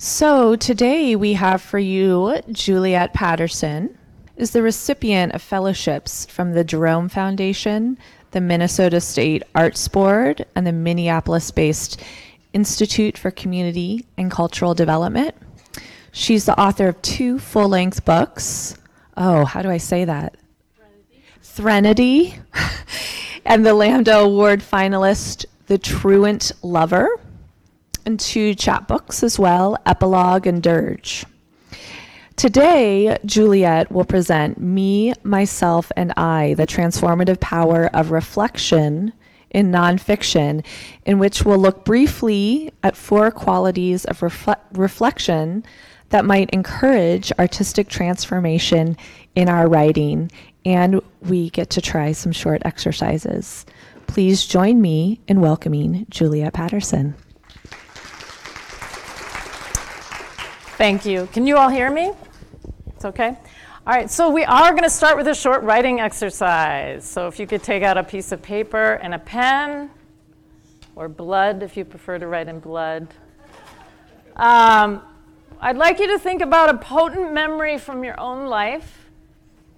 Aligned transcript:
So 0.00 0.54
today 0.54 1.16
we 1.16 1.32
have 1.32 1.60
for 1.60 1.80
you 1.80 2.40
Juliet 2.52 3.12
Patterson 3.14 3.98
is 4.36 4.52
the 4.52 4.62
recipient 4.62 5.32
of 5.32 5.42
fellowships 5.42 6.24
from 6.26 6.52
the 6.52 6.62
Jerome 6.62 7.08
Foundation, 7.08 7.98
the 8.30 8.40
Minnesota 8.40 9.00
State 9.00 9.42
Arts 9.56 9.88
Board, 9.88 10.46
and 10.54 10.64
the 10.64 10.72
Minneapolis-based 10.72 12.00
Institute 12.52 13.18
for 13.18 13.32
Community 13.32 14.06
and 14.16 14.30
Cultural 14.30 14.72
Development. 14.72 15.34
She's 16.12 16.44
the 16.46 16.58
author 16.58 16.86
of 16.86 17.02
two 17.02 17.40
full-length 17.40 18.04
books. 18.04 18.76
Oh, 19.16 19.44
how 19.46 19.62
do 19.62 19.68
I 19.68 19.78
say 19.78 20.04
that? 20.04 20.36
Threnody, 21.42 22.36
and 23.44 23.66
the 23.66 23.74
Lambda 23.74 24.18
Award 24.18 24.60
finalist, 24.60 25.44
The 25.66 25.76
Truant 25.76 26.52
Lover, 26.62 27.08
and 28.08 28.18
two 28.18 28.54
chapbooks 28.54 29.22
as 29.22 29.38
well, 29.38 29.76
Epilogue 29.84 30.46
and 30.46 30.62
Dirge. 30.62 31.26
Today, 32.36 33.18
Juliet 33.26 33.92
will 33.92 34.06
present 34.06 34.58
Me, 34.58 35.12
Myself, 35.24 35.92
and 35.94 36.14
I, 36.16 36.54
the 36.54 36.66
transformative 36.66 37.38
power 37.38 37.90
of 37.92 38.10
reflection 38.10 39.12
in 39.50 39.70
nonfiction, 39.70 40.64
in 41.04 41.18
which 41.18 41.44
we'll 41.44 41.58
look 41.58 41.84
briefly 41.84 42.72
at 42.82 42.96
four 42.96 43.30
qualities 43.30 44.06
of 44.06 44.20
refle- 44.20 44.56
reflection 44.72 45.62
that 46.08 46.24
might 46.24 46.48
encourage 46.48 47.30
artistic 47.38 47.90
transformation 47.90 48.96
in 49.34 49.50
our 49.50 49.68
writing. 49.68 50.30
And 50.64 51.02
we 51.20 51.50
get 51.50 51.68
to 51.70 51.82
try 51.82 52.12
some 52.12 52.32
short 52.32 52.62
exercises. 52.64 53.66
Please 54.06 54.46
join 54.46 54.80
me 54.80 55.20
in 55.28 55.42
welcoming 55.42 56.06
Juliet 56.08 56.54
Patterson. 56.54 57.14
Thank 60.78 61.04
you. 61.04 61.28
Can 61.32 61.44
you 61.44 61.56
all 61.56 61.68
hear 61.68 61.90
me? 61.90 62.12
It's 62.94 63.04
okay? 63.04 63.36
All 63.84 63.92
right, 63.92 64.08
so 64.08 64.30
we 64.30 64.44
are 64.44 64.70
going 64.70 64.84
to 64.84 64.90
start 64.90 65.16
with 65.16 65.26
a 65.26 65.34
short 65.34 65.64
writing 65.64 65.98
exercise. 65.98 67.04
So 67.04 67.26
if 67.26 67.40
you 67.40 67.48
could 67.48 67.64
take 67.64 67.82
out 67.82 67.98
a 67.98 68.04
piece 68.04 68.30
of 68.30 68.40
paper 68.42 68.92
and 69.02 69.12
a 69.12 69.18
pen, 69.18 69.90
or 70.94 71.08
blood 71.08 71.64
if 71.64 71.76
you 71.76 71.84
prefer 71.84 72.16
to 72.20 72.28
write 72.28 72.46
in 72.46 72.60
blood. 72.60 73.08
Um, 74.36 75.02
I'd 75.60 75.76
like 75.76 75.98
you 75.98 76.06
to 76.12 76.18
think 76.20 76.42
about 76.42 76.72
a 76.72 76.78
potent 76.78 77.32
memory 77.32 77.76
from 77.76 78.04
your 78.04 78.18
own 78.20 78.46
life. 78.46 79.10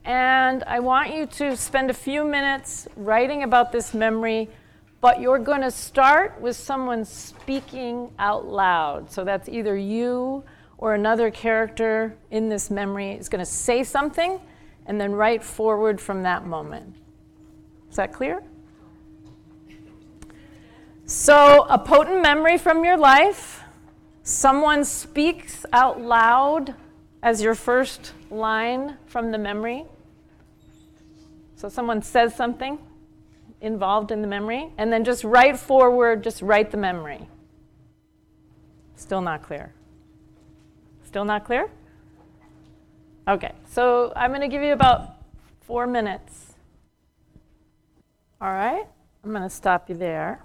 And 0.05 0.63
I 0.65 0.81
want 0.81 1.15
you 1.15 1.25
to 1.25 1.57
spend 1.57 1.89
a 1.89 1.95
few 1.95 2.25
minutes 2.25 2.89
writing 2.95 3.43
about 3.43 3.73
this 3.73 3.95
memory, 3.95 4.51
but 5.01 5.19
you're 5.19 5.39
going 5.39 5.63
to 5.63 5.71
start 5.71 6.39
with 6.43 6.57
someone 6.57 7.07
speaking 7.07 8.13
out 8.19 8.47
loud. 8.47 9.11
So 9.11 9.25
that's 9.25 9.49
either 9.49 9.75
you 9.75 10.45
or 10.81 10.95
another 10.95 11.31
character 11.31 12.17
in 12.31 12.49
this 12.49 12.71
memory 12.71 13.13
is 13.13 13.29
going 13.29 13.39
to 13.39 13.51
say 13.51 13.85
something 13.85 14.41
and 14.87 14.99
then 14.99 15.13
write 15.13 15.45
forward 15.45 16.01
from 16.01 16.23
that 16.23 16.47
moment. 16.47 16.97
Is 17.91 17.97
that 17.97 18.15
clear? 18.15 18.43
So, 21.05 21.67
a 21.69 21.79
potent 21.79 22.23
memory 22.23 22.57
from 22.57 22.83
your 22.83 22.97
life, 22.97 23.63
someone 24.23 24.85
speaks 24.85 25.67
out 25.71 26.01
loud 26.01 26.75
as 27.23 27.43
your 27.43 27.55
first 27.55 28.15
line 28.31 28.97
from 29.05 29.33
the 29.33 29.39
memory. 29.39 29.85
So, 31.57 31.69
someone 31.69 32.01
says 32.01 32.35
something 32.35 32.79
involved 33.61 34.13
in 34.13 34.23
the 34.23 34.29
memory, 34.29 34.73
and 34.79 34.91
then 34.91 35.05
just 35.05 35.25
write 35.25 35.59
forward, 35.59 36.25
just 36.25 36.41
write 36.41 36.71
the 36.71 36.79
memory. 36.79 37.29
Still 38.97 39.21
not 39.21 39.43
clear. 39.43 39.75
Still 41.11 41.25
not 41.25 41.45
clear? 41.45 41.69
Okay, 43.27 43.51
so 43.69 44.13
I'm 44.15 44.31
going 44.31 44.43
to 44.43 44.47
give 44.49 44.63
you 44.63 44.73
about 44.73 45.17
four 45.63 45.89
minutes. 45.89 46.55
All 48.41 48.53
right, 48.53 48.87
I'm 49.25 49.31
going 49.31 49.43
to 49.43 49.51
stop 49.51 49.89
you 49.89 49.97
there. 49.97 50.41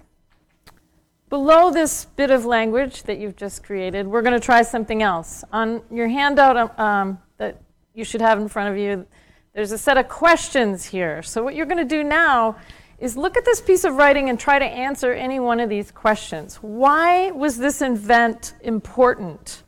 Below 1.29 1.69
this 1.69 2.05
bit 2.05 2.31
of 2.31 2.45
language 2.45 3.03
that 3.03 3.19
you've 3.19 3.35
just 3.35 3.63
created, 3.63 4.07
we're 4.07 4.23
going 4.23 4.33
to 4.33 4.43
try 4.43 4.63
something 4.63 5.03
else. 5.03 5.43
On 5.53 5.83
your 5.91 6.07
handout 6.07 6.57
um, 6.57 6.71
um, 6.83 7.19
that 7.37 7.61
you 7.93 8.03
should 8.03 8.21
have 8.21 8.39
in 8.39 8.47
front 8.47 8.71
of 8.71 8.75
you, 8.75 9.05
there's 9.53 9.71
a 9.71 9.77
set 9.77 9.99
of 9.99 10.09
questions 10.09 10.83
here. 10.83 11.21
So, 11.21 11.43
what 11.43 11.53
you're 11.53 11.67
going 11.67 11.87
to 11.87 11.95
do 11.95 12.03
now 12.03 12.55
is 12.97 13.15
look 13.15 13.37
at 13.37 13.45
this 13.45 13.61
piece 13.61 13.83
of 13.83 13.97
writing 13.97 14.29
and 14.29 14.39
try 14.39 14.57
to 14.57 14.65
answer 14.65 15.13
any 15.13 15.39
one 15.39 15.59
of 15.59 15.69
these 15.69 15.91
questions. 15.91 16.55
Why 16.55 17.29
was 17.29 17.55
this 17.55 17.83
event 17.83 18.55
important? 18.61 19.61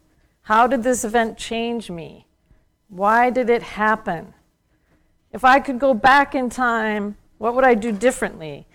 How 0.47 0.65
did 0.65 0.81
this 0.81 1.03
event 1.03 1.37
change 1.37 1.91
me? 1.91 2.25
Why 2.87 3.29
did 3.29 3.49
it 3.49 3.61
happen? 3.61 4.33
If 5.33 5.43
I 5.43 5.59
could 5.59 5.77
go 5.77 5.93
back 5.93 6.35
in 6.35 6.49
time, 6.49 7.17
what 7.37 7.53
would 7.53 7.65
I 7.65 7.73
do 7.73 7.91
differently? 7.91 8.65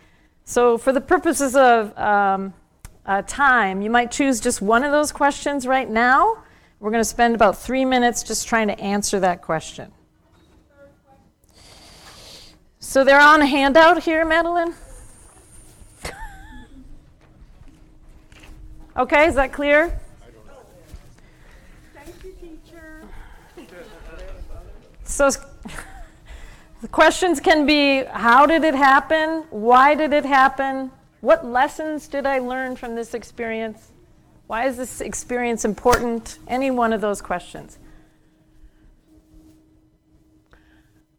So, 0.44 0.77
for 0.77 0.93
the 0.93 1.00
purposes 1.00 1.56
of 1.56 1.97
um, 1.97 2.53
uh, 3.06 3.22
time, 3.22 3.81
you 3.81 3.88
might 3.88 4.10
choose 4.10 4.38
just 4.38 4.60
one 4.60 4.84
of 4.84 4.93
those 4.93 5.12
questions 5.12 5.66
right 5.66 5.88
now. 5.88 6.44
We're 6.78 6.91
going 6.91 7.00
to 7.00 7.09
spend 7.09 7.34
about 7.34 7.56
three 7.56 7.87
minutes 7.87 8.22
just 8.22 8.47
trying 8.47 8.69
to 8.69 8.78
answer 8.78 9.19
that 9.21 9.41
question. 9.41 9.93
So, 12.81 13.03
they're 13.03 13.19
on 13.19 13.41
a 13.41 13.47
handout 13.47 14.03
here, 14.03 14.27
Madeline? 14.27 14.75
okay, 18.99 19.27
is 19.27 19.37
that 19.37 19.54
clear? 19.54 20.02
So 25.12 25.28
the 26.81 26.89
questions 26.89 27.39
can 27.39 27.67
be 27.67 28.03
how 28.05 28.47
did 28.47 28.65
it 28.65 28.75
happen? 28.75 29.45
Why 29.50 29.95
did 29.95 30.15
it 30.15 30.25
happen? 30.25 30.91
What 31.21 31.45
lessons 31.45 32.09
did 32.09 32.25
I 32.25 32.39
learn 32.39 32.77
from 32.77 32.95
this 32.95 33.12
experience? 33.12 33.93
Why 34.47 34.67
is 34.67 34.78
this 34.78 35.03
experience 35.03 35.67
important? 35.67 36.39
Any 36.49 36.71
one 36.71 36.95
of 36.95 37.03
those 37.03 37.21
questions. 37.21 37.78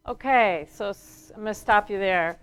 Okay, 0.08 0.66
so 0.72 0.92
I'm 1.30 1.42
going 1.42 1.46
to 1.46 1.54
stop 1.54 1.88
you 1.88 2.00
there. 2.00 2.40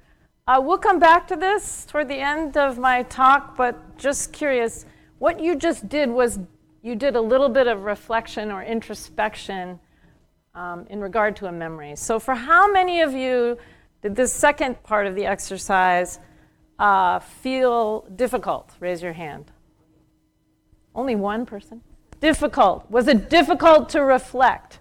Uh, 0.48 0.62
we'll 0.64 0.78
come 0.78 1.00
back 1.00 1.28
to 1.28 1.36
this 1.36 1.86
toward 1.86 2.08
the 2.08 2.16
end 2.16 2.56
of 2.56 2.78
my 2.78 3.04
talk, 3.04 3.58
but 3.58 3.98
just 3.98 4.32
curious, 4.32 4.86
what 5.20 5.42
you 5.42 5.58
just 5.58 5.90
did 5.90 6.10
was 6.10 6.40
you 6.82 6.96
did 6.96 7.18
a 7.18 7.22
little 7.22 7.50
bit 7.50 7.68
of 7.68 7.84
reflection 7.84 8.52
or 8.52 8.64
introspection 8.64 9.82
um, 10.56 10.86
in 10.90 11.00
regard 11.00 11.36
to 11.38 11.46
a 11.48 11.52
memory. 11.52 11.96
So, 11.96 12.20
for 12.20 12.36
how 12.36 12.72
many 12.72 13.02
of 13.02 13.14
you 13.14 13.58
did 14.02 14.16
this 14.16 14.34
second 14.34 14.82
part 14.84 15.08
of 15.08 15.16
the 15.16 15.26
exercise 15.26 16.20
uh, 16.80 17.20
feel 17.20 18.06
difficult? 18.16 18.72
Raise 18.80 19.02
your 19.02 19.14
hand. 19.14 19.52
Only 20.94 21.16
one 21.16 21.46
person? 21.46 21.82
Difficult. 22.20 22.90
Was 22.90 23.08
it 23.08 23.30
difficult 23.30 23.90
to 23.90 24.04
reflect? 24.04 24.80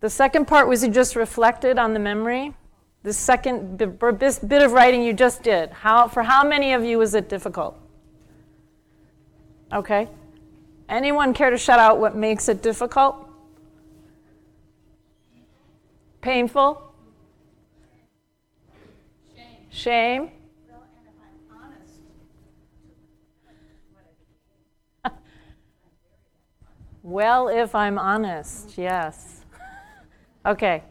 The 0.00 0.10
second 0.10 0.46
part 0.46 0.68
was 0.68 0.84
you 0.84 0.90
just 0.90 1.16
reflected 1.16 1.78
on 1.78 1.92
the 1.92 1.98
memory. 1.98 2.54
The 3.02 3.12
second 3.12 3.78
bit 3.78 4.62
of 4.62 4.72
writing 4.72 5.02
you 5.02 5.12
just 5.12 5.42
did. 5.42 5.70
How, 5.70 6.08
for 6.08 6.22
how 6.22 6.46
many 6.46 6.72
of 6.72 6.84
you 6.84 6.98
was 6.98 7.14
it 7.14 7.28
difficult? 7.28 7.78
Okay. 9.72 10.08
Anyone 10.88 11.34
care 11.34 11.50
to 11.50 11.58
shout 11.58 11.78
out 11.78 11.98
what 11.98 12.16
makes 12.16 12.48
it 12.48 12.62
difficult? 12.62 13.27
Painful? 16.20 16.92
Shame. 19.70 20.30
Well, 27.08 27.48
if 27.48 27.74
I'm 27.74 27.98
honest, 27.98 28.76
yes. 28.76 29.40
okay. 30.44 30.82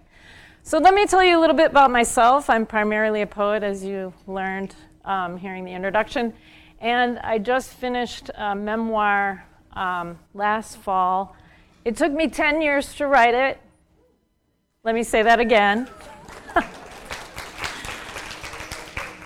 So 0.63 0.79
let 0.79 0.95
me 0.95 1.05
tell 1.05 1.23
you 1.23 1.37
a 1.37 1.39
little 1.39 1.55
bit 1.55 1.69
about 1.69 1.91
myself. 1.91 2.49
I'm 2.49 2.65
primarily 2.65 3.21
a 3.21 3.27
poet, 3.27 3.61
as 3.61 3.83
you 3.83 4.11
learned 4.25 4.73
um, 5.05 5.37
hearing 5.37 5.63
the 5.63 5.73
introduction. 5.73 6.33
And 6.79 7.19
I 7.19 7.37
just 7.37 7.69
finished 7.69 8.31
a 8.33 8.55
memoir 8.55 9.45
um, 9.73 10.17
last 10.33 10.77
fall. 10.77 11.35
It 11.85 11.95
took 11.95 12.11
me 12.11 12.27
10 12.27 12.63
years 12.63 12.95
to 12.95 13.05
write 13.05 13.35
it. 13.35 13.61
Let 14.87 14.95
me 14.95 15.03
say 15.03 15.21
that 15.21 15.41
again. 15.41 15.89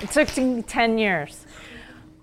it 0.02 0.10
took 0.10 0.36
me 0.36 0.64
10 0.64 0.98
years. 0.98 1.46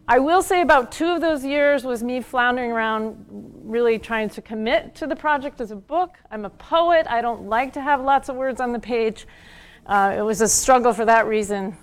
I 0.08 0.19
will 0.19 0.43
say 0.43 0.61
about 0.61 0.90
two 0.90 1.06
of 1.06 1.20
those 1.20 1.44
years 1.44 1.85
was 1.85 2.02
me 2.02 2.20
floundering 2.20 2.73
around, 2.73 3.25
really 3.62 3.96
trying 3.96 4.29
to 4.31 4.43
commit 4.43 4.96
to 4.96 5.06
the 5.06 5.14
project 5.14 5.61
as 5.61 5.70
a 5.70 5.76
book. 5.76 6.17
I'm 6.32 6.46
a 6.46 6.50
poet. 6.50 7.06
I 7.08 7.20
don't 7.20 7.44
like 7.49 7.73
to 7.75 7.81
have 7.81 8.00
lots 8.00 8.29
of 8.29 8.35
words 8.35 8.61
on 8.61 8.73
the 8.73 8.81
page. 8.81 9.25
Uh, 9.87 10.17
it 10.19 10.23
was 10.23 10.40
a 10.40 10.49
struggle 10.49 10.93
for 10.93 11.05
that 11.05 11.29
reason. 11.29 11.76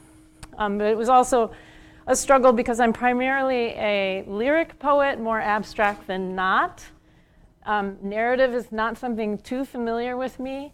Um, 0.57 0.77
but 0.77 0.87
it 0.87 0.97
was 0.97 1.07
also 1.07 1.53
a 2.05 2.17
struggle 2.17 2.51
because 2.51 2.81
I'm 2.81 2.91
primarily 2.91 3.67
a 3.77 4.25
lyric 4.27 4.77
poet, 4.77 5.21
more 5.21 5.39
abstract 5.39 6.05
than 6.05 6.35
not. 6.35 6.83
Um, 7.65 7.97
narrative 8.01 8.53
is 8.53 8.73
not 8.73 8.97
something 8.97 9.37
too 9.37 9.63
familiar 9.63 10.17
with 10.17 10.37
me. 10.37 10.73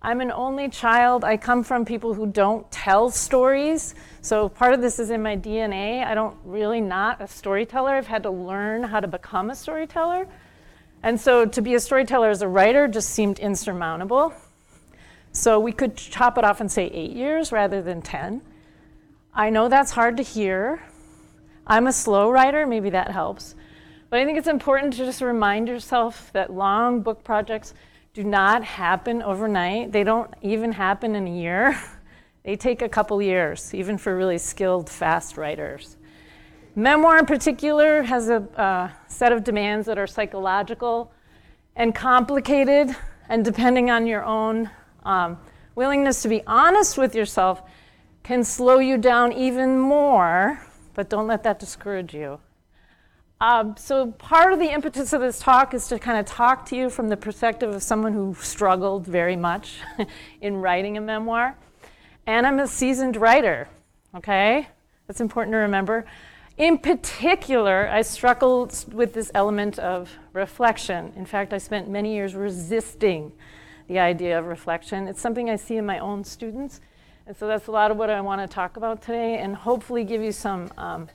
I'm 0.00 0.20
an 0.20 0.30
only 0.30 0.68
child. 0.68 1.24
I 1.24 1.36
come 1.36 1.64
from 1.64 1.84
people 1.84 2.14
who 2.14 2.26
don't 2.26 2.70
tell 2.70 3.10
stories. 3.10 3.96
So 4.20 4.48
part 4.48 4.72
of 4.72 4.80
this 4.80 5.00
is 5.00 5.10
in 5.10 5.22
my 5.22 5.36
DNA. 5.36 6.04
I 6.04 6.14
don't 6.14 6.36
really 6.44 6.80
not 6.80 7.20
a 7.20 7.26
storyteller. 7.26 7.90
I've 7.90 8.06
had 8.06 8.22
to 8.22 8.30
learn 8.30 8.84
how 8.84 9.00
to 9.00 9.08
become 9.08 9.50
a 9.50 9.56
storyteller. 9.56 10.28
And 11.02 11.20
so 11.20 11.46
to 11.46 11.60
be 11.60 11.74
a 11.74 11.80
storyteller 11.80 12.30
as 12.30 12.42
a 12.42 12.48
writer 12.48 12.86
just 12.86 13.10
seemed 13.10 13.40
insurmountable. 13.40 14.32
So 15.32 15.58
we 15.58 15.72
could 15.72 15.96
chop 15.96 16.38
it 16.38 16.44
off 16.44 16.60
and 16.60 16.70
say 16.70 16.86
eight 16.86 17.12
years 17.12 17.50
rather 17.50 17.82
than 17.82 18.00
10. 18.00 18.40
I 19.34 19.50
know 19.50 19.68
that's 19.68 19.92
hard 19.92 20.16
to 20.16 20.22
hear. 20.22 20.80
I'm 21.66 21.86
a 21.86 21.92
slow 21.92 22.30
writer, 22.30 22.66
maybe 22.66 22.90
that 22.90 23.10
helps. 23.10 23.56
But 24.10 24.20
I 24.20 24.24
think 24.24 24.38
it's 24.38 24.48
important 24.48 24.94
to 24.94 25.04
just 25.04 25.20
remind 25.20 25.68
yourself 25.68 26.30
that 26.32 26.52
long 26.52 27.02
book 27.02 27.24
projects 27.24 27.74
do 28.18 28.24
not 28.24 28.64
happen 28.64 29.22
overnight. 29.22 29.92
They 29.92 30.02
don't 30.02 30.28
even 30.42 30.72
happen 30.72 31.14
in 31.14 31.28
a 31.28 31.30
year. 31.30 31.80
they 32.42 32.56
take 32.56 32.82
a 32.82 32.88
couple 32.88 33.22
years, 33.22 33.72
even 33.72 33.96
for 33.96 34.16
really 34.16 34.38
skilled, 34.38 34.90
fast 34.90 35.36
writers. 35.36 35.96
Memoir, 36.74 37.20
in 37.20 37.26
particular, 37.26 38.02
has 38.02 38.28
a 38.28 38.38
uh, 38.60 38.90
set 39.06 39.30
of 39.30 39.44
demands 39.44 39.86
that 39.86 39.98
are 39.98 40.08
psychological 40.08 41.12
and 41.76 41.94
complicated, 41.94 42.90
and 43.28 43.44
depending 43.44 43.88
on 43.88 44.04
your 44.04 44.24
own 44.24 44.68
um, 45.04 45.38
willingness 45.76 46.20
to 46.22 46.28
be 46.28 46.42
honest 46.44 46.98
with 46.98 47.14
yourself, 47.14 47.62
can 48.24 48.42
slow 48.42 48.80
you 48.80 48.98
down 48.98 49.32
even 49.32 49.78
more, 49.78 50.60
but 50.94 51.08
don't 51.08 51.28
let 51.28 51.44
that 51.44 51.60
discourage 51.60 52.14
you. 52.14 52.40
Um, 53.40 53.76
so, 53.76 54.10
part 54.12 54.52
of 54.52 54.58
the 54.58 54.72
impetus 54.72 55.12
of 55.12 55.20
this 55.20 55.38
talk 55.38 55.72
is 55.72 55.86
to 55.88 55.98
kind 56.00 56.18
of 56.18 56.26
talk 56.26 56.66
to 56.66 56.76
you 56.76 56.90
from 56.90 57.08
the 57.08 57.16
perspective 57.16 57.72
of 57.72 57.84
someone 57.84 58.12
who 58.12 58.34
struggled 58.34 59.06
very 59.06 59.36
much 59.36 59.76
in 60.40 60.56
writing 60.56 60.96
a 60.96 61.00
memoir. 61.00 61.56
And 62.26 62.44
I'm 62.44 62.58
a 62.58 62.66
seasoned 62.66 63.16
writer, 63.16 63.68
okay? 64.16 64.66
That's 65.06 65.20
important 65.20 65.52
to 65.52 65.58
remember. 65.58 66.04
In 66.56 66.78
particular, 66.78 67.88
I 67.88 68.02
struggled 68.02 68.92
with 68.92 69.14
this 69.14 69.30
element 69.32 69.78
of 69.78 70.10
reflection. 70.32 71.12
In 71.14 71.24
fact, 71.24 71.52
I 71.52 71.58
spent 71.58 71.88
many 71.88 72.14
years 72.14 72.34
resisting 72.34 73.30
the 73.86 74.00
idea 74.00 74.36
of 74.36 74.46
reflection. 74.46 75.06
It's 75.06 75.20
something 75.20 75.48
I 75.48 75.54
see 75.54 75.76
in 75.76 75.86
my 75.86 76.00
own 76.00 76.24
students. 76.24 76.80
And 77.28 77.36
so 77.36 77.46
that's 77.46 77.68
a 77.68 77.70
lot 77.70 77.92
of 77.92 77.96
what 77.96 78.10
I 78.10 78.20
want 78.20 78.40
to 78.40 78.52
talk 78.52 78.76
about 78.76 79.00
today 79.00 79.38
and 79.38 79.54
hopefully 79.54 80.02
give 80.02 80.22
you 80.22 80.32
some 80.32 80.72
um, 80.76 81.08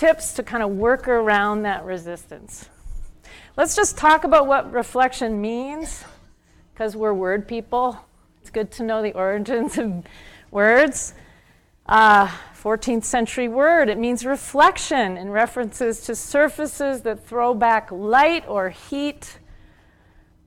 tips 0.00 0.32
to 0.32 0.42
kind 0.42 0.62
of 0.62 0.70
work 0.70 1.08
around 1.08 1.60
that 1.64 1.84
resistance. 1.84 2.70
Let's 3.58 3.76
just 3.76 3.98
talk 3.98 4.24
about 4.24 4.46
what 4.46 4.72
reflection 4.72 5.42
means, 5.42 6.04
because 6.72 6.96
we're 6.96 7.12
word 7.12 7.46
people. 7.46 8.00
It's 8.40 8.48
good 8.48 8.70
to 8.72 8.82
know 8.82 9.02
the 9.02 9.12
origins 9.12 9.76
of 9.76 10.04
words. 10.50 11.12
Uh, 11.84 12.28
14th 12.62 13.04
century 13.04 13.46
word, 13.46 13.90
it 13.90 13.98
means 13.98 14.24
reflection 14.24 15.18
and 15.18 15.34
references 15.34 16.00
to 16.02 16.14
surfaces 16.14 17.02
that 17.02 17.26
throw 17.26 17.52
back 17.52 17.92
light 17.92 18.48
or 18.48 18.70
heat. 18.70 19.38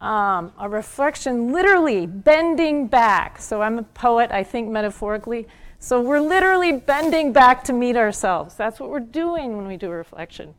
Um, 0.01 0.51
a 0.59 0.67
reflection, 0.67 1.53
literally 1.53 2.07
bending 2.07 2.87
back. 2.87 3.39
So 3.39 3.61
I'm 3.61 3.77
a 3.77 3.83
poet, 3.83 4.31
I 4.31 4.43
think 4.43 4.69
metaphorically 4.71 5.47
so 5.83 5.99
we're 5.99 6.21
literally 6.21 6.71
bending 6.71 7.33
back 7.33 7.65
to 7.65 7.73
meet 7.73 7.97
ourselves. 7.97 8.55
That's 8.55 8.79
what 8.79 8.89
we're 8.89 9.01
doing 9.01 9.57
when 9.57 9.67
we 9.67 9.75
do 9.75 9.89
reflection. 9.89 10.55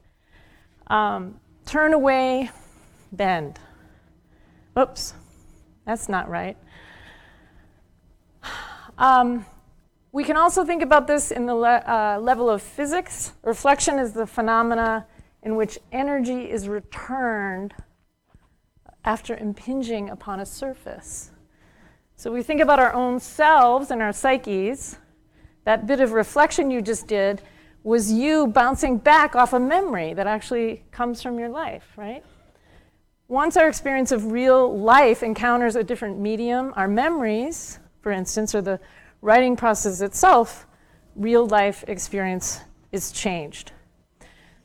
Um, 0.89 1.41
turn 1.65 1.95
away, 1.95 2.51
bend. 3.11 3.59
Oops, 4.79 5.15
that's 5.87 6.11
not 6.11 6.29
right. 6.29 6.59
Um, 8.99 9.47
we 10.13 10.25
can 10.25 10.37
also 10.37 10.63
think 10.63 10.83
about 10.83 11.07
this 11.07 11.31
in 11.31 11.47
the 11.47 11.55
le- 11.55 11.83
uh, 11.87 12.19
level 12.21 12.51
of 12.51 12.61
physics. 12.61 13.33
Reflection 13.43 13.99
is 13.99 14.13
the 14.13 14.27
phenomena 14.27 15.07
in 15.43 15.57
which 15.57 15.79
energy 15.91 16.51
is 16.51 16.69
returned 16.69 17.73
after 19.07 19.35
impinging 19.35 20.11
upon 20.11 20.39
a 20.39 20.45
surface. 20.45 21.31
So 22.15 22.31
we 22.31 22.43
think 22.43 22.61
about 22.61 22.79
our 22.79 22.93
own 22.93 23.19
selves 23.21 23.91
and 23.91 24.03
our 24.03 24.13
psyches 24.13 24.99
that 25.65 25.87
bit 25.87 26.01
of 26.01 26.13
reflection 26.13 26.71
you 26.71 26.81
just 26.81 27.07
did 27.07 27.43
was 27.83 28.11
you 28.11 28.47
bouncing 28.47 28.97
back 28.97 29.37
off 29.37 29.53
a 29.53 29.61
memory 29.61 30.15
that 30.15 30.27
actually 30.27 30.83
comes 30.91 31.23
from 31.23 31.39
your 31.39 31.51
life, 31.51 31.85
right? 31.97 32.25
Once 33.29 33.57
our 33.57 33.69
experience 33.69 34.13
of 34.13 34.33
real 34.33 34.79
life 34.79 35.23
encounters 35.23 35.77
a 35.77 35.85
different 35.85 36.19
medium, 36.19 36.73
our 36.77 36.89
memories, 36.89 37.79
for 38.01 38.13
instance, 38.13 38.55
or 38.55 38.63
the 38.63 38.81
writing 39.21 39.57
process 39.57 40.01
itself, 40.01 40.67
real 41.17 41.47
life 41.47 41.85
experience 41.89 42.61
is 42.93 43.13
changed. 43.13 43.73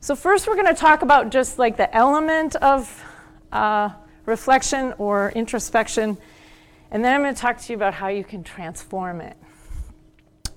So, 0.00 0.14
first, 0.14 0.46
we're 0.46 0.54
going 0.54 0.66
to 0.66 0.74
talk 0.74 1.02
about 1.02 1.30
just 1.30 1.58
like 1.58 1.76
the 1.76 1.94
element 1.94 2.56
of 2.56 3.04
uh, 3.52 3.90
reflection 4.24 4.94
or 4.98 5.30
introspection, 5.34 6.16
and 6.90 7.04
then 7.04 7.14
I'm 7.14 7.22
going 7.22 7.34
to 7.34 7.40
talk 7.40 7.58
to 7.58 7.72
you 7.72 7.76
about 7.76 7.94
how 7.94 8.08
you 8.08 8.24
can 8.24 8.42
transform 8.42 9.20
it. 9.20 9.36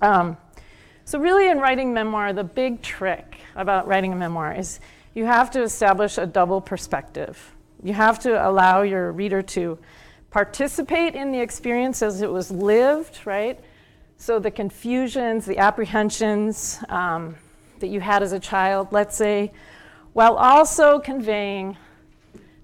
Um, 0.04 0.36
so, 1.06 1.18
really, 1.18 1.50
in 1.50 1.60
writing 1.60 1.94
memoir, 1.94 2.34
the 2.34 2.44
big 2.44 2.82
trick 2.82 3.38
about 3.56 3.88
writing 3.88 4.12
a 4.12 4.18
memoir 4.18 4.54
is 4.54 4.82
you 5.14 5.24
have 5.24 5.50
to 5.52 5.62
establish 5.62 6.18
a 6.18 6.26
double 6.26 6.60
perspective. 6.60 7.56
You 7.82 7.94
have 7.94 8.20
to 8.20 8.48
allow 8.50 8.82
your 8.82 9.14
reader 9.14 9.42
to 9.42 9.80
participate 10.30 11.16
in 11.16 11.32
the 11.32 11.40
experience 11.40 12.02
as 12.02 12.22
it 12.22 12.30
was 12.30 12.52
lived, 12.52 13.22
right? 13.24 13.58
So, 14.18 14.40
the 14.40 14.52
confusions, 14.52 15.46
the 15.46 15.58
apprehensions 15.58 16.80
um, 16.90 17.36
that 17.80 17.88
you 17.88 18.02
had 18.02 18.24
as 18.24 18.34
a 18.34 18.40
child, 18.42 18.90
let's 18.92 19.16
say, 19.16 19.54
while 20.12 20.36
also 20.36 21.00
conveying 21.00 21.78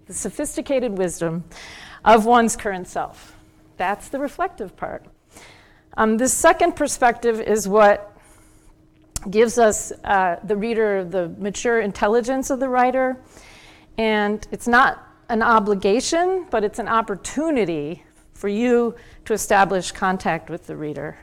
the 0.08 0.14
sophisticated 0.14 0.98
wisdom 0.98 1.46
of 2.04 2.26
one's 2.26 2.58
current 2.58 2.90
self. 2.90 3.34
That's 3.78 4.10
the 4.10 4.20
reflective 4.20 4.76
part. 4.76 5.06
Um, 6.00 6.16
the 6.16 6.30
second 6.30 6.78
perspective 6.78 7.42
is 7.42 7.68
what 7.68 8.18
gives 9.30 9.58
us, 9.58 9.92
uh, 10.06 10.38
the 10.46 10.56
reader, 10.56 11.04
the 11.04 11.28
mature 11.38 11.82
intelligence 11.82 12.50
of 12.50 12.62
the 12.62 12.70
writer. 12.70 13.22
And 13.98 14.48
it's 14.50 14.66
not 14.66 15.06
an 15.28 15.44
obligation, 15.44 16.48
but 16.52 16.64
it's 16.64 16.80
an 16.80 16.88
opportunity 16.88 18.06
for 18.34 18.48
you 18.48 18.96
to 19.26 19.34
establish 19.34 19.92
contact 19.92 20.50
with 20.50 20.68
the 20.68 20.78
reader. 20.78 21.18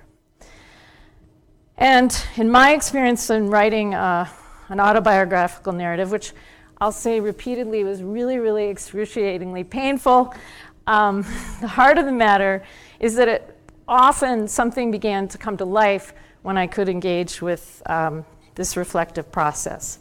And 1.79 2.15
in 2.37 2.51
my 2.51 2.75
experience 2.75 3.31
in 3.31 3.49
writing 3.49 3.95
uh, 3.95 4.29
an 4.69 4.79
autobiographical 4.79 5.73
narrative, 5.73 6.11
which 6.11 6.35
I'll 6.83 6.93
say 6.93 7.19
repeatedly 7.19 7.83
was 7.83 8.03
really, 8.03 8.37
really 8.37 8.69
excruciatingly 8.69 9.65
painful, 9.65 10.35
um, 10.87 11.23
the 11.63 11.69
heart 11.69 11.97
of 11.97 12.05
the 12.05 12.13
matter 12.13 12.63
is 13.01 13.15
that 13.15 13.29
it 13.29 13.56
often 13.89 14.49
something 14.49 14.91
began 14.91 15.29
to 15.29 15.39
come 15.39 15.57
to 15.57 15.65
life 15.65 16.13
when 16.43 16.57
I 16.57 16.67
could 16.67 16.89
engage 16.89 17.43
with 17.43 17.83
um, 17.87 18.25
this 18.55 18.77
reflective 18.77 19.31
process. 19.31 19.99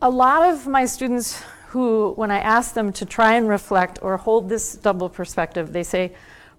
A 0.00 0.10
lot 0.10 0.48
of 0.48 0.66
my 0.66 0.84
students 0.84 1.42
who, 1.68 2.12
when 2.16 2.30
I 2.30 2.38
ask 2.38 2.74
them 2.74 2.92
to 2.94 3.04
try 3.04 3.34
and 3.34 3.48
reflect 3.48 3.98
or 4.00 4.16
hold 4.16 4.48
this 4.48 4.74
double 4.74 5.08
perspective, 5.08 5.72
they 5.72 5.82
say, 5.82 6.12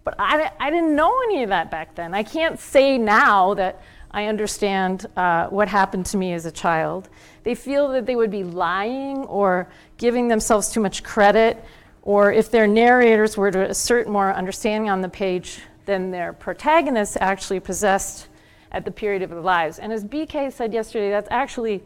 But 0.04 0.16
I, 0.20 0.52
I 0.60 0.70
didn't 0.70 0.96
know 0.96 1.14
any 1.24 1.44
of 1.44 1.50
that 1.50 1.72
back 1.72 1.96
then. 1.96 2.14
I 2.14 2.24
can't 2.24 2.60
say 2.60 2.98
now 2.98 3.54
that 3.56 3.82
I 4.12 4.26
understand 4.26 5.06
uh, 5.16 5.48
what 5.48 5.68
happened 5.68 6.06
to 6.08 6.18
me 6.18 6.34
as 6.34 6.46
a 6.46 6.52
child. 6.52 7.10
They 7.44 7.56
feel 7.56 7.90
that 7.90 8.06
they 8.06 8.16
would 8.16 8.32
be 8.32 8.44
lying 8.44 9.20
or 9.26 9.70
giving 9.98 10.28
themselves 10.28 10.72
too 10.72 10.80
much 10.80 11.04
credit, 11.04 11.64
or 12.02 12.32
if 12.32 12.52
their 12.52 12.68
narrators 12.68 13.38
were 13.38 13.52
to 13.52 13.70
assert 13.70 14.08
more 14.08 14.34
understanding 14.34 14.90
on 14.90 15.02
the 15.02 15.10
page, 15.10 15.60
than 15.90 16.12
their 16.12 16.34
protagonists 16.34 17.18
actually 17.20 17.60
possessed 17.60 18.28
at 18.72 18.86
the 18.86 18.92
period 18.92 19.24
of 19.24 19.32
their 19.32 19.42
lives. 19.42 19.80
And 19.80 19.92
as 19.92 20.06
BK 20.06 20.54
said 20.54 20.72
yesterday, 20.72 21.10
that's 21.10 21.28
actually, 21.32 21.84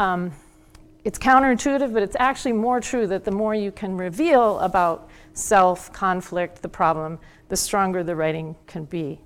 um, 0.00 0.32
it's 1.04 1.20
counterintuitive, 1.20 1.92
but 1.92 2.02
it's 2.02 2.16
actually 2.18 2.54
more 2.54 2.80
true 2.80 3.06
that 3.06 3.24
the 3.24 3.30
more 3.30 3.54
you 3.54 3.70
can 3.70 3.96
reveal 3.96 4.58
about 4.58 5.08
self, 5.34 5.92
conflict, 5.92 6.62
the 6.62 6.68
problem, 6.68 7.20
the 7.48 7.56
stronger 7.56 8.02
the 8.02 8.16
writing 8.16 8.56
can 8.66 8.86
be. 8.86 9.20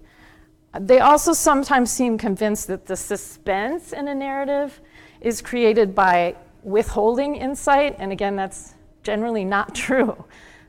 They 0.78 1.00
also 1.00 1.32
sometimes 1.32 1.90
seem 1.90 2.18
convinced 2.18 2.66
that 2.66 2.84
the 2.84 2.96
suspense 2.96 3.94
in 3.94 4.08
a 4.08 4.14
narrative 4.14 4.78
is 5.22 5.40
created 5.40 5.94
by 5.94 6.36
withholding 6.62 7.36
insight, 7.36 7.96
and 7.98 8.12
again, 8.12 8.36
that's 8.36 8.74
generally 9.02 9.46
not 9.46 9.74
true. 9.86 10.22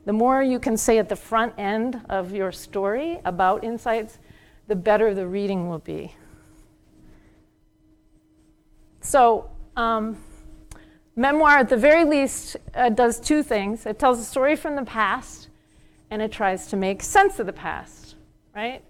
The 0.07 0.13
more 0.13 0.41
you 0.41 0.57
can 0.57 0.77
say 0.77 0.99
at 0.99 1.09
the 1.09 1.17
front 1.17 1.53
end 1.57 1.99
of 2.07 2.31
your 2.31 2.53
story 2.53 3.19
about 3.25 3.65
insights, 3.65 4.19
the 4.69 4.75
better 4.75 5.13
the 5.13 5.27
reading 5.27 5.67
will 5.67 5.79
be. 5.79 6.15
So, 9.01 9.49
um, 9.75 10.17
memoir, 11.17 11.57
at 11.57 11.67
the 11.67 11.75
very 11.75 12.05
least, 12.05 12.55
uh, 12.73 12.87
does 12.87 13.19
two 13.19 13.43
things 13.43 13.85
it 13.85 13.99
tells 13.99 14.17
a 14.17 14.23
story 14.23 14.55
from 14.55 14.77
the 14.77 14.85
past, 14.85 15.49
and 16.09 16.21
it 16.21 16.31
tries 16.31 16.67
to 16.67 16.77
make 16.77 17.03
sense 17.03 17.37
of 17.37 17.45
the 17.45 17.51
past, 17.51 18.15
right? 18.55 18.81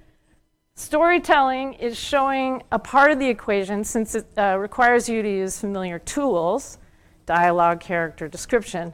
Storytelling 0.75 1.73
is 1.73 1.97
showing 1.97 2.61
a 2.71 2.77
part 2.77 3.09
of 3.09 3.17
the 3.17 3.27
equation 3.27 3.83
since 3.83 4.13
it 4.13 4.27
uh, 4.37 4.55
requires 4.59 5.09
you 5.09 5.23
to 5.23 5.29
use 5.29 5.59
familiar 5.59 5.97
tools 5.97 6.77
dialogue, 7.25 7.79
character, 7.79 8.27
description. 8.27 8.93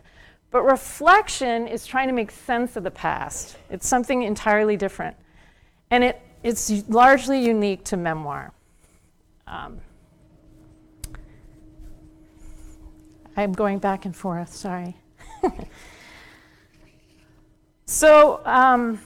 But 0.54 0.66
reflection 0.66 1.68
is 1.68 1.88
trying 1.88 2.10
to 2.10 2.14
make 2.14 2.30
sense 2.30 2.76
of 2.76 2.84
the 2.84 2.92
past. 2.92 3.58
It's 3.72 3.88
something 3.88 4.22
entirely 4.22 4.78
different. 4.78 5.18
And 5.90 6.04
it, 6.04 6.22
it's 6.44 6.88
largely 6.88 7.44
unique 7.44 7.84
to 7.86 7.98
memoir. 7.98 8.54
Um, 9.48 9.80
I'm 13.36 13.52
going 13.52 13.80
back 13.80 14.06
and 14.06 14.16
forth, 14.16 14.54
sorry. 14.54 14.96
so, 17.88 18.40
um, 18.46 19.02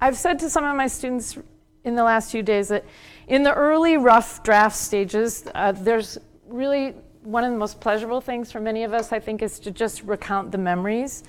I've 0.00 0.16
said 0.16 0.38
to 0.38 0.48
some 0.48 0.62
of 0.62 0.76
my 0.76 0.86
students 0.86 1.36
in 1.82 1.96
the 1.96 2.04
last 2.04 2.30
few 2.30 2.44
days 2.44 2.68
that 2.68 2.84
in 3.26 3.42
the 3.42 3.52
early 3.52 3.96
rough 3.96 4.44
draft 4.44 4.76
stages, 4.76 5.44
uh, 5.56 5.72
there's 5.72 6.18
really 6.46 6.94
one 7.24 7.42
of 7.42 7.50
the 7.50 7.56
most 7.56 7.80
pleasurable 7.80 8.20
things 8.20 8.52
for 8.52 8.60
many 8.60 8.84
of 8.84 8.92
us, 8.92 9.12
I 9.12 9.18
think, 9.18 9.42
is 9.42 9.58
to 9.60 9.70
just 9.70 10.02
recount 10.02 10.52
the 10.52 10.58
memories, 10.58 11.24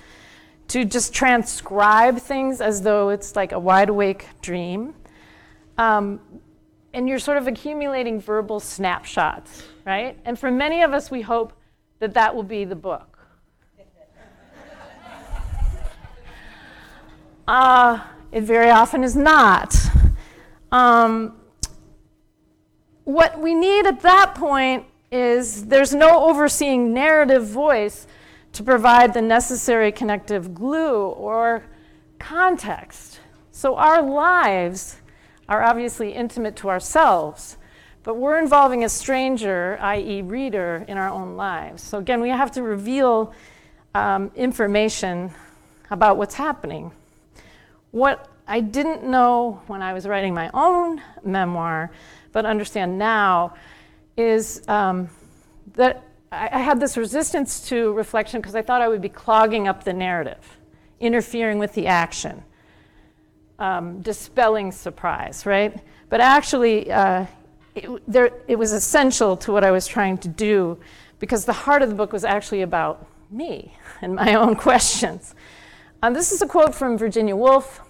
to 0.68 0.84
just 0.84 1.14
transcribe 1.14 2.18
things 2.18 2.60
as 2.60 2.82
though 2.82 3.08
it's 3.08 3.34
like 3.34 3.52
a 3.52 3.58
wide 3.58 3.88
awake 3.88 4.26
dream. 4.42 4.94
Um, 5.78 6.20
and 6.92 7.08
you're 7.08 7.18
sort 7.18 7.38
of 7.38 7.46
accumulating 7.46 8.20
verbal 8.20 8.60
snapshots, 8.60 9.64
right? 9.84 10.18
And 10.24 10.38
for 10.38 10.50
many 10.50 10.82
of 10.82 10.92
us, 10.92 11.10
we 11.10 11.22
hope 11.22 11.52
that 11.98 12.14
that 12.14 12.34
will 12.34 12.42
be 12.42 12.64
the 12.64 12.76
book. 12.76 13.18
uh, 17.48 18.02
it 18.32 18.42
very 18.42 18.70
often 18.70 19.02
is 19.02 19.16
not. 19.16 19.74
Um, 20.72 21.40
what 23.04 23.38
we 23.38 23.54
need 23.54 23.86
at 23.86 24.00
that 24.02 24.34
point 24.34 24.84
is 25.10 25.66
there's 25.66 25.94
no 25.94 26.28
overseeing 26.28 26.92
narrative 26.92 27.46
voice 27.46 28.06
to 28.52 28.62
provide 28.62 29.14
the 29.14 29.22
necessary 29.22 29.92
connective 29.92 30.54
glue 30.54 31.08
or 31.08 31.62
context. 32.18 33.20
So 33.52 33.76
our 33.76 34.02
lives 34.02 34.96
are 35.48 35.62
obviously 35.62 36.12
intimate 36.12 36.56
to 36.56 36.68
ourselves, 36.68 37.56
but 38.02 38.14
we're 38.16 38.38
involving 38.38 38.84
a 38.84 38.88
stranger, 38.88 39.78
i.e., 39.80 40.22
reader, 40.22 40.84
in 40.88 40.98
our 40.98 41.08
own 41.08 41.36
lives. 41.36 41.82
So 41.82 41.98
again, 41.98 42.20
we 42.20 42.30
have 42.30 42.50
to 42.52 42.62
reveal 42.62 43.32
um, 43.94 44.30
information 44.34 45.30
about 45.90 46.16
what's 46.16 46.34
happening. 46.34 46.92
What 47.92 48.28
I 48.48 48.60
didn't 48.60 49.04
know 49.04 49.62
when 49.66 49.82
I 49.82 49.92
was 49.92 50.06
writing 50.06 50.34
my 50.34 50.50
own 50.54 51.02
memoir, 51.24 51.90
but 52.32 52.46
understand 52.46 52.98
now, 52.98 53.54
is 54.16 54.62
um, 54.68 55.08
that 55.74 56.04
I, 56.32 56.48
I 56.52 56.58
had 56.58 56.80
this 56.80 56.96
resistance 56.96 57.68
to 57.68 57.92
reflection 57.92 58.40
because 58.40 58.54
I 58.54 58.62
thought 58.62 58.82
I 58.82 58.88
would 58.88 59.02
be 59.02 59.08
clogging 59.08 59.68
up 59.68 59.84
the 59.84 59.92
narrative, 59.92 60.58
interfering 61.00 61.58
with 61.58 61.74
the 61.74 61.86
action, 61.86 62.42
um, 63.58 64.00
dispelling 64.00 64.72
surprise, 64.72 65.46
right? 65.46 65.78
But 66.08 66.20
actually, 66.20 66.90
uh, 66.90 67.26
it, 67.74 67.90
there, 68.10 68.30
it 68.48 68.56
was 68.56 68.72
essential 68.72 69.36
to 69.38 69.52
what 69.52 69.64
I 69.64 69.70
was 69.70 69.86
trying 69.86 70.18
to 70.18 70.28
do 70.28 70.78
because 71.18 71.44
the 71.44 71.52
heart 71.52 71.82
of 71.82 71.88
the 71.88 71.94
book 71.94 72.12
was 72.12 72.24
actually 72.24 72.62
about 72.62 73.06
me 73.30 73.74
and 74.02 74.14
my 74.14 74.34
own 74.34 74.56
questions. 74.56 75.34
Um, 76.02 76.14
this 76.14 76.32
is 76.32 76.42
a 76.42 76.46
quote 76.46 76.74
from 76.74 76.98
Virginia 76.98 77.34
Woolf. 77.34 77.80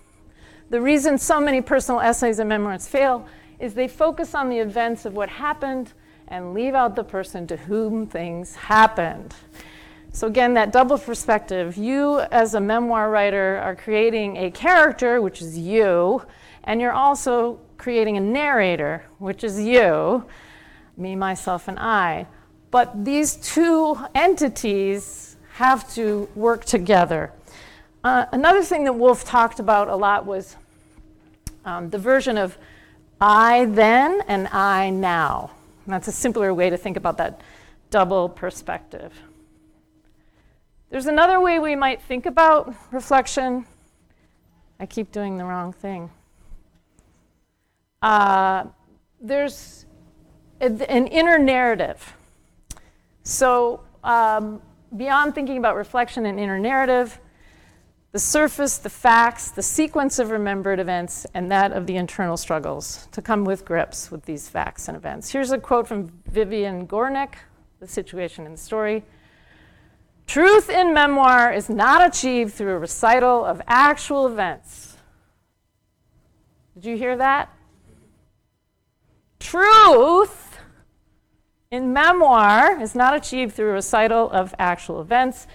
The 0.70 0.80
reason 0.80 1.18
so 1.18 1.40
many 1.40 1.60
personal 1.60 2.00
essays 2.00 2.38
and 2.38 2.48
memoirs 2.48 2.88
fail 2.88 3.26
is 3.58 3.74
they 3.74 3.88
focus 3.88 4.34
on 4.34 4.48
the 4.48 4.58
events 4.58 5.04
of 5.04 5.14
what 5.14 5.28
happened 5.28 5.92
and 6.28 6.54
leave 6.54 6.74
out 6.74 6.96
the 6.96 7.04
person 7.04 7.46
to 7.46 7.56
whom 7.56 8.06
things 8.06 8.54
happened. 8.54 9.34
So, 10.12 10.26
again, 10.26 10.54
that 10.54 10.72
double 10.72 10.98
perspective. 10.98 11.76
You, 11.76 12.20
as 12.20 12.54
a 12.54 12.60
memoir 12.60 13.10
writer, 13.10 13.58
are 13.58 13.76
creating 13.76 14.36
a 14.38 14.50
character, 14.50 15.20
which 15.20 15.42
is 15.42 15.58
you, 15.58 16.22
and 16.64 16.80
you're 16.80 16.92
also 16.92 17.60
creating 17.76 18.16
a 18.16 18.20
narrator, 18.20 19.04
which 19.18 19.44
is 19.44 19.60
you, 19.60 20.24
me, 20.96 21.14
myself, 21.16 21.68
and 21.68 21.78
I. 21.78 22.26
But 22.70 23.04
these 23.04 23.36
two 23.36 23.98
entities 24.14 25.36
have 25.54 25.92
to 25.94 26.28
work 26.34 26.64
together. 26.64 27.32
Uh, 28.02 28.26
another 28.32 28.62
thing 28.62 28.84
that 28.84 28.94
Woolf 28.94 29.24
talked 29.24 29.58
about 29.60 29.88
a 29.88 29.96
lot 29.96 30.26
was 30.26 30.56
um, 31.64 31.90
the 31.90 31.98
version 31.98 32.38
of 32.38 32.56
I 33.20 33.66
then 33.66 34.22
and 34.28 34.48
I 34.48 34.90
now. 34.90 35.50
And 35.86 35.94
that's 35.94 36.08
a 36.08 36.12
simpler 36.12 36.52
way 36.52 36.68
to 36.68 36.76
think 36.76 36.96
about 36.96 37.16
that 37.18 37.40
double 37.90 38.28
perspective. 38.28 39.12
There's 40.90 41.06
another 41.06 41.40
way 41.40 41.60
we 41.60 41.76
might 41.76 42.02
think 42.02 42.26
about 42.26 42.74
reflection. 42.90 43.64
I 44.80 44.86
keep 44.86 45.12
doing 45.12 45.38
the 45.38 45.44
wrong 45.44 45.72
thing. 45.72 46.10
Uh, 48.02 48.64
there's 49.20 49.86
a, 50.60 50.66
an 50.90 51.06
inner 51.06 51.38
narrative. 51.38 52.14
So, 53.22 53.80
um, 54.02 54.60
beyond 54.96 55.34
thinking 55.34 55.58
about 55.58 55.76
reflection 55.76 56.26
and 56.26 56.38
inner 56.38 56.58
narrative, 56.58 57.20
the 58.16 58.20
surface, 58.20 58.78
the 58.78 58.88
facts, 58.88 59.50
the 59.50 59.62
sequence 59.62 60.18
of 60.18 60.30
remembered 60.30 60.80
events, 60.80 61.26
and 61.34 61.52
that 61.52 61.70
of 61.72 61.86
the 61.86 61.96
internal 61.96 62.38
struggles 62.38 63.08
to 63.12 63.20
come 63.20 63.44
with 63.44 63.62
grips 63.66 64.10
with 64.10 64.24
these 64.24 64.48
facts 64.48 64.88
and 64.88 64.96
events. 64.96 65.28
Here's 65.28 65.52
a 65.52 65.58
quote 65.58 65.86
from 65.86 66.10
Vivian 66.24 66.86
Gornick, 66.88 67.34
The 67.78 67.86
Situation 67.86 68.46
and 68.46 68.54
the 68.54 68.58
Story. 68.58 69.04
Truth 70.26 70.70
in 70.70 70.94
memoir 70.94 71.52
is 71.52 71.68
not 71.68 72.02
achieved 72.02 72.54
through 72.54 72.76
a 72.76 72.78
recital 72.78 73.44
of 73.44 73.60
actual 73.66 74.26
events. 74.26 74.96
Did 76.72 76.86
you 76.86 76.96
hear 76.96 77.18
that? 77.18 77.54
Truth 79.40 80.58
in 81.70 81.92
memoir 81.92 82.80
is 82.80 82.94
not 82.94 83.14
achieved 83.14 83.54
through 83.54 83.68
a 83.68 83.74
recital 83.74 84.30
of 84.30 84.54
actual 84.58 85.02
events. 85.02 85.46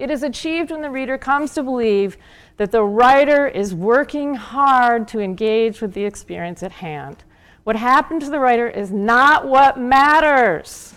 It 0.00 0.10
is 0.10 0.22
achieved 0.22 0.70
when 0.70 0.80
the 0.80 0.88
reader 0.88 1.18
comes 1.18 1.52
to 1.52 1.62
believe 1.62 2.16
that 2.56 2.70
the 2.70 2.82
writer 2.82 3.46
is 3.46 3.74
working 3.74 4.34
hard 4.34 5.06
to 5.08 5.20
engage 5.20 5.82
with 5.82 5.92
the 5.92 6.06
experience 6.06 6.62
at 6.62 6.72
hand. 6.72 7.22
What 7.64 7.76
happened 7.76 8.22
to 8.22 8.30
the 8.30 8.40
writer 8.40 8.66
is 8.66 8.90
not 8.90 9.46
what 9.46 9.78
matters. 9.78 10.94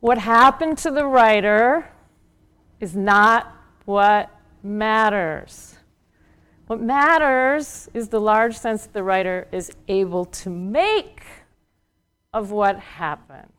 What 0.00 0.18
happened 0.18 0.78
to 0.78 0.90
the 0.90 1.06
writer 1.06 1.88
is 2.80 2.96
not 2.96 3.54
what 3.84 4.28
matters. 4.60 5.76
What 6.66 6.80
matters 6.80 7.88
is 7.94 8.08
the 8.08 8.20
large 8.20 8.58
sense 8.58 8.82
that 8.82 8.92
the 8.92 9.04
writer 9.04 9.46
is 9.52 9.70
able 9.86 10.24
to 10.24 10.50
make 10.50 11.22
of 12.34 12.50
what 12.50 12.80
happened. 12.80 13.55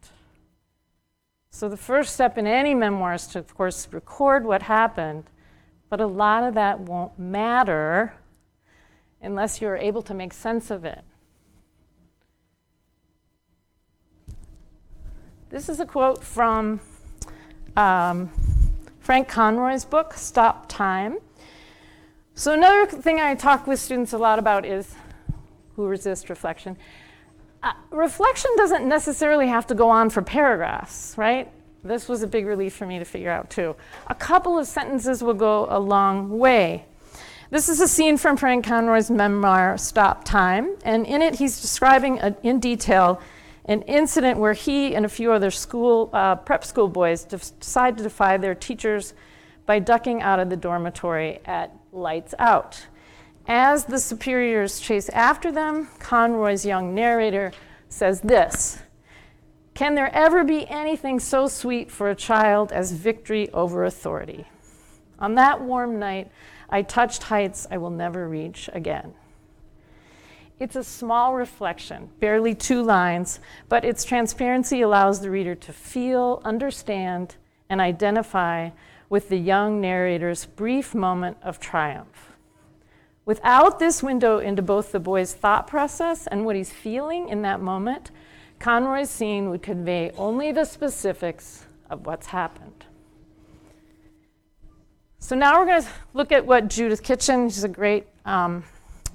So, 1.57 1.67
the 1.67 1.75
first 1.75 2.13
step 2.13 2.37
in 2.37 2.45
any 2.45 2.75
memoir 2.75 3.15
is 3.15 3.25
to, 3.29 3.39
of 3.39 3.55
course, 3.55 3.87
record 3.91 4.45
what 4.45 4.61
happened, 4.61 5.23
but 5.89 5.99
a 5.99 6.05
lot 6.05 6.43
of 6.43 6.53
that 6.53 6.81
won't 6.81 7.17
matter 7.17 8.13
unless 9.23 9.59
you're 9.59 9.75
able 9.75 10.03
to 10.03 10.13
make 10.13 10.33
sense 10.33 10.69
of 10.69 10.85
it. 10.85 11.01
This 15.49 15.67
is 15.67 15.79
a 15.79 15.85
quote 15.87 16.23
from 16.23 16.79
um, 17.75 18.29
Frank 18.99 19.27
Conroy's 19.27 19.83
book, 19.83 20.13
Stop 20.13 20.69
Time. 20.69 21.17
So, 22.35 22.53
another 22.53 22.85
thing 22.85 23.19
I 23.19 23.33
talk 23.33 23.65
with 23.65 23.79
students 23.79 24.13
a 24.13 24.19
lot 24.19 24.37
about 24.37 24.63
is 24.63 24.93
who 25.75 25.87
resist 25.87 26.29
reflection. 26.29 26.77
Uh, 27.63 27.73
reflection 27.91 28.51
doesn't 28.57 28.87
necessarily 28.87 29.47
have 29.47 29.67
to 29.67 29.75
go 29.75 29.89
on 29.89 30.09
for 30.09 30.21
paragraphs, 30.21 31.17
right? 31.17 31.51
This 31.83 32.07
was 32.07 32.23
a 32.23 32.27
big 32.27 32.45
relief 32.45 32.73
for 32.73 32.85
me 32.85 32.99
to 32.99 33.05
figure 33.05 33.31
out, 33.31 33.49
too. 33.49 33.75
A 34.07 34.15
couple 34.15 34.57
of 34.57 34.67
sentences 34.67 35.23
will 35.23 35.33
go 35.33 35.67
a 35.69 35.79
long 35.79 36.37
way. 36.37 36.85
This 37.49 37.69
is 37.69 37.79
a 37.79 37.87
scene 37.87 38.17
from 38.17 38.35
Frank 38.35 38.65
Conroy's 38.65 39.09
memoir, 39.09 39.77
Stop 39.77 40.25
Time, 40.25 40.75
and 40.83 41.05
in 41.05 41.21
it 41.21 41.35
he's 41.35 41.61
describing 41.61 42.19
a, 42.19 42.35
in 42.43 42.59
detail 42.59 43.21
an 43.65 43.81
incident 43.83 44.39
where 44.39 44.53
he 44.53 44.95
and 44.95 45.05
a 45.05 45.09
few 45.09 45.31
other 45.31 45.51
school, 45.51 46.09
uh, 46.13 46.35
prep 46.35 46.63
school 46.63 46.87
boys 46.87 47.23
decide 47.23 47.97
to 47.97 48.03
defy 48.03 48.37
their 48.37 48.55
teachers 48.55 49.13
by 49.65 49.79
ducking 49.79 50.21
out 50.21 50.39
of 50.39 50.49
the 50.49 50.55
dormitory 50.55 51.39
at 51.45 51.75
lights 51.91 52.33
out. 52.39 52.87
As 53.47 53.85
the 53.85 53.99
superiors 53.99 54.81
chase 54.81 55.07
after 55.09 55.53
them, 55.53 55.87
Conroy's 55.99 56.65
young 56.65 56.93
narrator 56.93 57.53
says 57.87 58.19
this 58.19 58.79
Can 59.73 59.95
there 59.95 60.13
ever 60.13 60.43
be 60.43 60.67
anything 60.67 61.17
so 61.17 61.47
sweet 61.47 61.89
for 61.89 62.09
a 62.09 62.15
child 62.15 62.73
as 62.73 62.91
victory 62.91 63.49
over 63.51 63.85
authority? 63.85 64.47
On 65.17 65.35
that 65.35 65.61
warm 65.61 65.97
night, 65.97 66.29
I 66.69 66.81
touched 66.81 67.23
heights 67.23 67.65
I 67.71 67.77
will 67.77 67.89
never 67.89 68.27
reach 68.27 68.69
again. 68.73 69.13
It's 70.59 70.75
a 70.75 70.83
small 70.83 71.33
reflection, 71.33 72.09
barely 72.19 72.53
two 72.53 72.83
lines, 72.83 73.39
but 73.69 73.85
its 73.85 74.03
transparency 74.03 74.81
allows 74.81 75.21
the 75.21 75.31
reader 75.31 75.55
to 75.55 75.71
feel, 75.71 76.41
understand, 76.43 77.35
and 77.69 77.79
identify 77.79 78.71
with 79.07 79.29
the 79.29 79.37
young 79.37 79.79
narrator's 79.79 80.45
brief 80.45 80.93
moment 80.93 81.37
of 81.41 81.61
triumph. 81.61 82.26
Without 83.27 83.77
this 83.77 84.01
window 84.01 84.39
into 84.39 84.61
both 84.61 84.93
the 84.93 85.01
boy's 85.01 85.33
thought 85.33 85.67
process 85.67 86.27
and 86.27 86.45
what 86.45 86.55
he's 86.55 86.71
feeling 86.71 87.27
in 87.27 87.41
that 87.41 87.59
moment, 87.59 88.09
Conroy's 88.57 89.09
scene 89.09 89.49
would 89.49 89.61
convey 89.61 90.11
only 90.17 90.53
the 90.53 90.63
specifics 90.63 91.65
of 91.89 92.05
what's 92.05 92.27
happened. 92.27 92.85
So 95.19 95.35
now 95.35 95.59
we're 95.59 95.65
going 95.65 95.81
to 95.81 95.89
look 96.13 96.31
at 96.31 96.45
what 96.45 96.69
Judith 96.69 97.03
Kitchen, 97.03 97.49
she's 97.49 97.65
a 97.65 97.67
great 97.67 98.07
um, 98.23 98.63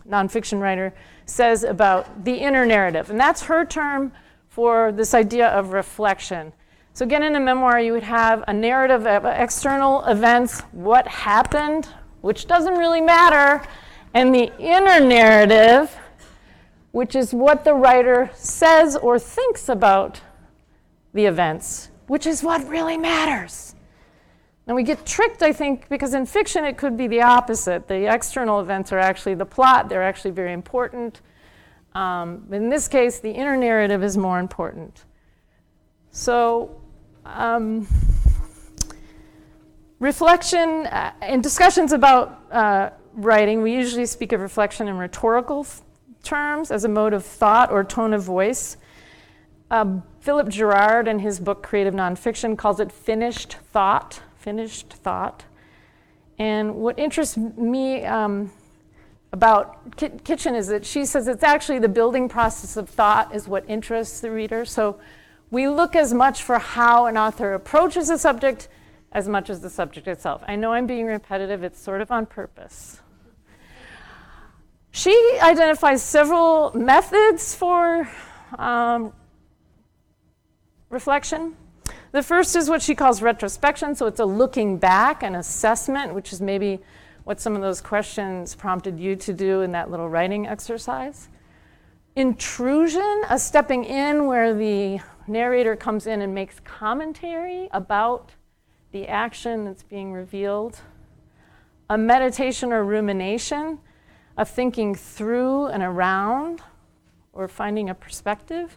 nonfiction 0.06 0.60
writer, 0.60 0.92
says 1.24 1.64
about 1.64 2.22
the 2.26 2.34
inner 2.34 2.66
narrative. 2.66 3.08
And 3.08 3.18
that's 3.18 3.40
her 3.44 3.64
term 3.64 4.12
for 4.46 4.92
this 4.92 5.14
idea 5.14 5.48
of 5.48 5.72
reflection. 5.72 6.52
So, 6.92 7.06
again, 7.06 7.22
in 7.22 7.34
a 7.34 7.40
memoir, 7.40 7.80
you 7.80 7.94
would 7.94 8.02
have 8.02 8.44
a 8.46 8.52
narrative 8.52 9.06
of 9.06 9.24
external 9.24 10.04
events, 10.04 10.60
what 10.72 11.08
happened, 11.08 11.88
which 12.20 12.46
doesn't 12.46 12.74
really 12.74 13.00
matter, 13.00 13.66
and 14.14 14.34
the 14.34 14.52
inner 14.58 15.00
narrative, 15.00 15.96
which 16.90 17.16
is 17.16 17.32
what 17.32 17.64
the 17.64 17.74
writer 17.74 18.30
says 18.34 18.96
or 18.96 19.18
thinks 19.18 19.68
about 19.68 20.20
the 21.14 21.24
events, 21.24 21.90
which 22.06 22.26
is 22.26 22.42
what 22.42 22.66
really 22.68 22.96
matters. 22.96 23.74
And 24.66 24.76
we 24.76 24.82
get 24.84 25.04
tricked, 25.04 25.42
I 25.42 25.52
think, 25.52 25.88
because 25.88 26.14
in 26.14 26.24
fiction 26.26 26.64
it 26.64 26.76
could 26.76 26.96
be 26.96 27.08
the 27.08 27.22
opposite. 27.22 27.88
The 27.88 28.12
external 28.12 28.60
events 28.60 28.92
are 28.92 28.98
actually 28.98 29.34
the 29.34 29.46
plot, 29.46 29.88
they're 29.88 30.02
actually 30.02 30.30
very 30.30 30.52
important. 30.52 31.20
Um, 31.94 32.46
in 32.50 32.68
this 32.68 32.88
case, 32.88 33.18
the 33.18 33.30
inner 33.30 33.56
narrative 33.56 34.02
is 34.02 34.16
more 34.16 34.38
important. 34.38 35.04
So, 36.10 36.80
um, 37.24 37.86
reflection 39.98 40.86
uh, 40.86 41.12
in 41.22 41.40
discussions 41.40 41.92
about 41.92 42.40
uh, 42.50 42.90
writing, 43.14 43.62
we 43.62 43.74
usually 43.74 44.06
speak 44.06 44.32
of 44.32 44.40
reflection 44.40 44.88
in 44.88 44.98
rhetorical 44.98 45.66
terms 46.22 46.70
as 46.70 46.84
a 46.84 46.88
mode 46.88 47.12
of 47.12 47.24
thought 47.24 47.70
or 47.70 47.84
tone 47.84 48.14
of 48.14 48.22
voice. 48.22 48.76
Um, 49.70 50.02
Philip 50.20 50.48
Gerard, 50.48 51.08
in 51.08 51.18
his 51.18 51.40
book 51.40 51.62
Creative 51.62 51.94
Nonfiction, 51.94 52.56
calls 52.56 52.78
it 52.78 52.92
finished 52.92 53.56
thought 53.72 54.20
finished 54.42 54.92
thought. 54.92 55.44
And 56.38 56.74
what 56.74 56.98
interests 56.98 57.36
me 57.36 58.04
um, 58.04 58.50
about 59.32 59.96
Kitchen 59.96 60.54
is 60.54 60.66
that 60.68 60.84
she 60.84 61.04
says 61.04 61.28
it's 61.28 61.44
actually 61.44 61.78
the 61.78 61.88
building 61.88 62.28
process 62.28 62.76
of 62.76 62.88
thought 62.88 63.34
is 63.34 63.46
what 63.46 63.64
interests 63.68 64.20
the 64.20 64.30
reader. 64.30 64.64
So 64.64 64.98
we 65.50 65.68
look 65.68 65.94
as 65.94 66.12
much 66.12 66.42
for 66.42 66.58
how 66.58 67.06
an 67.06 67.16
author 67.16 67.54
approaches 67.54 68.10
a 68.10 68.18
subject 68.18 68.68
as 69.12 69.28
much 69.28 69.48
as 69.48 69.60
the 69.60 69.70
subject 69.70 70.08
itself. 70.08 70.42
I 70.48 70.56
know 70.56 70.72
I'm 70.72 70.86
being 70.86 71.06
repetitive, 71.06 71.62
it's 71.62 71.80
sort 71.80 72.00
of 72.00 72.10
on 72.10 72.26
purpose. 72.26 73.01
She 74.94 75.38
identifies 75.40 76.02
several 76.02 76.70
methods 76.74 77.54
for 77.54 78.08
um, 78.58 79.14
reflection. 80.90 81.56
The 82.12 82.22
first 82.22 82.54
is 82.54 82.68
what 82.68 82.82
she 82.82 82.94
calls 82.94 83.22
retrospection, 83.22 83.94
so 83.94 84.06
it's 84.06 84.20
a 84.20 84.26
looking 84.26 84.76
back, 84.76 85.22
an 85.22 85.34
assessment, 85.34 86.14
which 86.14 86.30
is 86.30 86.42
maybe 86.42 86.78
what 87.24 87.40
some 87.40 87.56
of 87.56 87.62
those 87.62 87.80
questions 87.80 88.54
prompted 88.54 89.00
you 89.00 89.16
to 89.16 89.32
do 89.32 89.62
in 89.62 89.72
that 89.72 89.90
little 89.90 90.10
writing 90.10 90.46
exercise. 90.46 91.30
Intrusion, 92.14 93.22
a 93.30 93.38
stepping 93.38 93.84
in 93.84 94.26
where 94.26 94.52
the 94.52 95.00
narrator 95.26 95.74
comes 95.74 96.06
in 96.06 96.20
and 96.20 96.34
makes 96.34 96.60
commentary 96.60 97.70
about 97.72 98.32
the 98.90 99.08
action 99.08 99.64
that's 99.64 99.82
being 99.82 100.12
revealed. 100.12 100.80
A 101.88 101.96
meditation 101.96 102.74
or 102.74 102.84
rumination, 102.84 103.78
a 104.36 104.44
thinking 104.44 104.94
through 104.94 105.66
and 105.66 105.82
around 105.82 106.60
or 107.32 107.48
finding 107.48 107.88
a 107.90 107.94
perspective. 107.94 108.76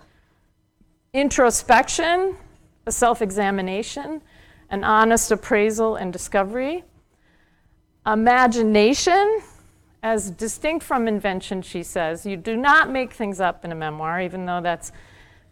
Introspection, 1.14 2.36
a 2.86 2.92
self 2.92 3.22
examination, 3.22 4.22
an 4.70 4.84
honest 4.84 5.32
appraisal 5.32 5.96
and 5.96 6.12
discovery. 6.12 6.84
Imagination, 8.06 9.42
as 10.04 10.30
distinct 10.30 10.86
from 10.86 11.08
invention, 11.08 11.62
she 11.62 11.82
says. 11.82 12.26
You 12.26 12.38
do 12.38 12.56
not 12.56 12.92
make 12.92 13.14
things 13.14 13.40
up 13.40 13.66
in 13.66 13.72
a 13.72 13.76
memoir, 13.76 14.22
even 14.22 14.46
though 14.46 14.62
that's 14.62 14.92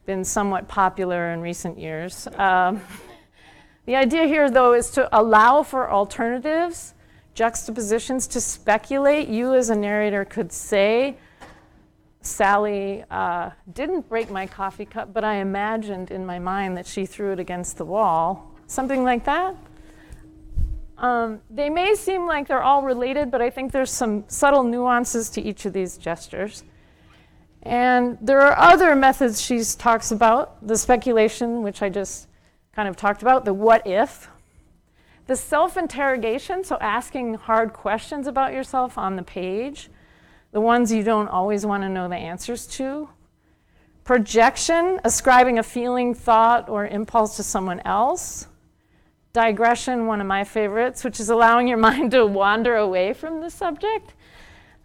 been 0.06 0.24
somewhat 0.24 0.68
popular 0.68 1.32
in 1.32 1.42
recent 1.42 1.80
years. 1.80 2.28
Um, 2.36 2.82
the 3.86 3.96
idea 3.96 4.28
here, 4.28 4.50
though, 4.50 4.74
is 4.74 4.92
to 4.92 5.10
allow 5.18 5.64
for 5.64 5.90
alternatives, 5.90 6.94
juxtapositions, 7.34 8.28
to 8.28 8.42
speculate. 8.42 9.28
You, 9.28 9.54
as 9.54 9.70
a 9.70 9.76
narrator, 9.76 10.26
could 10.26 10.52
say, 10.52 11.18
Sally 12.22 13.04
uh, 13.12 13.50
didn't 13.74 14.08
break 14.08 14.32
my 14.32 14.48
coffee 14.48 14.86
cup, 14.86 15.14
but 15.14 15.24
I 15.24 15.36
imagined 15.36 16.10
in 16.12 16.26
my 16.26 16.40
mind 16.40 16.78
that 16.78 16.88
she 16.88 17.06
threw 17.06 17.34
it 17.34 17.40
against 17.40 17.78
the 17.78 17.86
wall. 17.86 18.52
Something 18.68 19.04
like 19.04 19.26
that. 19.26 19.56
Um, 20.98 21.42
they 21.50 21.70
may 21.70 21.96
seem 21.96 22.26
like 22.26 22.48
they're 22.48 22.64
all 22.64 22.84
related, 22.84 23.30
but 23.30 23.42
I 23.42 23.50
think 23.50 23.72
there's 23.72 23.92
some 23.92 24.24
subtle 24.28 24.64
nuances 24.64 25.30
to 25.32 25.42
each 25.42 25.66
of 25.66 25.74
these 25.74 25.98
gestures. 25.98 26.64
And 27.64 28.18
there 28.22 28.42
are 28.42 28.58
other 28.58 28.96
methods 28.96 29.42
she 29.42 29.62
talks 29.78 30.12
about 30.12 30.66
the 30.66 30.78
speculation, 30.78 31.62
which 31.62 31.82
I 31.82 31.90
just 31.90 32.28
kind 32.74 32.88
of 32.88 32.96
talked 32.96 33.22
about, 33.22 33.46
the 33.46 33.54
what 33.54 33.86
if, 33.86 34.30
the 35.28 35.36
self 35.36 35.78
interrogation, 35.78 36.64
so 36.64 36.78
asking 36.82 37.36
hard 37.36 37.74
questions 37.74 38.28
about 38.28 38.54
yourself 38.54 38.98
on 38.98 39.16
the 39.16 39.24
page 39.24 39.90
the 40.54 40.62
ones 40.62 40.92
you 40.92 41.04
don't 41.04 41.28
always 41.28 41.66
want 41.66 41.84
to 41.84 41.90
know 41.90 42.08
the 42.08 42.16
answers 42.16 42.68
to. 42.68 43.10
Projection, 44.04 45.00
ascribing 45.04 45.58
a 45.58 45.64
feeling, 45.64 46.14
thought, 46.14 46.70
or 46.70 46.86
impulse 46.86 47.36
to 47.38 47.44
someone 47.44 47.82
else. 47.82 48.48
Digression, 49.34 50.06
one 50.06 50.22
of 50.22 50.28
my 50.28 50.44
favorites, 50.44 51.04
which 51.04 51.20
is 51.20 51.32
allowing 51.32 51.68
your 51.68 51.78
mind 51.90 52.12
to 52.12 52.26
wander 52.26 52.76
away 52.76 53.14
from 53.14 53.42
the 53.42 53.50
subject. 53.50 54.14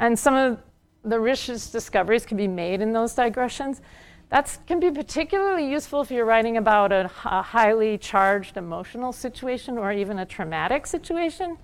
And 0.01 0.18
some 0.18 0.35
of 0.35 0.59
the 1.05 1.20
richest 1.20 1.70
discoveries 1.70 2.24
can 2.24 2.38
be 2.38 2.48
made 2.48 2.81
in 2.81 2.92
those 2.92 3.14
digressions. 3.14 3.83
That 4.31 4.59
can 4.67 4.79
be 4.79 4.91
particularly 4.91 5.71
useful 5.71 6.03
if 6.03 6.11
you're 6.11 6.27
writing 6.27 6.57
about 6.57 6.93
a, 6.93 7.11
a, 7.25 7.41
highly 7.41 7.97
charged 7.97 8.59
emotional 8.59 9.12
situation 9.12 9.79
or 9.79 9.91
even 9.91 10.19
a 10.19 10.27
traumatic 10.27 10.87
situation. 10.87 11.57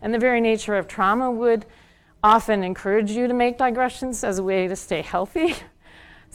And 0.00 0.14
the 0.14 0.18
very 0.18 0.40
nature 0.40 0.76
of 0.76 0.86
trauma 0.86 1.30
would 1.30 1.66
often 2.22 2.62
encourage 2.62 3.10
you 3.10 3.26
to 3.26 3.34
make 3.34 3.58
digressions 3.58 4.22
as 4.22 4.38
a 4.38 4.42
way 4.42 4.68
to 4.68 4.76
stay 4.76 5.02
healthy. 5.02 5.54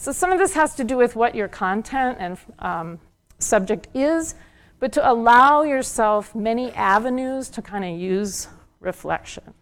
So 0.00 0.12
some 0.12 0.30
of 0.30 0.38
this 0.38 0.54
has 0.54 0.76
to 0.76 0.84
do 0.84 0.96
with 0.96 1.16
what 1.16 1.34
your 1.34 1.48
content 1.48 2.18
and 2.20 2.38
um, 2.60 3.00
subject 3.40 3.88
is, 3.94 4.36
but 4.78 4.92
to 4.92 5.10
allow 5.10 5.62
yourself 5.62 6.36
many 6.36 6.70
avenues 6.74 7.48
to 7.50 7.62
kind 7.62 7.84
of 7.84 8.00
use 8.00 8.46
reflection. 8.78 9.54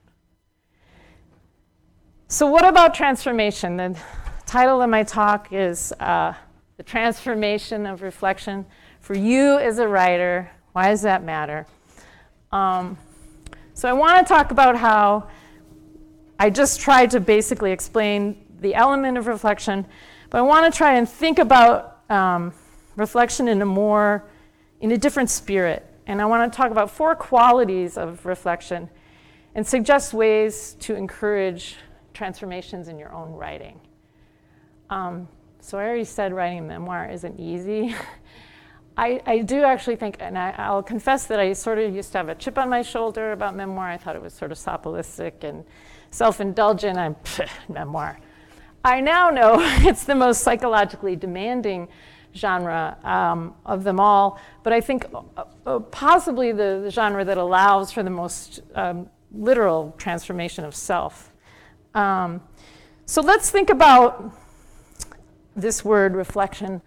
So, 2.29 2.47
what 2.47 2.67
about 2.67 2.95
transformation? 2.95 3.97
Title 4.47 4.81
of 4.81 4.89
my 4.89 5.03
talk 5.03 5.53
is 5.53 5.93
uh, 5.99 6.33
The 6.77 6.85
Transformation 6.85 7.85
of 7.85 8.01
Reflection 8.01 8.65
for 9.01 9.15
You 9.15 9.59
as 9.59 9.81
a 9.81 9.89
Writer. 9.89 10.51
Why 10.73 10.91
does 10.91 11.03
that 11.03 11.25
matter? 11.25 11.67
Um, 12.53 12.97
so, 13.75 13.89
I 13.89 13.93
want 13.93 14.25
to 14.25 14.33
talk 14.33 14.53
about 14.53 14.77
how 14.77 15.29
I 16.39 16.49
just 16.49 16.81
tried 16.81 17.11
to 17.11 17.21
basically 17.21 17.73
explain 17.73 18.47
the 18.61 18.75
element 18.75 19.19
of 19.19 19.27
reflection, 19.27 19.85
but 20.31 20.39
I 20.39 20.43
want 20.43 20.73
to 20.73 20.77
try 20.77 20.95
and 20.95 21.09
think 21.09 21.41
about 21.41 22.03
um, 22.09 22.55
reflection 22.95 23.49
in 23.49 23.61
a 23.61 23.67
more, 23.67 24.25
in 24.81 24.93
a 24.93 24.97
different 24.97 25.29
spirit. 25.29 25.85
And 26.07 26.23
I 26.23 26.25
want 26.25 26.51
to 26.51 26.57
talk 26.57 26.71
about 26.71 26.91
four 26.91 27.17
qualities 27.17 27.99
of 27.99 28.25
reflection 28.25 28.89
and 29.57 29.67
suggest 29.67 30.15
ways 30.15 30.77
to 30.81 30.95
encourage 30.95 31.77
transformations 32.15 32.87
in 32.87 32.97
your 32.97 33.13
own 33.13 33.33
writing. 33.33 33.81
Um, 34.91 35.29
so 35.61 35.79
I 35.79 35.85
already 35.85 36.05
said 36.05 36.33
writing 36.33 36.59
a 36.59 36.63
memoir 36.63 37.11
isn't 37.11 37.41
easy. 37.41 37.95
I, 38.97 39.21
I, 39.27 39.39
do 39.41 39.63
actually 39.63 39.97
think, 39.97 40.17
and 40.21 40.39
I, 40.39 40.73
will 40.73 40.83
confess 40.83 41.27
that 41.27 41.39
I 41.39 41.53
sort 41.53 41.79
of 41.79 41.95
used 41.95 42.13
to 42.13 42.19
have 42.19 42.31
a 42.31 42.35
chip 42.35 42.57
on 42.57 42.71
my 42.71 42.81
shoulder 42.81 43.33
about 43.33 43.55
memoir. 43.55 43.89
I 43.91 43.99
thought 43.99 44.17
it 44.17 44.23
was 44.23 44.33
sort 44.33 44.53
of 44.53 44.59
sopilistic 44.59 45.45
and 45.45 45.65
self 46.11 46.41
indulgent. 46.41 46.97
I'm 46.97 47.17
memoir. 47.69 48.19
I 48.85 49.01
now 49.01 49.31
know 49.31 49.57
it's 49.81 50.05
the 50.05 50.15
most 50.15 50.43
psychologically 50.43 51.17
demanding 51.17 51.89
genre 52.35 52.97
um, 53.03 53.55
of 53.67 53.83
them 53.83 53.99
all, 53.99 54.39
but 54.63 54.73
I 54.73 54.81
think 54.81 55.07
uh, 55.13 55.45
uh, 55.67 55.79
possibly 55.81 56.53
the, 56.53 56.81
the, 56.85 56.91
genre 56.91 57.25
that 57.25 57.39
allows 57.39 57.91
for 57.91 58.03
the 58.03 58.11
most 58.11 58.61
um, 58.75 59.11
literal 59.33 59.95
transformation 59.99 60.65
of 60.65 60.75
self. 60.75 61.33
Um, 61.95 62.43
so 63.07 63.23
let's 63.23 63.51
think 63.51 63.71
about 63.71 64.33
this 65.57 65.85
word 65.85 66.15
reflection 66.15 66.83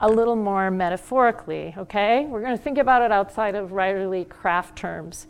a 0.00 0.08
little 0.08 0.36
more 0.36 0.70
metaphorically, 0.70 1.74
okay? 1.78 2.26
We're 2.26 2.40
going 2.40 2.56
to 2.56 2.62
think 2.62 2.78
about 2.78 3.02
it 3.02 3.12
outside 3.12 3.54
of 3.54 3.70
writerly 3.70 4.28
craft 4.28 4.76
terms. 4.76 5.26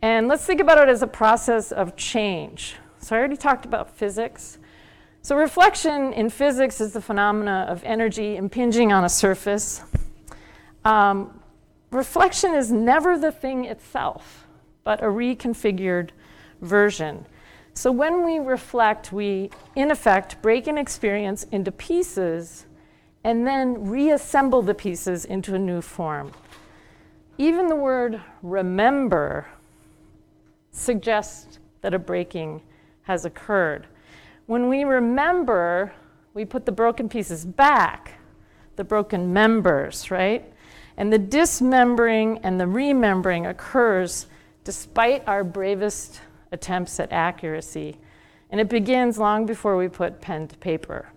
And 0.00 0.28
let's 0.28 0.44
think 0.46 0.60
about 0.60 0.78
it 0.78 0.88
as 0.88 1.02
a 1.02 1.06
process 1.06 1.72
of 1.72 1.96
change. 1.96 2.76
So 2.98 3.14
I 3.14 3.18
already 3.18 3.36
talked 3.36 3.66
about 3.66 3.94
physics. 3.94 4.58
So 5.20 5.36
reflection 5.36 6.14
in 6.14 6.30
physics 6.30 6.80
is 6.80 6.94
the 6.94 7.02
phenomena 7.02 7.66
of 7.68 7.84
energy 7.84 8.36
impinging 8.36 8.90
on 8.90 9.04
a 9.04 9.08
surface. 9.08 9.82
Um, 10.86 11.42
reflection 11.90 12.54
is 12.54 12.72
never 12.72 13.18
the 13.18 13.30
thing 13.30 13.66
itself, 13.66 14.46
but 14.82 15.02
a 15.02 15.06
reconfigured 15.06 16.10
version. 16.62 17.26
So 17.74 17.92
when 17.92 18.24
we 18.24 18.38
reflect, 18.38 19.12
we, 19.12 19.50
in 19.76 19.90
effect, 19.90 20.42
break 20.42 20.66
an 20.66 20.76
experience 20.76 21.44
into 21.44 21.72
pieces 21.72 22.66
and 23.24 23.46
then 23.46 23.88
reassemble 23.88 24.62
the 24.62 24.74
pieces 24.74 25.24
into 25.24 25.54
a 25.54 25.58
new 25.58 25.80
form. 25.80 26.32
Even 27.38 27.68
the 27.68 27.76
word 27.76 28.20
remember 28.42 29.46
suggests 30.72 31.58
that 31.80 31.94
a 31.94 31.98
breaking 31.98 32.62
has 33.02 33.24
occurred. 33.24 33.86
When 34.46 34.68
we 34.68 34.84
remember, 34.84 35.92
we 36.34 36.44
put 36.44 36.66
the 36.66 36.72
broken 36.72 37.08
pieces 37.08 37.44
back, 37.44 38.14
the 38.76 38.84
broken 38.84 39.32
members, 39.32 40.10
right? 40.10 40.52
And 40.96 41.12
the 41.12 41.18
dismembering 41.18 42.38
and 42.38 42.60
the 42.60 42.66
remembering 42.66 43.46
occurs 43.46 44.26
despite 44.64 45.26
our 45.26 45.44
bravest 45.44 46.20
attempts 46.52 46.98
at 47.00 47.12
accuracy. 47.12 47.96
And 48.50 48.60
it 48.60 48.68
begins 48.68 49.18
long 49.18 49.46
before 49.46 49.76
we 49.76 49.88
put 49.88 50.20
pen 50.20 50.48
to 50.48 50.56
paper. 50.58 51.12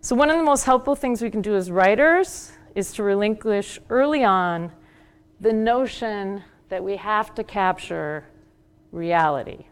So, 0.00 0.14
one 0.14 0.30
of 0.30 0.36
the 0.36 0.44
most 0.44 0.64
helpful 0.64 0.94
things 0.94 1.22
we 1.22 1.30
can 1.30 1.42
do 1.42 1.56
as 1.56 1.70
writers 1.70 2.52
is 2.74 2.92
to 2.92 3.02
relinquish 3.02 3.78
early 3.88 4.22
on 4.22 4.70
the 5.40 5.52
notion 5.52 6.42
that 6.68 6.84
we 6.84 6.96
have 6.96 7.34
to 7.34 7.44
capture 7.44 8.24
reality. 8.92 9.64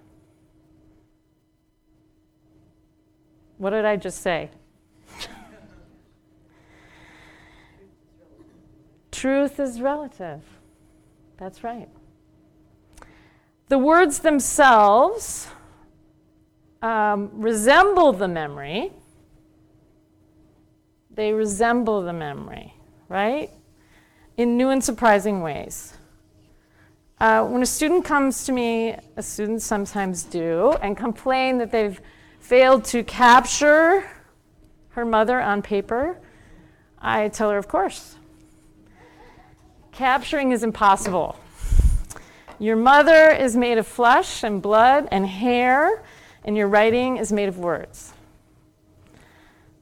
What 3.58 3.70
did 3.70 3.84
I 3.84 3.96
just 3.96 4.22
say? 4.22 4.50
Truth 9.12 9.60
is 9.60 9.80
relative. 9.80 10.42
That's 11.36 11.62
right. 11.62 11.88
The 13.74 13.80
words 13.80 14.20
themselves 14.20 15.48
um, 16.80 17.28
resemble 17.34 18.12
the 18.12 18.28
memory. 18.28 18.92
They 21.10 21.32
resemble 21.32 22.00
the 22.02 22.12
memory, 22.12 22.72
right? 23.08 23.50
In 24.36 24.56
new 24.56 24.68
and 24.68 24.84
surprising 24.84 25.40
ways. 25.42 25.92
Uh, 27.18 27.44
when 27.46 27.62
a 27.62 27.66
student 27.66 28.04
comes 28.04 28.44
to 28.44 28.52
me, 28.52 28.94
as 29.16 29.26
students 29.26 29.64
sometimes 29.64 30.22
do, 30.22 30.76
and 30.80 30.96
complain 30.96 31.58
that 31.58 31.72
they've 31.72 32.00
failed 32.38 32.84
to 32.84 33.02
capture 33.02 34.08
her 34.90 35.04
mother 35.04 35.40
on 35.40 35.62
paper, 35.62 36.20
I 37.00 37.26
tell 37.26 37.50
her, 37.50 37.58
of 37.58 37.66
course. 37.66 38.14
Capturing 39.90 40.52
is 40.52 40.62
impossible. 40.62 41.40
Your 42.58 42.76
mother 42.76 43.30
is 43.30 43.56
made 43.56 43.78
of 43.78 43.86
flesh 43.86 44.44
and 44.44 44.62
blood 44.62 45.08
and 45.10 45.26
hair, 45.26 46.02
and 46.44 46.56
your 46.56 46.68
writing 46.68 47.16
is 47.16 47.32
made 47.32 47.48
of 47.48 47.58
words. 47.58 48.12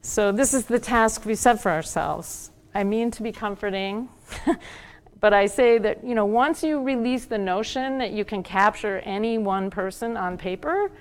So, 0.01 0.31
this 0.31 0.53
is 0.53 0.65
the 0.65 0.79
task 0.79 1.25
we 1.25 1.35
set 1.35 1.61
for 1.61 1.71
ourselves. 1.71 2.51
I 2.75 2.83
mean 2.83 3.11
to 3.11 3.23
be 3.23 3.31
comforting, 3.31 4.09
but 5.19 5.33
I 5.33 5.45
say 5.45 5.77
that, 5.77 6.03
you 6.03 6.15
know, 6.15 6.25
once 6.25 6.63
you 6.63 6.81
release 6.81 7.25
the 7.25 7.37
notion 7.37 7.99
that 7.99 8.11
you 8.11 8.25
can 8.25 8.41
capture 8.41 8.99
any 8.99 9.37
one 9.37 9.69
person 9.69 10.17
on 10.17 10.37
paper, 10.37 10.91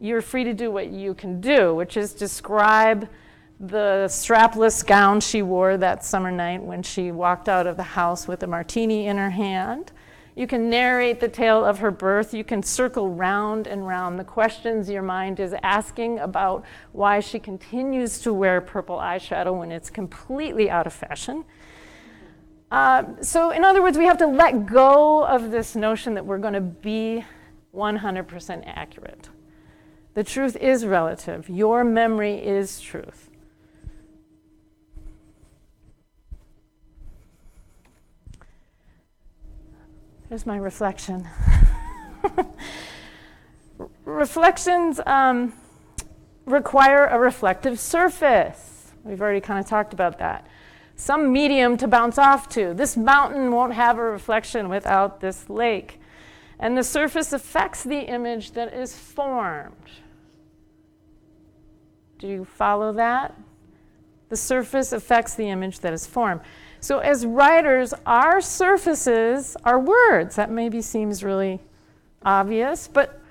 you're 0.00 0.20
free 0.20 0.44
to 0.44 0.52
do 0.52 0.70
what 0.70 0.88
you 0.88 1.14
can 1.14 1.40
do, 1.40 1.74
which 1.74 1.96
is 1.96 2.12
describe 2.12 3.08
the 3.60 4.06
strapless 4.08 4.84
gown 4.84 5.20
she 5.20 5.40
wore 5.40 5.76
that 5.76 6.04
summer 6.04 6.30
night 6.30 6.62
when 6.62 6.82
she 6.82 7.12
walked 7.12 7.48
out 7.48 7.66
of 7.66 7.76
the 7.76 7.82
house 7.82 8.26
with 8.26 8.42
a 8.42 8.46
martini 8.46 9.06
in 9.06 9.16
her 9.16 9.30
hand. 9.30 9.92
You 10.36 10.48
can 10.48 10.68
narrate 10.68 11.20
the 11.20 11.28
tale 11.28 11.64
of 11.64 11.78
her 11.78 11.92
birth. 11.92 12.34
You 12.34 12.42
can 12.42 12.62
circle 12.62 13.08
round 13.08 13.68
and 13.68 13.86
round 13.86 14.18
the 14.18 14.24
questions 14.24 14.90
your 14.90 15.02
mind 15.02 15.38
is 15.38 15.54
asking 15.62 16.18
about 16.18 16.64
why 16.92 17.20
she 17.20 17.38
continues 17.38 18.18
to 18.20 18.34
wear 18.34 18.60
purple 18.60 18.96
eyeshadow 18.96 19.56
when 19.56 19.70
it's 19.70 19.90
completely 19.90 20.68
out 20.68 20.88
of 20.88 20.92
fashion. 20.92 21.44
Uh, 22.70 23.04
so, 23.20 23.50
in 23.50 23.64
other 23.64 23.80
words, 23.80 23.96
we 23.96 24.06
have 24.06 24.18
to 24.18 24.26
let 24.26 24.66
go 24.66 25.24
of 25.24 25.52
this 25.52 25.76
notion 25.76 26.14
that 26.14 26.26
we're 26.26 26.38
going 26.38 26.54
to 26.54 26.60
be 26.60 27.24
100% 27.72 28.62
accurate. 28.66 29.28
The 30.14 30.24
truth 30.24 30.56
is 30.56 30.84
relative. 30.84 31.48
Your 31.48 31.84
memory 31.84 32.34
is 32.44 32.80
truth. 32.80 33.30
There's 40.34 40.46
my 40.46 40.56
reflection. 40.56 41.28
Reflections 44.04 44.98
um, 45.06 45.52
require 46.44 47.06
a 47.06 47.20
reflective 47.20 47.78
surface. 47.78 48.90
We've 49.04 49.22
already 49.22 49.40
kind 49.40 49.60
of 49.60 49.66
talked 49.66 49.92
about 49.92 50.18
that. 50.18 50.44
Some 50.96 51.32
medium 51.32 51.76
to 51.76 51.86
bounce 51.86 52.18
off 52.18 52.48
to. 52.48 52.74
This 52.74 52.96
mountain 52.96 53.52
won't 53.52 53.74
have 53.74 53.96
a 53.96 54.02
reflection 54.02 54.68
without 54.68 55.20
this 55.20 55.48
lake. 55.48 56.00
And 56.58 56.76
the 56.76 56.82
surface 56.82 57.32
affects 57.32 57.84
the 57.84 58.00
image 58.00 58.54
that 58.54 58.74
is 58.74 58.98
formed. 58.98 59.88
Do 62.18 62.26
you 62.26 62.44
follow 62.44 62.92
that? 62.94 63.38
The 64.30 64.36
surface 64.36 64.90
affects 64.92 65.36
the 65.36 65.48
image 65.48 65.78
that 65.78 65.92
is 65.92 66.08
formed. 66.08 66.40
So, 66.84 66.98
as 66.98 67.24
writers, 67.24 67.94
our 68.04 68.42
surfaces 68.42 69.56
are 69.64 69.80
words. 69.80 70.36
That 70.36 70.50
maybe 70.50 70.82
seems 70.82 71.24
really 71.24 71.58
obvious, 72.26 72.88
but 72.88 73.22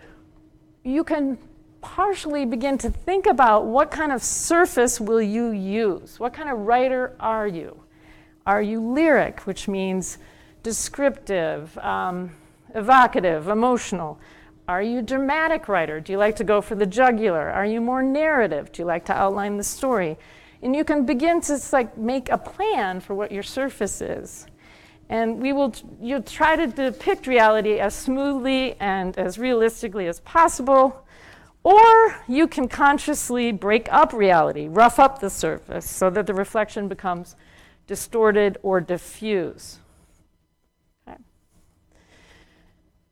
you 0.83 1.03
can 1.03 1.37
partially 1.79 2.45
begin 2.45 2.79
to 2.79 2.89
think 2.89 3.27
about 3.27 3.67
what 3.67 3.91
kind 3.91 4.11
of 4.11 4.23
surface 4.23 4.99
will 4.99 5.21
you 5.21 5.51
use? 5.51 6.19
What 6.19 6.33
kind 6.33 6.49
of 6.49 6.61
writer 6.61 7.15
are 7.19 7.45
you? 7.45 7.79
Are 8.47 8.63
you 8.63 8.81
lyric, 8.81 9.41
which 9.41 9.67
means 9.67 10.17
descriptive, 10.63 11.77
um, 11.77 12.31
evocative, 12.73 13.49
emotional? 13.49 14.19
Are 14.67 14.81
you 14.81 15.03
dramatic 15.03 15.67
writer? 15.67 15.99
Do 15.99 16.11
you 16.11 16.17
like 16.17 16.37
to 16.37 16.43
go 16.43 16.59
for 16.59 16.73
the 16.73 16.87
jugular? 16.87 17.51
Are 17.51 17.67
you 17.67 17.81
more 17.81 18.01
narrative? 18.01 18.71
Do 18.71 18.81
you 18.81 18.87
like 18.87 19.05
to 19.05 19.13
outline 19.13 19.57
the 19.57 19.63
story? 19.63 20.17
And 20.63 20.75
you 20.75 20.83
can 20.85 21.05
begin 21.05 21.41
to 21.41 21.59
like 21.71 21.97
make 21.97 22.29
a 22.29 22.37
plan 22.37 23.01
for 23.01 23.13
what 23.13 23.31
your 23.31 23.43
surface 23.43 24.01
is. 24.01 24.47
And 25.09 25.41
we 25.41 25.51
will 25.51 25.75
you'll 26.01 26.23
try 26.23 26.55
to 26.55 26.67
depict 26.67 27.27
reality 27.27 27.79
as 27.79 27.93
smoothly 27.93 28.75
and 28.79 29.17
as 29.17 29.37
realistically 29.37 30.07
as 30.07 30.21
possible. 30.21 31.05
Or 31.63 32.15
you 32.27 32.47
can 32.47 32.67
consciously 32.67 33.51
break 33.51 33.91
up 33.91 34.13
reality, 34.13 34.67
rough 34.67 34.99
up 34.99 35.19
the 35.19 35.29
surface 35.29 35.89
so 35.89 36.09
that 36.09 36.27
the 36.27 36.33
reflection 36.33 36.87
becomes 36.87 37.35
distorted 37.85 38.57
or 38.63 38.81
diffuse. 38.81 39.79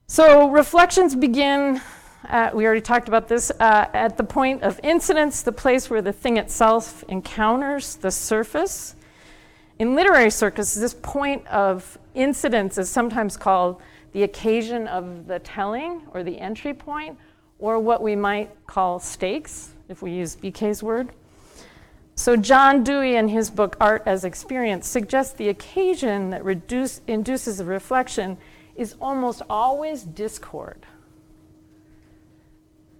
So 0.07 0.49
reflections 0.49 1.15
begin, 1.15 1.79
uh, 2.29 2.51
we 2.53 2.65
already 2.65 2.81
talked 2.81 3.07
about 3.07 3.27
this, 3.27 3.51
uh, 3.59 3.87
at 3.93 4.17
the 4.17 4.23
point 4.23 4.61
of 4.61 4.79
incidence, 4.83 5.41
the 5.41 5.51
place 5.51 5.89
where 5.89 6.01
the 6.01 6.13
thing 6.13 6.37
itself 6.37 7.03
encounters 7.07 7.95
the 7.95 8.11
surface. 8.11 8.95
In 9.79 9.95
literary 9.95 10.29
circles, 10.29 10.75
this 10.75 10.93
point 10.93 11.45
of 11.47 11.97
incidence 12.13 12.77
is 12.77 12.89
sometimes 12.89 13.37
called 13.37 13.81
the 14.11 14.23
occasion 14.23 14.87
of 14.87 15.25
the 15.25 15.39
telling 15.39 16.03
or 16.13 16.23
the 16.23 16.37
entry 16.37 16.73
point, 16.73 17.17
or 17.57 17.79
what 17.79 18.01
we 18.01 18.15
might 18.15 18.49
call 18.67 18.99
stakes, 18.99 19.73
if 19.89 20.01
we 20.01 20.11
use 20.11 20.35
BK's 20.35 20.83
word. 20.83 21.09
So, 22.15 22.35
John 22.35 22.83
Dewey, 22.83 23.15
in 23.15 23.29
his 23.29 23.49
book 23.49 23.77
Art 23.79 24.03
as 24.05 24.25
Experience, 24.25 24.87
suggests 24.87 25.33
the 25.33 25.49
occasion 25.49 26.29
that 26.31 26.43
reduce, 26.43 27.01
induces 27.07 27.59
a 27.59 27.65
reflection 27.65 28.37
is 28.75 28.95
almost 29.01 29.41
always 29.49 30.03
discord. 30.03 30.85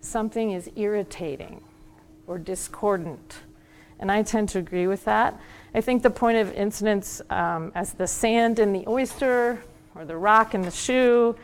Something 0.01 0.51
is 0.51 0.69
irritating 0.75 1.61
or 2.27 2.37
discordant. 2.37 3.37
And 3.99 4.11
I 4.11 4.23
tend 4.23 4.49
to 4.49 4.59
agree 4.59 4.87
with 4.87 5.05
that. 5.05 5.39
I 5.73 5.81
think 5.81 6.01
the 6.01 6.09
point 6.09 6.37
of 6.37 6.51
incidence 6.53 7.21
um, 7.29 7.71
as 7.75 7.93
the 7.93 8.07
sand 8.07 8.59
in 8.59 8.73
the 8.73 8.83
oyster, 8.87 9.63
or 9.95 10.05
the 10.05 10.17
rock 10.17 10.55
in 10.55 10.63
the 10.63 10.71
shoe, 10.71 11.35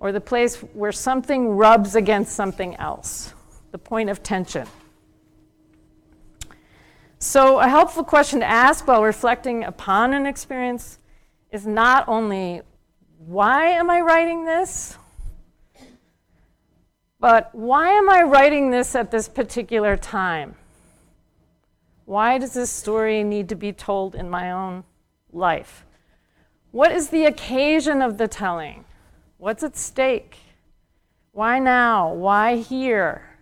or 0.00 0.12
the 0.12 0.20
place 0.20 0.56
where 0.56 0.92
something 0.92 1.50
rubs 1.50 1.96
against 1.96 2.34
something 2.34 2.76
else, 2.76 3.34
the 3.72 3.78
point 3.78 4.08
of 4.08 4.22
tension. 4.22 4.66
So, 7.18 7.58
a 7.58 7.68
helpful 7.68 8.04
question 8.04 8.40
to 8.40 8.46
ask 8.46 8.86
while 8.86 9.02
reflecting 9.02 9.64
upon 9.64 10.12
an 10.12 10.26
experience 10.26 10.98
is 11.50 11.66
not 11.66 12.06
only 12.08 12.60
why 13.18 13.68
am 13.68 13.90
I 13.90 14.00
writing 14.02 14.44
this, 14.44 14.96
but 17.18 17.54
why 17.54 17.90
am 17.90 18.10
I 18.10 18.22
writing 18.22 18.70
this 18.70 18.94
at 18.94 19.10
this 19.10 19.28
particular 19.28 19.96
time? 19.96 20.54
Why 22.04 22.38
does 22.38 22.54
this 22.54 22.70
story 22.70 23.24
need 23.24 23.48
to 23.48 23.56
be 23.56 23.72
told 23.72 24.14
in 24.14 24.30
my 24.30 24.50
own 24.50 24.84
life? 25.32 25.84
What 26.70 26.92
is 26.92 27.08
the 27.08 27.24
occasion 27.24 28.02
of 28.02 28.18
the 28.18 28.28
telling? 28.28 28.84
What's 29.38 29.62
at 29.62 29.76
stake? 29.76 30.36
Why 31.32 31.58
now? 31.58 32.12
Why 32.12 32.56
here? 32.56 33.38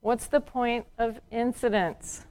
What's 0.00 0.26
the 0.26 0.40
point 0.40 0.86
of 0.98 1.20
incidence? 1.30 2.26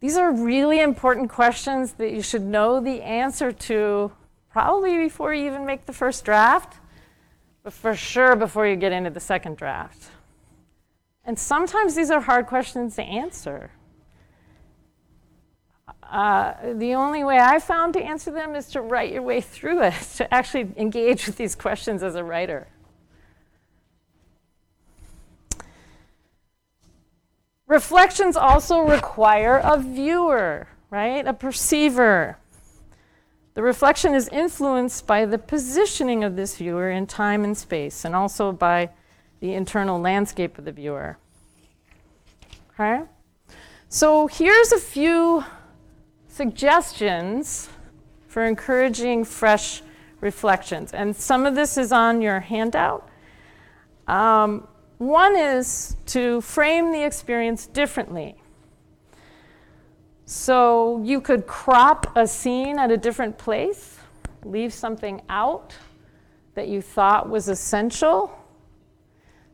These 0.00 0.16
are 0.16 0.32
really 0.32 0.80
important 0.80 1.30
questions 1.30 1.92
that 1.94 2.12
you 2.12 2.22
should 2.22 2.42
know 2.42 2.80
the 2.80 3.02
answer 3.02 3.52
to 3.52 4.12
probably 4.50 4.96
before 4.96 5.34
you 5.34 5.46
even 5.46 5.66
make 5.66 5.86
the 5.86 5.92
first 5.92 6.24
draft, 6.24 6.78
but 7.66 7.72
for 7.72 7.96
sure 7.96 8.36
before 8.36 8.64
you 8.64 8.76
get 8.76 8.92
into 8.92 9.10
the 9.10 9.18
second 9.18 9.56
draft. 9.56 10.12
And 11.24 11.36
sometimes 11.36 11.96
these 11.96 12.12
are 12.12 12.20
hard 12.20 12.46
questions 12.46 12.94
to 12.94 13.02
answer. 13.02 13.72
Uh, 16.04 16.54
the 16.74 16.94
only 16.94 17.24
way 17.24 17.40
I 17.40 17.58
found 17.58 17.94
to 17.94 18.00
answer 18.00 18.30
them 18.30 18.54
is 18.54 18.68
to 18.68 18.80
write 18.80 19.12
your 19.12 19.22
way 19.22 19.40
through 19.40 19.82
it, 19.82 19.94
to 20.18 20.32
actually 20.32 20.68
engage 20.76 21.26
with 21.26 21.38
these 21.38 21.56
questions 21.56 22.04
as 22.04 22.14
a 22.14 22.22
writer. 22.22 22.68
Reflections 27.66 28.36
also 28.36 28.82
require 28.82 29.56
a 29.56 29.76
viewer, 29.76 30.68
right? 30.88 31.26
A 31.26 31.32
perceiver. 31.32 32.38
The 33.56 33.62
reflection 33.62 34.14
is 34.14 34.28
influenced 34.28 35.06
by 35.06 35.24
the 35.24 35.38
positioning 35.38 36.22
of 36.22 36.36
this 36.36 36.58
viewer 36.58 36.90
in 36.90 37.06
time 37.06 37.42
and 37.42 37.56
space, 37.56 38.04
and 38.04 38.14
also 38.14 38.52
by 38.52 38.90
the 39.40 39.54
internal 39.54 39.98
landscape 39.98 40.58
of 40.58 40.66
the 40.66 40.72
viewer. 40.72 41.16
Okay? 42.74 43.04
So 43.88 44.26
here's 44.26 44.72
a 44.72 44.78
few 44.78 45.42
suggestions 46.28 47.70
for 48.28 48.44
encouraging 48.44 49.24
fresh 49.24 49.80
reflections. 50.20 50.92
And 50.92 51.16
some 51.16 51.46
of 51.46 51.54
this 51.54 51.78
is 51.78 51.92
on 51.92 52.20
your 52.20 52.40
handout. 52.40 53.08
Um, 54.06 54.68
one 54.98 55.34
is 55.34 55.96
to 56.08 56.42
frame 56.42 56.92
the 56.92 57.04
experience 57.04 57.66
differently. 57.66 58.36
So 60.26 61.00
you 61.02 61.20
could 61.20 61.46
crop 61.46 62.14
a 62.16 62.26
scene 62.26 62.78
at 62.78 62.90
a 62.90 62.96
different 62.96 63.38
place, 63.38 63.98
leave 64.44 64.74
something 64.74 65.22
out 65.28 65.74
that 66.54 66.68
you 66.68 66.82
thought 66.82 67.28
was 67.28 67.48
essential 67.48 68.30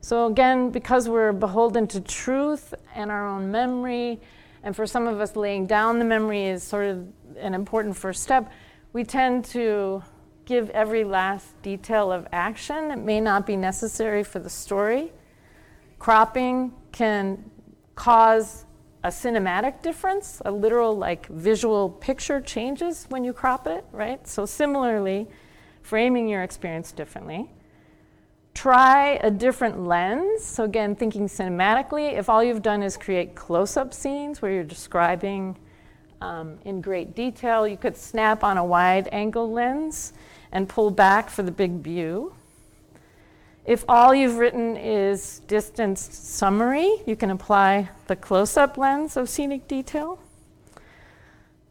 so, 0.04 0.26
again, 0.26 0.70
because 0.70 1.08
we're 1.08 1.32
beholden 1.32 1.86
to 1.86 2.00
truth 2.00 2.74
and 2.92 3.08
our 3.08 3.24
own 3.24 3.52
memory, 3.52 4.20
and 4.64 4.74
for 4.74 4.84
some 4.84 5.06
of 5.06 5.20
us, 5.20 5.36
laying 5.36 5.68
down 5.68 6.00
the 6.00 6.04
memory 6.04 6.46
is 6.46 6.64
sort 6.64 6.86
of 6.86 7.06
an 7.36 7.54
important 7.54 7.96
first 7.96 8.20
step, 8.20 8.50
we 8.92 9.04
tend 9.04 9.44
to 9.46 10.02
give 10.44 10.70
every 10.70 11.04
last 11.04 11.54
detail 11.62 12.10
of 12.10 12.26
action. 12.32 12.90
It 12.90 12.98
may 12.98 13.20
not 13.20 13.46
be 13.46 13.56
necessary 13.56 14.24
for 14.24 14.40
the 14.40 14.50
story. 14.50 15.12
Cropping 16.00 16.72
can 16.90 17.48
cause 17.94 18.64
a 19.04 19.08
cinematic 19.08 19.82
difference, 19.82 20.40
a 20.44 20.50
literal, 20.50 20.96
like, 20.96 21.26
visual 21.26 21.90
picture 21.90 22.40
changes 22.40 23.06
when 23.08 23.24
you 23.24 23.32
crop 23.32 23.66
it, 23.66 23.84
right? 23.92 24.26
So, 24.28 24.46
similarly, 24.46 25.28
framing 25.82 26.28
your 26.28 26.42
experience 26.42 26.92
differently 26.92 27.50
try 28.54 29.18
a 29.22 29.30
different 29.30 29.86
lens. 29.86 30.44
So, 30.44 30.64
again, 30.64 30.94
thinking 30.94 31.26
cinematically, 31.26 32.16
if 32.16 32.28
all 32.28 32.42
you've 32.44 32.62
done 32.62 32.82
is 32.82 32.96
create 32.96 33.34
close 33.34 33.76
up 33.76 33.94
scenes 33.94 34.42
where 34.42 34.52
you're 34.52 34.64
describing 34.64 35.56
um, 36.20 36.58
in 36.64 36.80
great 36.80 37.16
detail, 37.16 37.66
you 37.66 37.76
could 37.76 37.96
snap 37.96 38.44
on 38.44 38.58
a 38.58 38.64
wide 38.64 39.08
angle 39.12 39.50
lens 39.50 40.12
and 40.52 40.68
pull 40.68 40.90
back 40.90 41.30
for 41.30 41.42
the 41.42 41.50
big 41.50 41.80
view. 41.80 42.34
If 43.64 43.84
all 43.88 44.12
you've 44.12 44.38
written 44.38 44.76
is 44.76 45.40
distanced 45.46 46.12
summary, 46.12 47.02
you 47.06 47.14
can 47.14 47.30
apply 47.30 47.90
the 48.08 48.16
close 48.16 48.56
up 48.56 48.76
lens 48.76 49.16
of 49.16 49.28
scenic 49.28 49.68
detail. 49.68 50.18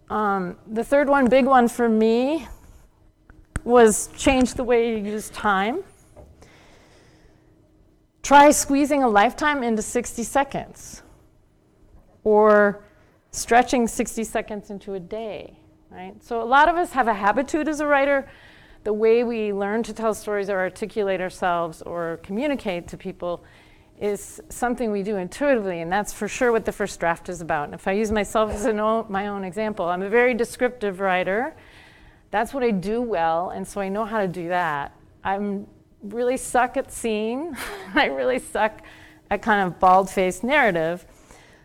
Um, 0.09 0.57
the 0.67 0.83
third 0.85 1.09
one, 1.09 1.27
big 1.27 1.45
one 1.45 1.67
for 1.67 1.89
me, 1.89 2.47
was 3.63 4.07
change 4.17 4.53
the 4.53 4.63
way 4.63 4.89
you 4.91 5.03
use 5.03 5.29
time. 5.29 5.83
Try 8.23 8.51
squeezing 8.51 9.03
a 9.03 9.09
lifetime 9.09 9.61
into 9.61 9.81
60 9.81 10.23
seconds 10.23 11.01
or 12.23 12.83
stretching 13.31 13.87
60 13.87 14.23
seconds 14.23 14.69
into 14.69 14.93
a 14.93 14.99
day, 14.99 15.57
right? 15.89 16.21
So 16.23 16.41
a 16.41 16.45
lot 16.45 16.69
of 16.69 16.75
us 16.75 16.91
have 16.91 17.07
a 17.07 17.13
habitude 17.13 17.67
as 17.67 17.81
a 17.81 17.85
writer. 17.85 18.29
The 18.83 18.93
way 18.93 19.23
we 19.23 19.53
learn 19.53 19.83
to 19.83 19.93
tell 19.93 20.13
stories 20.13 20.49
or 20.49 20.59
articulate 20.59 21.21
ourselves 21.21 21.83
or 21.83 22.19
communicate 22.23 22.87
to 22.89 22.97
people 22.97 23.43
is 23.99 24.41
something 24.49 24.91
we 24.91 25.03
do 25.03 25.17
intuitively, 25.17 25.81
and 25.81 25.91
that's 25.91 26.11
for 26.11 26.27
sure 26.27 26.51
what 26.51 26.65
the 26.65 26.71
first 26.71 26.99
draft 26.99 27.29
is 27.29 27.39
about. 27.39 27.65
And 27.65 27.75
if 27.75 27.87
I 27.87 27.91
use 27.91 28.11
myself 28.11 28.51
as 28.51 28.65
o- 28.65 29.05
my 29.07 29.27
own 29.27 29.43
example, 29.43 29.85
I'm 29.85 30.01
a 30.01 30.09
very 30.09 30.33
descriptive 30.33 30.99
writer. 30.99 31.53
That's 32.31 32.51
what 32.51 32.63
I 32.63 32.71
do 32.71 33.03
well, 33.03 33.51
and 33.51 33.67
so 33.67 33.79
I 33.79 33.89
know 33.89 34.03
how 34.03 34.19
to 34.19 34.27
do 34.27 34.47
that. 34.47 34.95
I'm 35.23 35.67
really 36.01 36.37
suck 36.37 36.77
at 36.77 36.91
seeing. 36.91 37.55
I 37.93 38.05
really 38.07 38.39
suck 38.39 38.81
at 39.29 39.43
kind 39.43 39.67
of 39.67 39.79
bald 39.79 40.09
faced 40.09 40.43
narrative. 40.43 41.05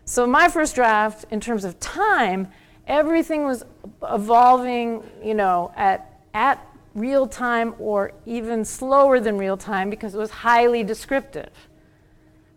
So, 0.05 0.27
my 0.27 0.47
first 0.47 0.75
draft, 0.75 1.25
in 1.31 1.39
terms 1.39 1.65
of 1.65 1.79
time, 1.79 2.49
everything 2.85 3.45
was 3.45 3.65
evolving, 4.03 5.03
you 5.23 5.33
know, 5.33 5.73
at, 5.75 6.21
at 6.35 6.63
real 6.97 7.27
time 7.27 7.75
or 7.77 8.11
even 8.25 8.65
slower 8.65 9.19
than 9.19 9.37
real 9.37 9.55
time 9.55 9.89
because 9.89 10.15
it 10.15 10.17
was 10.17 10.31
highly 10.31 10.83
descriptive, 10.83 11.69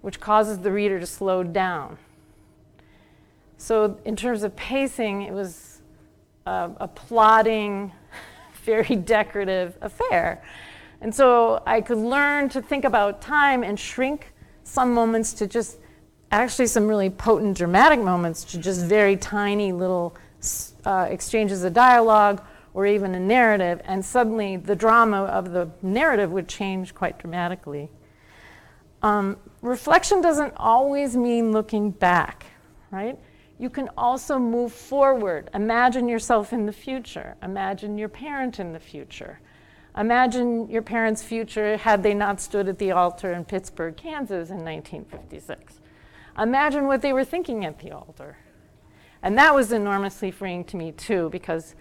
which 0.01 0.19
causes 0.19 0.59
the 0.59 0.73
reader 0.73 0.99
to 0.99 1.07
slow 1.07 1.43
down. 1.43 1.99
So, 3.59 3.99
in 4.07 4.17
terms 4.17 4.43
of 4.43 4.57
pacing, 4.57 5.23
it 5.23 5.33
was 5.33 5.83
a, 6.47 6.71
a 6.79 6.89
plodding, 6.89 7.93
very 8.65 8.97
decorative 8.97 9.77
affair. 9.83 10.43
And 11.03 11.15
so 11.15 11.63
I 11.67 11.81
could 11.81 11.99
learn 11.99 12.49
to 12.51 12.63
think 12.63 12.85
about 12.85 13.21
time 13.21 13.63
and 13.63 13.79
shrink 13.79 14.33
some 14.65 14.93
moments 14.93 15.33
to 15.35 15.47
just 15.47 15.79
actually 16.31 16.67
some 16.67 16.87
really 16.87 17.11
potent 17.11 17.57
dramatic 17.57 18.01
moments 18.01 18.45
to 18.45 18.59
just 18.59 18.85
very 18.85 19.17
tiny 19.17 19.73
little 19.73 20.15
uh, 20.85 21.07
exchanges 21.11 21.65
of 21.65 21.73
dialogue 21.73 22.43
or 22.73 22.87
even 22.87 23.15
a 23.15 23.21
narrative, 23.21 23.81
and 23.85 24.05
suddenly 24.05 24.57
the 24.57 24.77
drama 24.77 25.25
of 25.25 25.53
the 25.53 25.71
narrative 25.83 26.31
would 26.31 26.49
change 26.49 26.95
quite 26.95 27.19
dramatically. 27.19 27.91
Um, 29.03 29.39
reflection 29.63 30.21
doesn't 30.21 30.53
always 30.57 31.17
mean 31.17 31.53
looking 31.53 31.91
back, 31.91 32.47
right? 32.91 33.19
You 33.59 33.71
can 33.71 33.91
also 33.97 34.39
move 34.39 34.73
forward. 34.73 35.51
Imagine 35.53 36.09
yourself 36.09 36.53
in 36.53 36.67
the 36.67 36.73
future. 36.73 37.37
Imagine 37.43 37.99
your 37.99 38.09
parent 38.09 38.61
in 38.61 38.73
the 38.73 38.81
future. 38.81 39.41
Imagine 39.97 40.71
your 40.71 40.83
parents' 40.83 41.23
future 41.23 41.77
had 41.77 42.03
they 42.03 42.15
not 42.15 42.41
stood 42.41 42.69
at 42.69 42.79
the 42.79 42.93
altar 42.93 43.33
in 43.33 43.45
Pittsburg, 43.45 43.97
Kansas 43.97 44.51
in 44.51 44.65
1956. 44.65 45.81
Imagine 46.39 46.87
what 46.87 47.03
they 47.03 47.13
were 47.13 47.25
thinking 47.25 47.65
at 47.65 47.81
the 47.81 47.91
altar. 47.91 48.37
And 49.23 49.37
that 49.37 49.55
was 49.55 49.73
enormously 49.73 50.31
freeing 50.31 50.65
to 50.65 50.77
me, 50.77 50.93
too, 50.93 51.29
because 51.31 51.75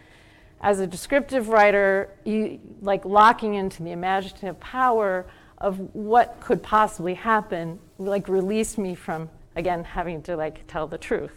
as 0.61 0.79
a 0.79 0.87
descriptive 0.87 1.49
writer, 1.49 2.09
you 2.25 2.59
like 2.81 3.05
locking 3.05 3.53
into 3.55 3.83
the 3.83 3.91
imaginative 3.91 4.59
power 4.59 5.25
of 5.57 5.79
what 5.93 6.39
could 6.41 6.61
possibly 6.63 7.13
happen, 7.13 7.79
like 7.97 8.27
released 8.27 8.77
me 8.77 8.95
from, 8.95 9.29
again, 9.55 9.83
having 9.83 10.21
to 10.23 10.35
like 10.35 10.65
tell 10.67 10.87
the 10.87 10.97
truth, 10.97 11.31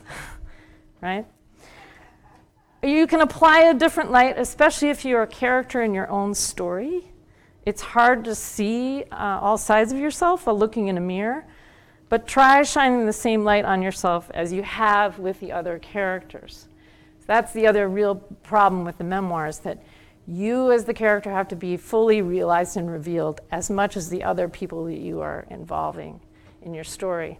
right? 1.00 1.26
You 2.82 3.06
can 3.06 3.20
apply 3.20 3.60
a 3.62 3.74
different 3.74 4.10
light, 4.10 4.36
especially 4.38 4.90
if 4.90 5.04
you're 5.04 5.22
a 5.22 5.26
character 5.26 5.82
in 5.82 5.94
your 5.94 6.10
own 6.10 6.34
story. 6.34 7.04
It's 7.64 7.80
hard 7.80 8.24
to 8.24 8.34
see 8.34 9.04
uh, 9.12 9.38
all 9.40 9.56
sides 9.56 9.92
of 9.92 9.98
yourself 9.98 10.46
while 10.46 10.58
looking 10.58 10.88
in 10.88 10.96
a 10.96 11.00
mirror. 11.00 11.44
but 12.08 12.26
try 12.26 12.62
shining 12.62 13.06
the 13.06 13.12
same 13.12 13.42
light 13.42 13.64
on 13.64 13.80
yourself 13.80 14.30
as 14.34 14.52
you 14.52 14.62
have 14.62 15.18
with 15.18 15.40
the 15.40 15.50
other 15.50 15.78
characters. 15.78 16.68
So 17.22 17.26
that's 17.28 17.52
the 17.52 17.68
other 17.68 17.88
real 17.88 18.16
problem 18.16 18.84
with 18.84 18.98
the 18.98 19.04
memoirs 19.04 19.60
that 19.60 19.80
you 20.26 20.72
as 20.72 20.86
the 20.86 20.94
character 20.94 21.30
have 21.30 21.46
to 21.48 21.56
be 21.56 21.76
fully 21.76 22.20
realized 22.20 22.76
and 22.76 22.90
revealed 22.90 23.40
as 23.52 23.70
much 23.70 23.96
as 23.96 24.10
the 24.10 24.24
other 24.24 24.48
people 24.48 24.86
that 24.86 24.98
you 24.98 25.20
are 25.20 25.46
involving 25.48 26.20
in 26.62 26.74
your 26.74 26.82
story. 26.82 27.38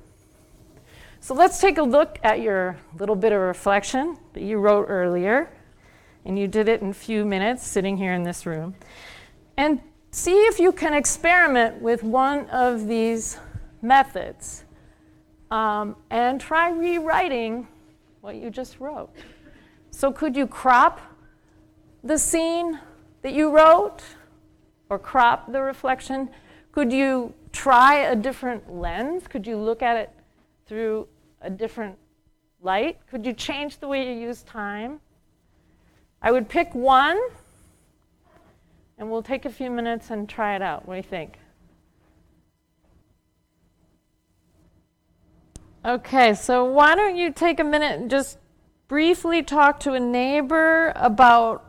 So 1.19 1.35
let's 1.35 1.61
take 1.61 1.79
a 1.79 1.83
look 1.83 2.21
at 2.23 2.41
your 2.41 2.77
little 3.01 3.17
bit 3.17 3.33
of 3.33 3.41
reflection 3.41 4.19
that 4.35 4.45
you 4.45 4.59
wrote 4.59 4.87
earlier. 4.89 5.51
And 6.25 6.39
you 6.39 6.47
did 6.47 6.69
it 6.69 6.81
in 6.81 6.91
a 6.91 6.95
few 6.95 7.25
minutes 7.25 7.67
sitting 7.67 7.97
here 7.97 8.13
in 8.13 8.23
this 8.23 8.47
room. 8.47 8.77
And 9.57 9.81
see 10.13 10.37
if 10.47 10.61
you 10.61 10.71
can 10.71 10.95
experiment 10.95 11.83
with 11.83 12.05
one 12.05 12.49
of 12.51 12.87
these 12.87 13.37
methods 13.81 14.63
um, 15.51 15.97
and 16.09 16.41
try 16.41 16.71
rewriting 16.71 17.67
what 18.21 18.37
you 18.37 18.49
just 18.49 18.79
wrote. 18.79 19.11
So, 20.03 20.11
could 20.11 20.35
you 20.35 20.49
crop 20.49 21.01
the 22.03 22.19
scene 22.19 22.81
that 23.23 23.35
you 23.35 23.55
wrote 23.55 24.03
or 24.91 24.99
crop 24.99 25.53
the 25.53 25.63
reflection? 25.63 26.29
Could 26.73 26.93
you 26.93 27.35
try 27.53 27.99
a 27.99 28.17
different 28.17 28.69
lens? 28.69 29.29
Could 29.29 29.47
you 29.47 29.57
look 29.57 29.81
at 29.81 29.97
it 29.97 30.11
through 30.67 31.07
a 31.41 31.49
different 31.49 31.99
light? 32.61 32.99
Could 33.09 33.25
you 33.25 33.33
change 33.33 33.79
the 33.79 33.87
way 33.87 34.13
you 34.13 34.21
use 34.21 34.43
time? 34.43 34.99
I 36.21 36.33
would 36.33 36.49
pick 36.49 36.75
one, 36.75 37.21
and 38.99 39.09
we'll 39.09 39.23
take 39.23 39.45
a 39.45 39.51
few 39.51 39.71
minutes 39.71 40.11
and 40.11 40.29
try 40.29 40.57
it 40.57 40.63
out. 40.63 40.85
What 40.85 40.95
do 40.95 40.97
you 40.97 41.05
think? 41.05 41.39
Okay, 45.85 46.35
so 46.35 46.65
why 46.65 46.97
don't 46.97 47.15
you 47.15 47.31
take 47.31 47.61
a 47.61 47.65
minute 47.65 48.01
and 48.01 48.11
just 48.11 48.39
briefly 48.93 49.43
talk 49.43 49.81
to 49.81 49.95
a 49.95 49.99
neighbor 49.99 50.93
about 50.97 51.65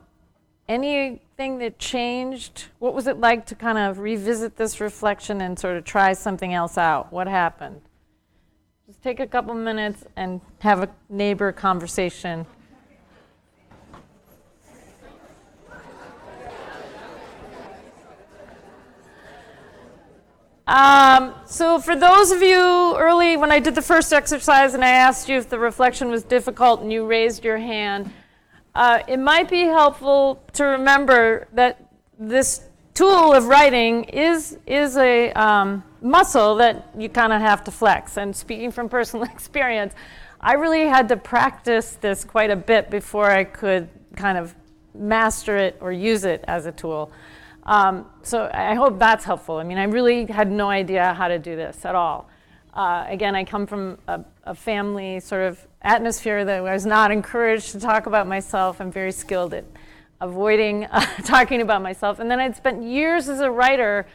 anything 0.68 1.58
that 1.58 1.80
changed? 1.80 2.66
What 2.80 2.94
was 2.94 3.08
it 3.08 3.18
like 3.18 3.46
to 3.46 3.56
kind 3.56 3.78
of 3.78 4.00
revisit 4.00 4.58
this 4.58 4.82
reflection 4.82 5.40
and 5.40 5.58
sort 5.58 5.78
of 5.78 5.86
try 5.86 6.12
something 6.12 6.54
else 6.54 6.78
out? 6.78 7.14
What 7.14 7.28
happened? 7.28 7.80
Just 8.86 9.02
take 9.02 9.22
a 9.22 9.26
couple 9.26 9.54
minutes 9.54 10.04
and 10.18 10.42
have 10.60 10.84
a 10.84 10.90
neighbor 11.08 11.54
conversation. 11.54 12.46
Um, 20.66 21.36
so, 21.46 21.80
for 21.80 21.96
those 21.96 22.32
of 22.32 22.42
you 22.42 22.96
early, 22.98 23.36
when 23.36 23.52
I 23.52 23.60
did 23.60 23.76
the 23.76 23.82
first 23.82 24.14
exercise 24.14 24.74
and 24.74 24.84
I 24.84 24.90
asked 24.90 25.28
you 25.28 25.38
if 25.38 25.50
the 25.50 25.60
reflection 25.60 26.10
was 26.10 26.24
difficult 26.24 26.82
and 26.82 26.92
you 26.92 27.06
raised 27.06 27.44
your 27.44 27.58
hand, 27.58 28.10
uh, 28.74 29.00
it 29.08 29.18
might 29.18 29.50
be 29.50 29.64
helpful 29.64 30.42
to 30.54 30.64
remember 30.64 31.48
that 31.54 31.86
this 32.18 32.62
tool 32.94 33.34
of 33.34 33.48
writing 33.48 34.06
is, 34.06 34.58
is 34.66 34.96
a 34.98 35.32
um, 35.34 35.84
muscle 36.02 36.56
that 36.56 36.90
you 36.98 37.10
kind 37.10 37.34
of 37.34 37.42
have 37.42 37.64
to 37.66 37.72
flex. 37.72 38.18
And 38.18 38.34
speaking 38.34 38.72
from 38.72 38.88
personal 38.88 39.26
experience, 39.32 39.94
I 40.40 40.54
really 40.54 40.88
had 40.88 41.10
to 41.10 41.18
practice 41.18 41.98
this 42.00 42.24
quite 42.24 42.52
a 42.52 42.56
bit 42.56 42.90
before 42.90 43.30
I 43.30 43.44
could 43.44 43.90
kind 44.16 44.38
of 44.38 44.56
master 44.94 45.58
it 45.58 45.78
or 45.82 45.92
use 45.92 46.24
it 46.24 46.44
as 46.48 46.66
a 46.66 46.72
tool. 46.72 47.12
Um, 47.66 48.06
so 48.24 48.50
I 48.54 48.76
hope 48.76 49.00
that's 49.00 49.24
helpful. 49.24 49.58
I 49.58 49.64
mean, 49.64 49.78
I 49.78 49.86
really 49.86 50.26
had 50.26 50.52
no 50.52 50.70
idea 50.70 51.14
how 51.14 51.28
to 51.28 51.40
do 51.40 51.56
this 51.56 51.86
at 51.86 51.96
all. 51.96 52.30
Uh, 52.74 53.06
again, 53.08 53.36
I 53.36 53.44
come 53.44 53.68
from 53.68 54.00
a, 54.08 54.22
a, 54.46 54.56
family 54.56 55.20
sort 55.20 55.44
of 55.44 55.66
atmosphere 55.84 56.44
that 56.44 56.58
I 56.58 56.74
was 56.74 56.88
not 56.88 57.12
encouraged 57.12 57.72
to 57.74 57.80
talk 57.80 58.08
about 58.08 58.26
myself. 58.28 58.82
I'm 58.82 58.92
very 58.92 59.12
skilled 59.12 59.54
at 59.54 59.64
avoiding 60.20 60.86
uh, 60.92 61.06
talking 61.24 61.62
about 61.62 61.84
myself. 61.84 62.20
And 62.20 62.32
then 62.32 62.40
I'd 62.40 62.56
spent 62.56 62.82
years 62.82 63.30
as 63.30 63.42
a 63.42 63.52
writer 63.52 64.08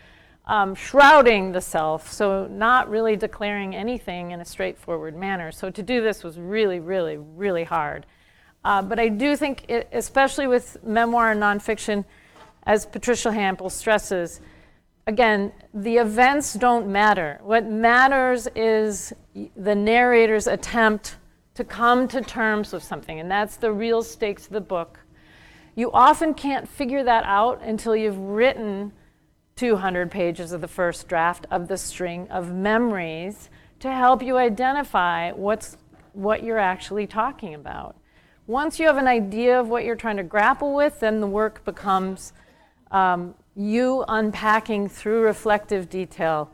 um, 0.46 0.74
shrouding 0.74 1.52
the 1.52 1.60
self, 1.60 2.10
so 2.10 2.46
not 2.46 2.90
really 2.90 3.16
declaring 3.16 3.76
anything 3.76 4.32
in 4.32 4.40
a 4.40 4.44
straightforward 4.44 5.14
manner. 5.14 5.52
So 5.52 5.70
to 5.70 5.82
do 5.82 6.02
this 6.02 6.24
was 6.24 6.38
really, 6.38 6.80
really, 6.80 7.16
really 7.16 7.64
hard. 7.64 8.06
Uh, 8.64 8.82
but 8.82 8.98
I 8.98 9.08
do 9.08 9.36
think, 9.36 9.66
it, 9.68 9.88
especially 9.92 10.46
with 10.46 10.82
memoir 10.82 11.30
and 11.30 11.40
nonfiction, 11.40 12.04
as 12.68 12.84
Patricia 12.84 13.30
Hampl 13.30 13.72
stresses, 13.72 14.42
again, 15.06 15.50
the 15.72 15.96
events 15.96 16.52
don't 16.52 16.86
matter. 16.86 17.40
What 17.42 17.64
matters 17.66 18.46
is 18.54 19.14
the 19.56 19.74
narrator's 19.74 20.46
attempt 20.46 21.16
to 21.54 21.64
come 21.64 22.06
to 22.08 22.20
terms 22.20 22.74
with 22.74 22.84
something, 22.84 23.18
and 23.18 23.30
that's 23.30 23.56
the 23.56 23.72
real 23.72 24.02
stakes 24.02 24.44
of 24.46 24.52
the 24.52 24.60
book. 24.60 25.00
You 25.76 25.90
often 25.92 26.34
can't 26.34 26.68
figure 26.68 27.02
that 27.04 27.24
out 27.24 27.62
until 27.62 27.96
you've 27.96 28.18
written 28.18 28.92
200 29.56 30.10
pages 30.10 30.52
of 30.52 30.60
the 30.60 30.68
first 30.68 31.08
draft 31.08 31.46
of 31.50 31.68
the 31.68 31.78
string 31.78 32.28
of 32.28 32.52
memories 32.52 33.48
to 33.80 33.90
help 33.90 34.22
you 34.22 34.36
identify 34.36 35.32
what's, 35.32 35.78
what 36.12 36.42
you're 36.42 36.58
actually 36.58 37.06
talking 37.06 37.54
about. 37.54 37.96
Once 38.46 38.78
you 38.78 38.86
have 38.86 38.98
an 38.98 39.08
idea 39.08 39.58
of 39.58 39.68
what 39.68 39.84
you're 39.84 39.96
trying 39.96 40.18
to 40.18 40.22
grapple 40.22 40.74
with, 40.74 41.00
then 41.00 41.20
the 41.20 41.26
work 41.26 41.64
becomes 41.64 42.34
um, 42.90 43.34
you 43.54 44.04
unpacking 44.08 44.88
through 44.88 45.22
reflective 45.22 45.88
detail 45.88 46.50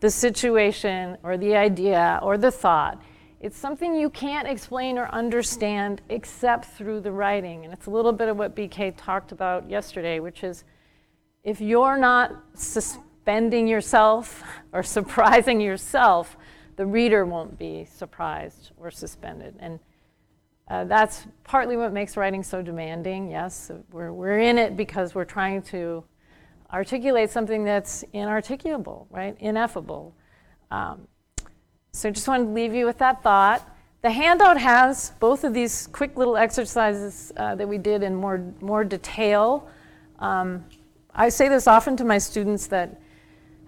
the 0.00 0.10
situation 0.10 1.16
or 1.22 1.36
the 1.36 1.56
idea 1.56 2.18
or 2.22 2.36
the 2.36 2.50
thought. 2.50 3.00
It's 3.40 3.56
something 3.56 3.94
you 3.94 4.10
can't 4.10 4.48
explain 4.48 4.98
or 4.98 5.08
understand 5.08 6.02
except 6.08 6.64
through 6.64 7.00
the 7.00 7.12
writing. 7.12 7.64
And 7.64 7.72
it's 7.72 7.86
a 7.86 7.90
little 7.90 8.12
bit 8.12 8.28
of 8.28 8.36
what 8.36 8.56
BK 8.56 8.94
talked 8.96 9.32
about 9.32 9.68
yesterday, 9.68 10.20
which 10.20 10.42
is 10.42 10.64
if 11.44 11.60
you're 11.60 11.98
not 11.98 12.32
suspending 12.54 13.68
yourself 13.68 14.42
or 14.72 14.82
surprising 14.82 15.60
yourself, 15.60 16.36
the 16.76 16.86
reader 16.86 17.24
won't 17.24 17.58
be 17.58 17.84
surprised 17.84 18.70
or 18.76 18.90
suspended. 18.90 19.54
And 19.58 19.80
uh, 20.68 20.84
that's 20.84 21.26
partly 21.44 21.76
what 21.76 21.92
makes 21.92 22.16
writing 22.16 22.42
so 22.42 22.60
demanding. 22.60 23.30
Yes, 23.30 23.70
we're, 23.92 24.12
we're 24.12 24.38
in 24.38 24.58
it 24.58 24.76
because 24.76 25.14
we're 25.14 25.24
trying 25.24 25.62
to 25.62 26.04
articulate 26.72 27.30
something 27.30 27.64
that's 27.64 28.04
inarticulable, 28.12 29.06
right? 29.10 29.36
Ineffable. 29.38 30.14
Um, 30.70 31.06
so 31.92 32.10
just 32.10 32.26
wanted 32.26 32.46
to 32.46 32.50
leave 32.50 32.74
you 32.74 32.84
with 32.84 32.98
that 32.98 33.22
thought. 33.22 33.68
The 34.02 34.10
handout 34.10 34.58
has 34.58 35.12
both 35.20 35.44
of 35.44 35.54
these 35.54 35.86
quick 35.88 36.16
little 36.16 36.36
exercises 36.36 37.32
uh, 37.36 37.54
that 37.54 37.68
we 37.68 37.78
did 37.78 38.02
in 38.02 38.14
more, 38.14 38.52
more 38.60 38.84
detail. 38.84 39.68
Um, 40.18 40.64
I 41.14 41.28
say 41.28 41.48
this 41.48 41.66
often 41.66 41.96
to 41.96 42.04
my 42.04 42.18
students 42.18 42.66
that 42.68 43.00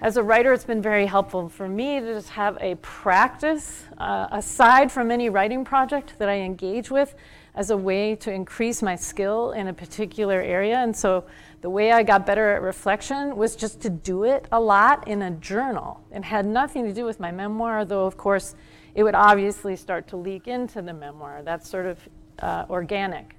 as 0.01 0.17
a 0.17 0.23
writer, 0.23 0.53
it's 0.53 0.65
been 0.65 0.81
very 0.81 1.07
helpful 1.07 1.49
for 1.49 1.69
me 1.69 1.99
to 1.99 2.15
just 2.15 2.29
have 2.29 2.57
a 2.61 2.77
practice 2.77 3.83
uh, 3.99 4.29
aside 4.31 4.93
from 4.93 5.11
any 5.11 5.29
writing 5.29 5.65
project 5.65 6.15
that 6.19 6.29
I 6.29 6.37
engage 6.37 6.89
with 6.89 7.17
as 7.57 7.71
a 7.71 7.77
way 7.77 8.15
to 8.15 8.33
increase 8.33 8.81
my 8.81 8.95
skill 8.95 9.51
in 9.51 9.67
a 9.67 9.75
particular 9.75 10.41
area. 10.41 10.77
And 10.77 10.97
so 10.97 11.25
the 11.63 11.71
way 11.71 11.91
I 11.91 12.05
got 12.05 12.25
better 12.25 12.55
at 12.55 12.63
reflection 12.63 13.37
was 13.37 13.57
just 13.57 13.81
to 13.81 13.91
do 13.91 14.23
it 14.23 14.47
a 14.53 14.61
lot 14.61 15.09
in 15.09 15.23
a 15.23 15.33
journal. 15.33 16.01
It 16.13 16.23
had 16.23 16.47
nothing 16.47 16.85
to 16.85 16.93
do 16.93 17.05
with 17.05 17.19
my 17.19 17.33
memoir, 17.33 17.85
though, 17.85 18.07
of 18.07 18.17
course, 18.17 18.55
it 18.95 19.03
would 19.03 19.17
obviously 19.17 19.75
start 19.75 20.07
to 20.09 20.17
leak 20.17 20.47
into 20.47 20.81
the 20.81 20.95
memoir. 20.95 21.43
That's 21.45 21.69
sort 21.69 21.87
of 21.87 21.99
uh, 22.39 22.67
organic. 22.71 23.35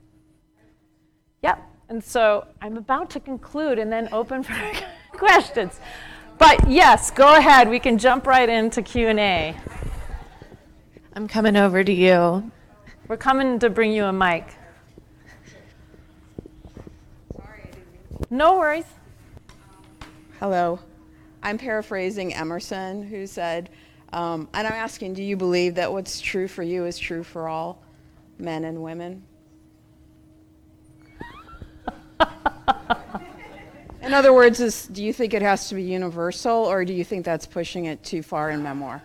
Yep. 1.41 1.63
And 1.87 2.03
so 2.03 2.45
I'm 2.61 2.75
about 2.75 3.09
to 3.11 3.21
conclude 3.21 3.79
and 3.79 3.89
then 3.89 4.09
open 4.11 4.43
for 4.43 4.53
questions. 5.13 5.79
But 6.39 6.69
yes, 6.69 7.12
go 7.12 7.36
ahead. 7.36 7.69
We 7.69 7.80
can 7.80 7.97
jump 7.97 8.25
right 8.25 8.47
into 8.47 8.82
Q&A. 8.82 9.56
I'm 11.13 11.27
coming 11.27 11.58
over 11.58 11.83
to 11.83 11.92
you. 11.92 12.50
We're 13.10 13.17
coming 13.17 13.60
to 13.60 13.69
bring 13.69 13.92
you 13.92 14.06
a 14.06 14.13
mic. 14.13 14.56
No 18.29 18.58
worries. 18.58 18.85
Hello. 20.40 20.79
I'm 21.44 21.58
paraphrasing 21.58 22.33
Emerson, 22.33 23.04
who 23.04 23.27
said, 23.27 23.69
um, 24.13 24.48
and 24.54 24.65
I'm 24.65 24.73
asking, 24.73 25.15
do 25.15 25.23
you 25.23 25.35
believe 25.35 25.75
that 25.75 25.92
what's 25.92 26.21
true 26.21 26.48
for 26.48 26.63
you 26.63 26.85
is 26.85 26.98
true 26.98 27.23
for 27.23 27.50
all 27.50 27.81
men 28.37 28.63
and 28.63 28.81
women? 28.81 29.23
In 34.10 34.15
other 34.15 34.33
words, 34.33 34.60
is, 34.60 34.87
do 34.87 35.03
you 35.03 35.13
think 35.13 35.35
it 35.35 35.43
has 35.43 35.69
to 35.69 35.75
be 35.75 35.83
universal, 35.83 36.51
or 36.51 36.83
do 36.83 36.93
you 36.93 37.03
think 37.03 37.23
that's 37.23 37.45
pushing 37.45 37.85
it 37.85 38.03
too 38.03 38.23
far 38.23 38.49
in 38.49 38.63
memoir? 38.63 39.03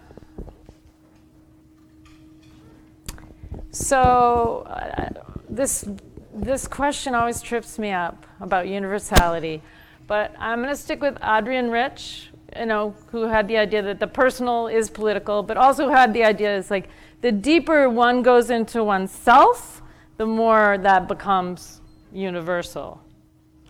So, 3.71 4.65
uh, 4.67 5.11
this 5.47 5.87
this 6.33 6.67
question 6.67 7.15
always 7.15 7.43
trips 7.43 7.79
me 7.79 7.91
up 7.91 8.27
about 8.41 8.67
universality, 8.67 9.61
but 10.07 10.35
I'm 10.39 10.63
going 10.63 10.75
to 10.75 10.81
stick 10.81 11.03
with 11.03 11.23
Adrienne 11.23 11.71
Rich, 11.71 12.31
you 12.59 12.65
know, 12.65 12.95
who 13.09 13.25
had 13.25 13.47
the 13.47 13.59
idea 13.59 13.83
that 13.83 14.01
the 14.01 14.07
personal 14.07 14.69
is 14.69 14.89
political, 14.89 15.43
but 15.43 15.59
also 15.59 15.91
had 15.91 16.15
the 16.15 16.25
idea 16.25 16.57
is 16.57 16.71
like 16.71 16.89
the 17.21 17.31
deeper 17.31 17.91
one 17.91 18.23
goes 18.23 18.49
into 18.49 18.83
oneself, 18.83 19.83
the 20.17 20.25
more 20.25 20.79
that 20.79 21.09
becomes 21.09 21.83
universal. 22.11 23.03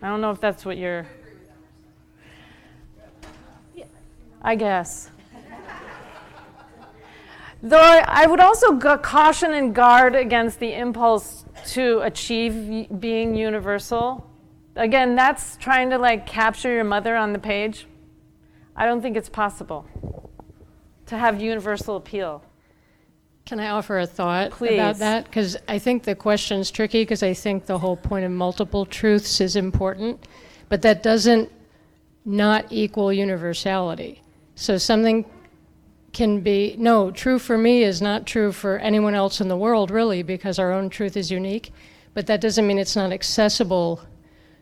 I 0.00 0.06
don't 0.06 0.20
know 0.20 0.30
if 0.30 0.40
that's 0.40 0.64
what 0.64 0.76
you're. 0.76 1.08
I 4.44 4.56
guess. 4.56 5.10
Though 7.62 7.78
I 7.78 8.26
would 8.26 8.40
also 8.40 8.78
caution 8.98 9.54
and 9.54 9.74
guard 9.74 10.14
against 10.14 10.60
the 10.60 10.74
impulse 10.74 11.46
to 11.68 12.00
achieve 12.00 13.00
being 13.00 13.34
universal. 13.34 14.30
Again, 14.76 15.14
that's 15.14 15.56
trying 15.56 15.88
to 15.90 15.98
like 15.98 16.26
capture 16.26 16.70
your 16.70 16.84
mother 16.84 17.16
on 17.16 17.32
the 17.32 17.38
page. 17.38 17.86
I 18.76 18.84
don't 18.84 19.00
think 19.00 19.16
it's 19.16 19.30
possible 19.30 19.86
to 21.06 21.16
have 21.16 21.40
universal 21.40 21.96
appeal. 21.96 22.42
Can 23.46 23.60
I 23.60 23.68
offer 23.68 23.98
a 23.98 24.06
thought 24.06 24.50
Please. 24.50 24.74
about 24.74 24.98
that? 24.98 25.24
Because 25.24 25.56
I 25.66 25.78
think 25.78 26.02
the 26.02 26.14
question's 26.14 26.70
tricky 26.70 27.02
because 27.02 27.22
I 27.22 27.32
think 27.32 27.64
the 27.64 27.78
whole 27.78 27.96
point 27.96 28.26
of 28.26 28.30
multiple 28.30 28.84
truths 28.84 29.40
is 29.40 29.56
important, 29.56 30.26
but 30.68 30.82
that 30.82 31.02
doesn't 31.02 31.50
not 32.26 32.66
equal 32.70 33.10
universality. 33.10 34.20
So 34.54 34.78
something 34.78 35.24
can 36.12 36.40
be, 36.40 36.76
no, 36.78 37.10
true 37.10 37.38
for 37.38 37.58
me 37.58 37.82
is 37.82 38.00
not 38.00 38.26
true 38.26 38.52
for 38.52 38.78
anyone 38.78 39.14
else 39.14 39.40
in 39.40 39.48
the 39.48 39.56
world, 39.56 39.90
really, 39.90 40.22
because 40.22 40.58
our 40.58 40.72
own 40.72 40.88
truth 40.88 41.16
is 41.16 41.30
unique, 41.30 41.72
but 42.14 42.26
that 42.26 42.40
doesn't 42.40 42.66
mean 42.66 42.78
it's 42.78 42.96
not 42.96 43.12
accessible 43.12 44.00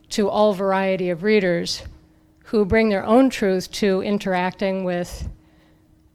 to 0.08 0.28
all 0.28 0.54
variety 0.54 1.10
of 1.10 1.22
readers 1.22 1.82
who 2.46 2.64
bring 2.64 2.88
their 2.88 3.04
own 3.04 3.30
truth 3.30 3.70
to 3.72 4.02
interacting 4.02 4.84
with 4.84 5.28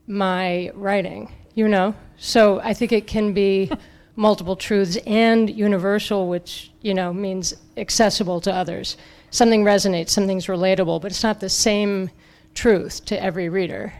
my 0.07 0.71
writing, 0.73 1.31
you 1.53 1.67
know? 1.67 1.95
So 2.17 2.59
I 2.61 2.73
think 2.73 2.91
it 2.91 3.07
can 3.07 3.33
be 3.33 3.71
multiple 4.15 4.55
truths 4.55 4.97
and 5.05 5.49
universal, 5.49 6.27
which, 6.27 6.71
you 6.81 6.93
know, 6.93 7.13
means 7.13 7.53
accessible 7.75 8.41
to 8.41 8.53
others. 8.53 8.97
Something 9.29 9.63
resonates, 9.63 10.09
something's 10.09 10.47
relatable, 10.47 11.01
but 11.01 11.11
it's 11.11 11.23
not 11.23 11.39
the 11.39 11.49
same 11.49 12.09
truth 12.57 13.05
to 13.05 13.23
every 13.23 13.47
reader. 13.47 13.93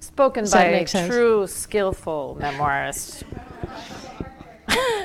Spoken 0.00 0.44
Does 0.44 0.52
by 0.52 0.64
a 0.64 0.86
true, 0.86 1.46
skillful 1.46 2.38
memoirist. 2.40 3.22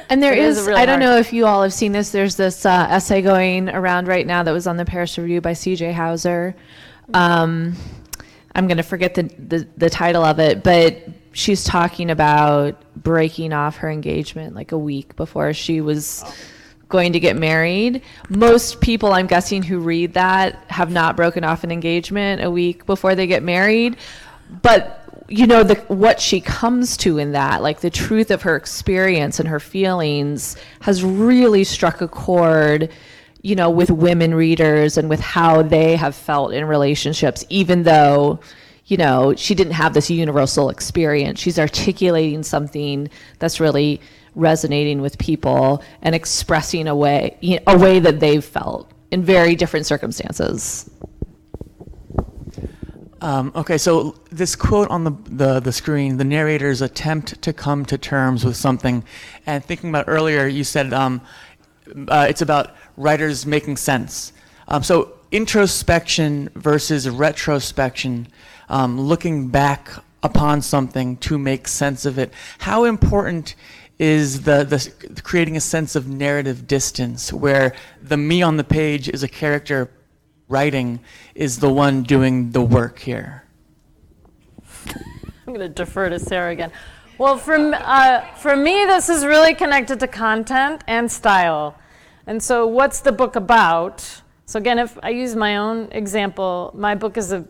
And 0.09 0.22
there 0.22 0.34
is 0.34 0.57
is, 0.57 0.67
really 0.67 0.82
I 0.82 0.86
don't 0.86 0.99
know 0.99 1.17
if 1.17 1.32
you 1.32 1.45
all 1.45 1.63
have 1.63 1.72
seen 1.72 1.91
this, 1.91 2.11
there's 2.11 2.36
this 2.36 2.65
uh, 2.65 2.88
essay 2.89 3.22
going 3.22 3.69
around 3.69 4.07
right 4.07 4.28
now 4.28 4.43
that 4.43 4.51
was 4.51 4.67
on 4.67 4.76
the 4.76 4.84
Paris 4.84 5.17
Review 5.17 5.39
by 5.39 5.53
CJ 5.53 5.93
Hauser. 5.93 6.55
Um, 7.13 7.76
I'm 8.53 8.67
going 8.67 8.78
to 8.78 8.84
forget 8.84 9.13
the, 9.13 9.24
the, 9.24 9.67
the 9.78 9.89
title 9.89 10.24
of 10.26 10.39
it, 10.39 10.63
but 10.63 11.07
she's 11.32 11.63
talking 11.63 12.09
about 12.09 12.82
breaking 13.01 13.53
off 13.53 13.78
her 13.78 13.89
engagement 13.89 14.53
like 14.53 14.74
a 14.74 14.78
week 14.78 15.15
before 15.15 15.53
she 15.53 15.80
was 15.80 16.26
going 16.92 17.14
to 17.14 17.20
get 17.20 17.36
married. 17.36 18.04
Most 18.30 18.82
people, 18.82 19.14
I'm 19.14 19.28
guessing, 19.28 19.64
who 19.64 19.80
read 19.80 20.14
that 20.14 20.56
have 20.70 20.92
not 20.92 21.16
broken 21.16 21.44
off 21.44 21.64
an 21.64 21.72
engagement 21.72 22.44
a 22.44 22.52
week 22.52 22.86
before 22.86 23.16
they 23.16 23.26
get 23.26 23.42
married. 23.42 23.98
But 24.62 25.02
you 25.32 25.48
know 25.48 25.64
the 25.64 25.76
what 25.88 26.20
she 26.20 26.42
comes 26.42 26.98
to 26.98 27.18
in 27.18 27.32
that 27.32 27.62
like 27.62 27.80
the 27.80 27.89
truth 27.89 28.32
of 28.32 28.42
her 28.42 28.58
experience 28.58 29.39
and 29.39 29.48
her 29.48 29.62
feelings 29.62 30.58
has 30.82 31.04
really 31.06 31.64
struck 31.64 32.02
a 32.02 32.08
chord 32.08 32.89
you 33.42 33.56
know 33.56 33.70
with 33.70 33.89
women 33.89 34.36
readers 34.36 34.98
and 34.98 35.10
with 35.10 35.22
how 35.22 35.62
they 35.62 35.96
have 35.96 36.14
felt 36.16 36.54
in 36.54 36.66
relationships 36.66 37.46
even 37.48 37.84
though 37.84 38.42
you 38.88 38.98
know 38.98 39.34
she 39.36 39.56
didn't 39.56 39.72
have 39.72 39.94
this 39.94 40.10
universal 40.10 40.70
experience 40.70 41.39
she's 41.39 41.58
articulating 41.58 42.44
something 42.44 43.10
that's 43.39 43.62
really 43.62 44.02
resonating 44.36 45.01
with 45.01 45.17
people 45.17 45.84
and 46.01 46.15
expressing 46.15 46.88
a 46.88 46.95
way 46.95 47.38
you 47.41 47.55
know, 47.57 47.63
a 47.67 47.77
way 47.77 47.99
that 47.99 48.19
they've 48.19 48.45
felt 48.45 48.91
in 49.11 49.23
very 49.23 49.55
different 49.55 49.86
circumstances 49.86 50.89
Um, 53.21 53.51
okay, 53.55 53.77
so 53.77 54.15
this 54.32 54.55
quote 54.55 54.89
on 54.89 55.03
the, 55.03 55.11
the, 55.29 55.59
the 55.59 55.71
screen, 55.71 56.17
the 56.17 56.23
narrator's 56.23 56.82
attempt 56.82 57.39
to 57.43 57.53
come 57.53 57.86
to 57.86 57.95
terms 57.95 58.43
with 58.43 58.57
something, 58.57 59.03
and 59.45 59.63
thinking 59.63 59.91
about 59.91 60.05
earlier, 60.07 60.47
you 60.47 60.63
said 60.63 60.91
um, 60.91 61.21
uh, 62.07 62.25
it's 62.27 62.41
about 62.41 62.75
writers 62.97 63.45
making 63.45 63.77
sense. 63.77 64.34
Um, 64.67 64.82
so 64.82 65.13
introspection 65.32 66.49
versus 66.55 67.07
retrospection, 67.07 68.27
um, 68.69 68.99
looking 68.99 69.49
back 69.49 69.91
upon 70.23 70.63
something 70.63 71.17
to 71.17 71.38
make 71.38 71.67
sense 71.67 72.05
of 72.05 72.17
it. 72.17 72.34
How 72.57 72.86
important 72.86 73.53
is 74.02 74.41
the, 74.41 74.64
the 74.64 75.22
creating 75.22 75.56
a 75.56 75.62
sense 75.62 75.95
of 75.95 76.08
narrative 76.08 76.66
distance, 76.66 77.32
where 77.32 77.76
the 78.02 78.18
me 78.18 78.41
on 78.41 78.58
the 78.58 78.64
page 78.64 79.08
is 79.08 79.22
a 79.22 79.28
character 79.28 79.91
writing 80.47 80.99
is 81.36 81.60
the 81.60 81.72
one 81.72 82.02
doing 82.02 82.49
the 82.49 82.64
work 82.64 82.97
here. 82.97 83.43
I'm 84.88 85.54
going 85.54 85.60
to 85.60 85.70
defer 85.70 86.10
to 86.10 86.18
Sarah 86.18 86.52
again. 86.52 86.72
Well, 87.20 87.38
for, 87.38 87.56
uh, 87.56 88.26
for 88.38 88.56
me, 88.56 88.86
this 88.86 89.08
is 89.08 89.24
really 89.24 89.54
connected 89.54 89.99
to 89.99 90.08
content 90.08 90.84
and 90.88 91.12
style. 91.12 91.78
And 92.26 92.41
so, 92.41 92.66
what's 92.66 93.02
the 93.02 93.12
book 93.12 93.36
about? 93.36 94.02
So, 94.47 94.58
again, 94.58 94.80
if 94.80 94.97
I 95.04 95.10
use 95.10 95.36
my 95.36 95.58
own 95.58 95.89
example, 95.91 96.72
my 96.74 96.95
book 96.95 97.18
is 97.18 97.32
a, 97.32 97.45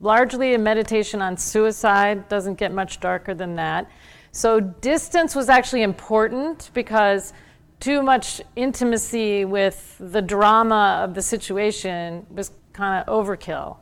largely 0.00 0.52
a 0.52 0.58
meditation 0.58 1.22
on 1.22 1.38
suicide, 1.38 2.28
doesn't 2.28 2.56
get 2.56 2.72
much 2.72 3.00
darker 3.00 3.32
than 3.32 3.56
that. 3.56 3.90
So, 4.36 4.60
distance 4.60 5.34
was 5.34 5.48
actually 5.48 5.82
important 5.82 6.70
because 6.74 7.32
too 7.80 8.02
much 8.02 8.40
intimacy 8.56 9.44
with 9.44 9.96
the 9.98 10.20
drama 10.20 11.00
of 11.02 11.14
the 11.14 11.22
situation 11.22 12.26
was 12.30 12.50
kind 12.72 13.02
of 13.02 13.06
overkill 13.06 13.78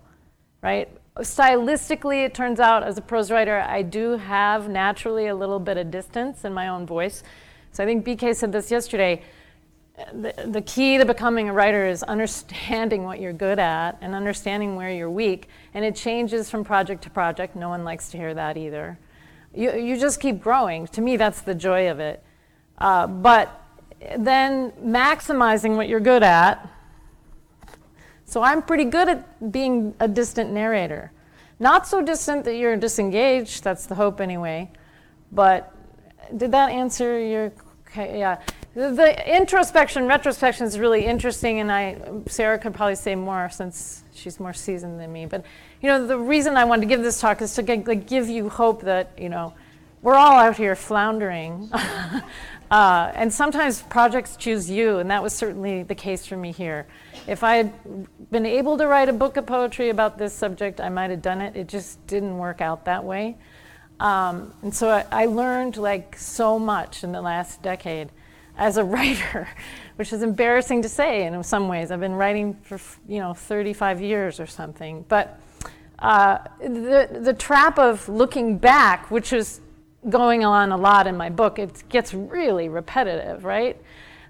right? 0.62 0.88
Stylistically, 1.18 2.24
it 2.24 2.32
turns 2.32 2.59
out 2.59 2.82
as 2.82 2.96
a 2.96 3.03
prose 3.03 3.30
writer, 3.30 3.61
I 3.61 3.82
do 3.82 4.16
have 4.16 4.68
naturally 4.68 5.26
a 5.26 5.34
little 5.34 5.59
bit 5.59 5.76
of 5.76 5.90
distance 5.90 6.44
in 6.44 6.55
my 6.55 6.68
own 6.68 6.86
voice. 6.86 7.22
So 7.72 7.82
I 7.82 7.86
think 7.86 8.07
BK 8.07 8.34
said 8.34 8.53
this 8.53 8.70
yesterday. 8.70 9.22
The, 10.14 10.32
the 10.46 10.62
key 10.62 10.96
to 10.96 11.05
becoming 11.05 11.50
a 11.50 11.53
writer 11.53 11.86
is 11.86 12.03
understanding 12.03 13.05
what 13.05 13.20
you're 13.20 13.34
good 13.34 13.59
at 13.59 13.98
and 14.00 14.14
understanding 14.14 14.74
where 14.74 14.90
you're 14.90 15.11
weak. 15.11 15.48
And 15.74 15.84
it 15.84 15.94
changes 15.94 16.48
from 16.48 16.64
project 16.64 17.03
to 17.03 17.11
project. 17.11 17.55
No 17.57 17.68
one 17.68 17.84
likes 17.84 18.11
to 18.12 18.16
hear 18.16 18.32
that 18.32 18.57
either. 18.57 18.98
You, 19.55 19.72
you 19.76 19.98
just 19.98 20.20
keep 20.20 20.40
growing. 20.40 20.86
To 20.88 21.00
me, 21.00 21.16
that's 21.16 21.42
the 21.42 21.55
joy 21.55 21.90
of 21.90 22.00
it. 22.00 22.22
Uh, 22.78 23.07
but 23.07 23.61
then 24.16 24.72
maximizing 24.82 25.76
what 25.76 25.88
you're 25.88 26.00
good 26.00 26.22
at 26.22 26.68
so 28.32 28.40
I'm 28.40 28.62
pretty 28.62 28.86
good 28.86 29.11
at 29.11 29.53
being 29.53 29.94
a 30.00 30.09
distant 30.09 30.53
narrator. 30.53 31.12
Not 31.61 31.86
so 31.86 32.00
distant 32.00 32.46
that 32.46 32.57
you're 32.57 32.78
disengaged, 32.78 33.62
that's 33.62 33.84
the 33.84 33.94
hope 33.94 34.22
anyway. 34.22 34.70
But 35.30 35.70
did 36.34 36.50
that 36.53 36.70
answer 36.70 37.20
your 37.20 37.53
okay, 37.88 38.18
yeah. 38.18 38.40
The, 38.75 39.37
introspection, 39.37 40.07
retrospection 40.07 40.66
is 40.66 40.79
really 40.79 41.05
interesting 41.05 41.61
and 41.61 41.70
I 41.70 41.99
Sarah 42.27 42.59
could 42.59 42.73
probably 42.73 42.95
say 42.95 43.14
more 43.14 43.51
since 43.51 44.03
she's 44.14 44.41
more 44.41 44.55
seasoned 44.55 44.99
than 44.99 45.12
me. 45.12 45.27
But 45.27 45.45
you 45.83 45.89
know, 45.89 46.07
the 46.07 46.18
reason 46.18 46.57
I 46.57 46.64
wanted 46.64 46.83
to 46.83 46.87
give 46.87 47.03
this 47.03 47.20
talk 47.20 47.43
is 47.43 47.55
to 47.55 47.62
get, 47.62 47.87
like, 47.87 48.07
give 48.07 48.29
you 48.29 48.49
hope 48.49 48.83
that, 48.83 49.11
you 49.18 49.29
know, 49.29 49.53
we're 50.01 50.14
all 50.14 50.39
out 50.39 50.57
here 50.57 50.75
floundering. 50.75 51.70
Uh, 52.73 53.12
and 53.14 53.31
sometimes 53.31 53.83
projects 53.83 54.35
choose 54.35 54.70
you, 54.70 54.97
and 54.97 55.11
that 55.11 55.23
was 55.23 55.35
certainly 55.35 55.83
the 55.83 55.95
case 55.95 56.25
for 56.25 56.39
me 56.39 56.51
here. 56.53 56.87
If 57.27 57.45
I 57.45 57.57
had 57.57 57.70
been 58.31 58.47
able 58.47 58.79
to 58.79 58.87
write 58.87 59.11
a 59.11 59.12
book 59.12 59.37
of 59.37 59.45
poetry 59.45 59.91
about 59.91 60.16
this 60.16 60.33
subject, 60.33 60.81
I 60.81 60.89
might 60.89 61.11
have 61.11 61.20
done 61.20 61.43
it. 61.43 61.55
It 61.55 61.68
just 61.68 62.05
didn't 62.07 62.39
work 62.39 62.62
out 62.62 62.87
that 62.87 63.05
way. 63.05 63.37
Um, 64.01 64.55
and 64.62 64.75
so 64.75 64.89
I, 64.89 65.05
I 65.12 65.27
learned 65.27 65.77
like 65.77 66.16
so 66.16 66.59
much 66.59 67.05
in 67.05 67.12
the 67.12 67.20
last 67.20 67.61
decade 67.61 68.09
as 68.57 68.76
a 68.76 68.84
writer, 68.94 69.48
which 69.96 70.12
is 70.12 70.22
embarrassing 70.22 70.82
to 70.82 70.88
say 70.88 71.26
in 71.26 71.42
some 71.42 71.68
ways. 71.68 71.90
I've 71.90 72.00
been 72.00 72.14
writing 72.14 72.55
for 72.62 72.78
you 73.09 73.20
know 73.20 73.34
35 73.34 74.00
years 74.00 74.40
or 74.40 74.46
something, 74.46 75.05
but 75.09 75.40
uh, 75.98 76.38
the 76.61 77.20
the 77.20 77.34
trap 77.34 77.78
of 77.78 78.09
looking 78.09 78.59
back, 78.59 79.11
which 79.11 79.32
is 79.32 79.61
going 80.09 80.44
on 80.44 80.72
a 80.72 80.76
lot 80.76 81.07
in 81.07 81.16
my 81.16 81.30
book, 81.30 81.59
it 81.59 81.84
gets 81.88 82.12
really 82.12 82.68
repetitive, 82.68 83.44
right? 83.44 83.80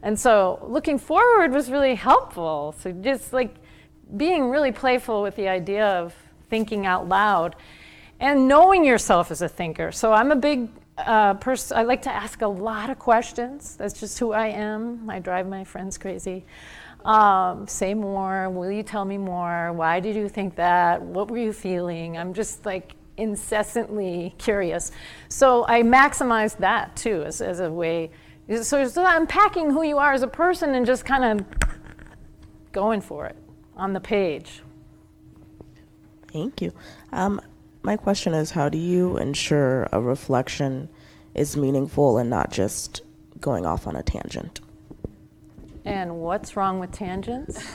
And 0.03 0.19
so 0.19 0.59
looking 0.69 0.99
forward 0.99 1.53
was 1.53 1.71
really 1.71 1.95
helpful. 1.95 2.75
So 2.81 2.93
just 2.93 3.33
like 3.33 3.55
being 4.17 4.51
really 4.51 4.73
playful 4.73 5.23
with 5.23 5.37
the 5.37 5.49
idea 5.49 5.87
of 5.87 6.15
thinking 6.51 6.85
out 6.85 7.09
loud 7.09 7.57
and 8.21 8.47
knowing 8.47 8.85
yourself 8.85 9.31
as 9.31 9.41
a 9.41 9.49
thinker. 9.49 9.93
So 9.93 10.13
I'm 10.13 10.31
a 10.31 10.37
big 10.37 10.69
uh, 11.07 11.35
person, 11.35 11.77
I 11.77 11.83
like 11.83 12.03
to 12.03 12.13
ask 12.13 12.43
a 12.43 12.49
lot 12.49 12.91
of 12.91 12.99
questions. 12.99 13.77
That's 13.77 13.99
just 13.99 14.19
who 14.19 14.33
I 14.33 14.49
am. 14.49 15.09
I 15.09 15.19
drive 15.19 15.49
my 15.49 15.65
friends 15.65 15.99
crazy. 15.99 16.45
Um, 17.05 17.67
say 17.67 17.95
more. 17.95 18.49
Will 18.51 18.71
you 18.71 18.83
tell 18.83 19.05
me 19.05 19.19
more? 19.19 19.73
Why 19.73 20.01
did 20.01 20.17
you 20.17 20.29
think 20.29 20.57
that? 20.57 21.03
What 21.03 21.31
were 21.31 21.39
you 21.39 21.53
feeling? 21.53 22.17
I'm 22.17 22.33
just 22.33 22.65
like 22.65 22.95
incessantly 23.17 24.35
curious. 24.39 24.93
So 25.29 25.67
I 25.67 25.83
maximized 25.83 26.59
that 26.59 26.95
too 26.97 27.25
as, 27.25 27.41
as 27.41 27.61
a 27.61 27.71
way. 27.71 28.11
So, 28.63 28.87
so 28.87 29.05
unpacking 29.07 29.71
who 29.71 29.83
you 29.83 29.99
are 29.99 30.13
as 30.13 30.23
a 30.23 30.29
person 30.29 30.75
and 30.75 30.85
just 30.85 31.05
kind 31.05 31.41
of 31.41 31.47
going 32.73 33.01
for 33.01 33.27
it 33.27 33.37
on 33.77 33.93
the 33.93 34.01
page. 34.01 34.63
Thank 36.33 36.63
you. 36.63 36.73
Um, 37.13 37.41
my 37.83 37.97
question 37.97 38.33
is 38.35 38.53
how 38.53 38.69
do 38.69 38.79
you 38.79 39.17
ensure 39.17 39.89
a 39.93 40.01
reflection 40.01 40.89
is 41.35 41.57
meaningful 41.57 42.19
and 42.19 42.31
not 42.31 42.53
just 42.53 43.03
going 43.41 43.67
off 43.67 43.87
on 43.87 43.97
a 43.97 44.03
tangent? 44.03 44.61
And 45.85 46.19
what's 46.21 46.57
wrong 46.57 46.79
with 46.79 46.93
tangents? 46.93 47.59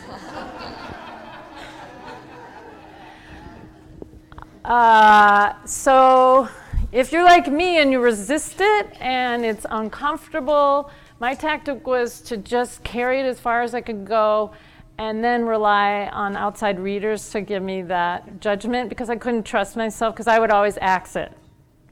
uh, 4.63 5.53
so, 5.65 6.47
if 6.93 7.11
you're 7.11 7.25
like 7.25 7.51
me 7.51 7.79
and 7.79 7.91
you 7.91 7.99
resist 7.99 8.55
it 8.59 8.95
and 9.01 9.43
it's 9.43 9.65
uncomfortable, 9.69 10.89
my 11.19 11.33
tactic 11.33 11.85
was 11.85 12.21
to 12.21 12.37
just 12.37 12.81
carry 12.85 13.19
it 13.19 13.25
as 13.25 13.41
far 13.41 13.61
as 13.61 13.73
I 13.73 13.81
could 13.81 14.05
go 14.05 14.53
and 14.97 15.23
then 15.23 15.45
rely 15.45 16.07
on 16.07 16.35
outside 16.35 16.79
readers 16.79 17.29
to 17.29 17.41
give 17.41 17.61
me 17.61 17.81
that 17.83 18.41
judgment 18.41 18.89
because 18.89 19.09
I 19.09 19.15
couldn't 19.15 19.43
trust 19.43 19.75
myself 19.75 20.15
because 20.15 20.27
I 20.27 20.39
would 20.39 20.51
always 20.51 20.77
axe 20.81 21.15
it. 21.15 21.31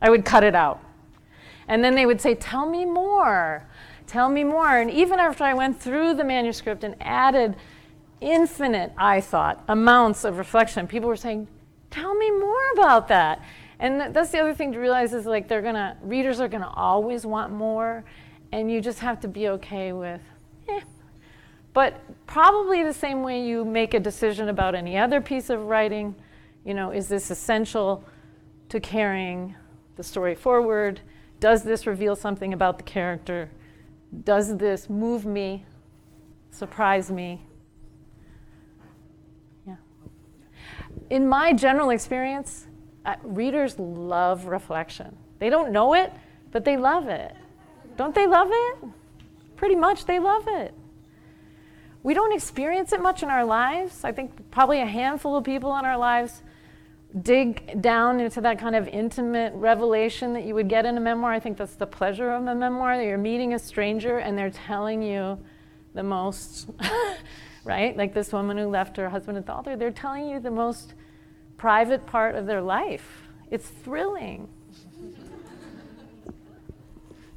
I 0.01 0.09
would 0.09 0.25
cut 0.25 0.43
it 0.43 0.55
out. 0.55 0.83
And 1.67 1.83
then 1.83 1.95
they 1.95 2.05
would 2.05 2.21
say, 2.21 2.35
Tell 2.35 2.69
me 2.69 2.85
more, 2.85 3.67
tell 4.07 4.29
me 4.29 4.43
more. 4.43 4.77
And 4.77 4.89
even 4.91 5.19
after 5.19 5.43
I 5.43 5.53
went 5.53 5.79
through 5.79 6.15
the 6.15 6.23
manuscript 6.23 6.83
and 6.83 6.95
added 6.99 7.55
infinite, 8.21 8.91
I 8.97 9.21
thought, 9.21 9.63
amounts 9.67 10.23
of 10.23 10.37
reflection, 10.37 10.87
people 10.87 11.09
were 11.09 11.15
saying, 11.15 11.47
Tell 11.91 12.13
me 12.15 12.31
more 12.31 12.71
about 12.73 13.07
that. 13.09 13.41
And 13.79 14.15
that's 14.15 14.31
the 14.31 14.39
other 14.39 14.53
thing 14.53 14.71
to 14.73 14.79
realize 14.79 15.13
is 15.13 15.25
like 15.25 15.47
they're 15.47 15.61
gonna, 15.61 15.97
readers 16.01 16.39
are 16.39 16.47
gonna 16.47 16.71
always 16.75 17.25
want 17.25 17.51
more, 17.51 18.03
and 18.51 18.71
you 18.71 18.81
just 18.81 18.99
have 18.99 19.19
to 19.21 19.27
be 19.27 19.49
okay 19.49 19.91
with, 19.91 20.21
eh, 20.69 20.81
but 21.75 21.99
probably 22.25 22.83
the 22.83 22.93
same 22.93 23.21
way 23.21 23.45
you 23.45 23.65
make 23.65 23.93
a 23.93 23.99
decision 23.99 24.47
about 24.47 24.75
any 24.75 24.97
other 24.97 25.19
piece 25.19 25.49
of 25.49 25.65
writing, 25.65 26.15
you 26.63 26.73
know, 26.73 26.89
is 26.89 27.09
this 27.09 27.29
essential 27.29 28.01
to 28.69 28.79
carrying 28.79 29.53
the 29.97 30.03
story 30.03 30.35
forward? 30.35 31.01
Does 31.41 31.63
this 31.63 31.85
reveal 31.85 32.15
something 32.15 32.53
about 32.53 32.77
the 32.77 32.85
character? 32.85 33.51
Does 34.23 34.55
this 34.55 34.89
move 34.89 35.25
me, 35.25 35.65
surprise 36.49 37.11
me? 37.11 37.41
Yeah. 39.67 39.75
In 41.09 41.27
my 41.27 41.51
general 41.51 41.89
experience, 41.89 42.67
uh, 43.05 43.15
readers 43.21 43.77
love 43.77 44.45
reflection. 44.45 45.13
They 45.39 45.49
don't 45.49 45.73
know 45.73 45.93
it, 45.93 46.13
but 46.51 46.63
they 46.63 46.77
love 46.77 47.09
it. 47.09 47.35
Don't 47.97 48.15
they 48.15 48.27
love 48.27 48.47
it? 48.49 48.77
Pretty 49.57 49.75
much, 49.75 50.05
they 50.05 50.19
love 50.19 50.45
it 50.47 50.73
we 52.05 52.13
don't 52.13 52.33
experience 52.33 52.93
it 52.93 53.01
much 53.01 53.23
in 53.23 53.29
our 53.29 53.43
lives. 53.43 54.03
I 54.03 54.11
think 54.11 54.51
probably 54.51 54.79
a 54.79 54.85
handful 54.85 55.35
of 55.35 55.43
people 55.43 55.75
in 55.75 55.85
our 55.85 55.97
lives 55.97 56.43
dig 57.23 57.81
down 57.81 58.19
into 58.19 58.41
that 58.41 58.59
kind 58.59 58.75
of 58.75 58.87
intimate 58.87 59.51
revelation 59.55 60.31
that 60.33 60.43
you 60.43 60.53
would 60.53 60.69
get 60.69 60.85
in 60.85 60.97
a 60.97 60.99
memoir. 60.99 61.33
I 61.33 61.39
think 61.39 61.57
that's 61.57 61.73
the 61.73 61.87
pleasure 61.87 62.29
of 62.29 62.45
a 62.45 62.53
memoir 62.53 62.95
that 62.95 63.03
you're 63.03 63.17
meeting 63.17 63.55
a 63.55 63.59
stranger 63.59 64.19
and 64.19 64.37
they're 64.37 64.51
telling 64.51 65.01
you 65.01 65.39
the 65.95 66.03
most, 66.03 66.69
right? 67.63 67.97
Like 67.97 68.13
this 68.13 68.31
woman 68.31 68.59
who 68.59 68.67
left 68.67 68.97
her 68.97 69.09
husband 69.09 69.39
at 69.39 69.47
the 69.47 69.53
altar, 69.53 69.75
they're 69.75 69.89
telling 69.89 70.29
you 70.29 70.39
the 70.39 70.51
most 70.51 70.93
private 71.57 72.05
part 72.05 72.35
of 72.35 72.45
their 72.45 72.61
life. 72.61 73.23
It's 73.49 73.67
thrilling. 73.67 74.47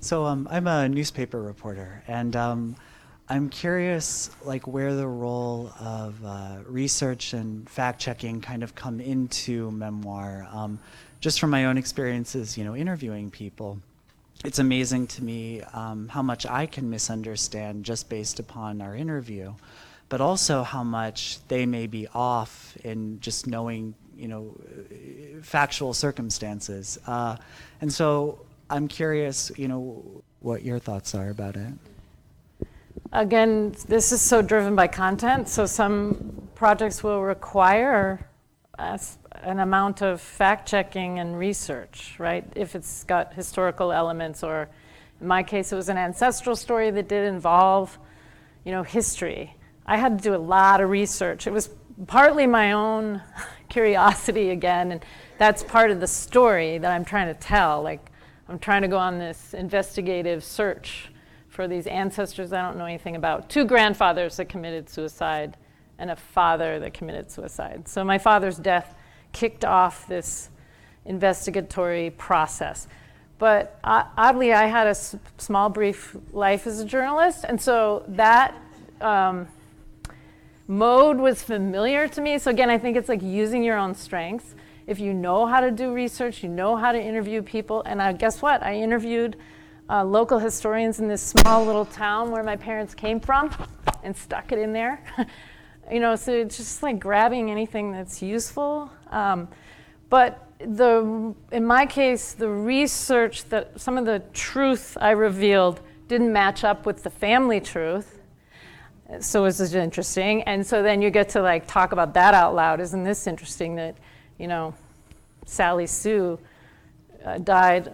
So 0.00 0.26
um, 0.26 0.46
I'm 0.50 0.66
a 0.66 0.90
newspaper 0.90 1.40
reporter, 1.40 2.04
and 2.06 2.36
um, 2.36 2.76
I'm 3.30 3.50
curious, 3.50 4.30
like 4.42 4.66
where 4.66 4.94
the 4.94 5.06
role 5.06 5.70
of 5.78 6.24
uh, 6.24 6.56
research 6.66 7.34
and 7.34 7.68
fact 7.68 8.00
checking 8.00 8.40
kind 8.40 8.62
of 8.62 8.74
come 8.74 9.00
into 9.00 9.70
memoir. 9.70 10.48
Um, 10.50 10.78
just 11.20 11.38
from 11.38 11.50
my 11.50 11.66
own 11.66 11.76
experiences, 11.76 12.56
you 12.56 12.64
know, 12.64 12.74
interviewing 12.74 13.30
people, 13.30 13.80
it's 14.46 14.58
amazing 14.58 15.08
to 15.08 15.22
me 15.22 15.60
um, 15.74 16.08
how 16.08 16.22
much 16.22 16.46
I 16.46 16.64
can 16.64 16.88
misunderstand 16.88 17.84
just 17.84 18.08
based 18.08 18.40
upon 18.40 18.80
our 18.80 18.94
interview, 18.94 19.52
but 20.08 20.22
also 20.22 20.62
how 20.62 20.82
much 20.82 21.38
they 21.48 21.66
may 21.66 21.86
be 21.86 22.08
off 22.14 22.78
in 22.82 23.20
just 23.20 23.46
knowing, 23.46 23.94
you 24.16 24.28
know, 24.28 24.56
factual 25.42 25.92
circumstances. 25.92 26.98
Uh, 27.06 27.36
and 27.82 27.92
so 27.92 28.46
I'm 28.70 28.88
curious, 28.88 29.52
you 29.56 29.68
know, 29.68 30.22
what 30.40 30.62
your 30.62 30.78
thoughts 30.78 31.14
are 31.14 31.28
about 31.28 31.56
it. 31.56 31.74
Again, 33.12 33.74
this 33.88 34.12
is 34.12 34.20
so 34.20 34.42
driven 34.42 34.76
by 34.76 34.86
content, 34.86 35.48
so 35.48 35.64
some 35.64 36.48
projects 36.54 37.02
will 37.02 37.22
require 37.22 38.28
an 38.78 39.60
amount 39.60 40.02
of 40.02 40.20
fact 40.20 40.68
checking 40.68 41.18
and 41.18 41.38
research, 41.38 42.16
right? 42.18 42.44
If 42.54 42.74
it's 42.74 43.04
got 43.04 43.32
historical 43.32 43.92
elements, 43.92 44.44
or 44.44 44.68
in 45.22 45.26
my 45.26 45.42
case, 45.42 45.72
it 45.72 45.76
was 45.76 45.88
an 45.88 45.96
ancestral 45.96 46.54
story 46.54 46.90
that 46.90 47.08
did 47.08 47.26
involve, 47.26 47.98
you 48.64 48.72
know, 48.72 48.82
history. 48.82 49.56
I 49.86 49.96
had 49.96 50.18
to 50.18 50.22
do 50.22 50.34
a 50.34 50.36
lot 50.36 50.82
of 50.82 50.90
research. 50.90 51.46
It 51.46 51.52
was 51.52 51.70
partly 52.06 52.46
my 52.46 52.72
own 52.72 53.22
curiosity 53.70 54.50
again, 54.50 54.92
and 54.92 55.02
that's 55.38 55.62
part 55.62 55.90
of 55.90 56.00
the 56.00 56.06
story 56.06 56.76
that 56.76 56.90
I'm 56.90 57.06
trying 57.06 57.34
to 57.34 57.40
tell. 57.40 57.82
Like, 57.82 58.10
I'm 58.50 58.58
trying 58.58 58.82
to 58.82 58.88
go 58.88 58.98
on 58.98 59.18
this 59.18 59.54
investigative 59.54 60.44
search 60.44 61.10
for 61.58 61.66
these 61.66 61.88
ancestors 61.88 62.52
I 62.52 62.62
don't 62.62 62.76
know 62.76 62.84
anything 62.84 63.16
about. 63.16 63.50
Two 63.50 63.64
grandfathers 63.64 64.36
that 64.36 64.48
committed 64.48 64.88
suicide 64.88 65.56
and 65.98 66.08
a 66.08 66.14
father 66.14 66.78
that 66.78 66.94
committed 66.94 67.32
suicide. 67.32 67.88
So 67.88 68.04
my 68.04 68.16
father's 68.16 68.58
death 68.58 68.94
kicked 69.32 69.64
off 69.64 70.06
this 70.06 70.50
investigatory 71.04 72.10
process. 72.10 72.86
But 73.38 73.76
uh, 73.82 74.04
oddly, 74.16 74.52
I 74.52 74.66
had 74.66 74.86
a 74.86 74.90
s- 74.90 75.16
small, 75.38 75.68
brief 75.68 76.14
life 76.32 76.64
as 76.68 76.78
a 76.78 76.84
journalist, 76.84 77.44
and 77.48 77.60
so 77.60 78.04
that 78.06 78.54
um, 79.00 79.48
mode 80.68 81.16
was 81.16 81.42
familiar 81.42 82.06
to 82.06 82.20
me. 82.20 82.38
So 82.38 82.52
again, 82.52 82.70
I 82.70 82.78
think 82.78 82.96
it's 82.96 83.08
like 83.08 83.20
using 83.20 83.64
your 83.64 83.78
own 83.78 83.96
strengths. 83.96 84.54
If 84.86 85.00
you 85.00 85.12
know 85.12 85.44
how 85.44 85.58
to 85.58 85.72
do 85.72 85.92
research, 85.92 86.44
you 86.44 86.50
know 86.50 86.76
how 86.76 86.92
to 86.92 87.02
interview 87.02 87.42
people, 87.42 87.82
and 87.84 88.00
I, 88.00 88.12
guess 88.12 88.40
what? 88.40 88.62
I 88.62 88.74
interviewed 88.76 89.36
uh, 89.90 90.04
local 90.04 90.38
historians 90.38 91.00
in 91.00 91.08
this 91.08 91.22
small 91.22 91.64
little 91.64 91.84
town 91.84 92.30
where 92.30 92.42
my 92.42 92.56
parents 92.56 92.94
came 92.94 93.20
from 93.20 93.50
and 94.02 94.16
stuck 94.16 94.52
it 94.52 94.58
in 94.58 94.72
there. 94.72 95.02
you 95.90 96.00
know, 96.00 96.14
so 96.16 96.32
it's 96.32 96.56
just 96.56 96.82
like 96.82 96.98
grabbing 96.98 97.50
anything 97.50 97.92
that's 97.92 98.22
useful. 98.22 98.90
Um, 99.10 99.48
but 100.10 100.46
the, 100.58 101.34
in 101.52 101.64
my 101.64 101.86
case, 101.86 102.32
the 102.32 102.48
research 102.48 103.44
that 103.46 103.80
some 103.80 103.96
of 103.96 104.04
the 104.04 104.22
truth 104.32 104.96
I 105.00 105.10
revealed 105.10 105.80
didn't 106.08 106.32
match 106.32 106.64
up 106.64 106.86
with 106.86 107.02
the 107.02 107.10
family 107.10 107.60
truth. 107.60 108.18
So 109.20 109.44
this 109.44 109.60
is 109.60 109.74
interesting. 109.74 110.42
And 110.42 110.66
so 110.66 110.82
then 110.82 111.00
you 111.00 111.10
get 111.10 111.30
to 111.30 111.40
like 111.40 111.66
talk 111.66 111.92
about 111.92 112.12
that 112.14 112.34
out 112.34 112.54
loud. 112.54 112.80
Isn't 112.80 113.04
this 113.04 113.26
interesting 113.26 113.76
that, 113.76 113.96
you 114.38 114.48
know, 114.48 114.74
Sally 115.46 115.86
Sue 115.86 116.38
uh, 117.28 117.38
died 117.38 117.88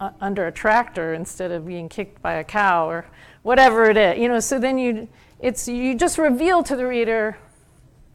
uh, 0.00 0.10
under 0.20 0.48
a 0.48 0.52
tractor 0.52 1.14
instead 1.14 1.52
of 1.52 1.66
being 1.66 1.88
kicked 1.88 2.20
by 2.20 2.34
a 2.34 2.44
cow 2.44 2.88
or 2.88 3.06
whatever 3.42 3.84
it 3.84 3.96
is. 3.96 4.18
You 4.18 4.28
know, 4.28 4.40
so 4.40 4.58
then 4.58 4.76
you, 4.78 5.08
it's, 5.38 5.68
you 5.68 5.94
just 5.94 6.18
reveal 6.18 6.62
to 6.64 6.74
the 6.74 6.86
reader 6.86 7.38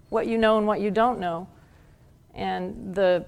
what 0.10 0.28
you 0.28 0.38
know 0.38 0.58
and 0.58 0.68
what 0.68 0.82
you 0.82 0.92
don't 0.92 1.20
know. 1.20 1.48
And 2.34 2.94
the 2.94 3.26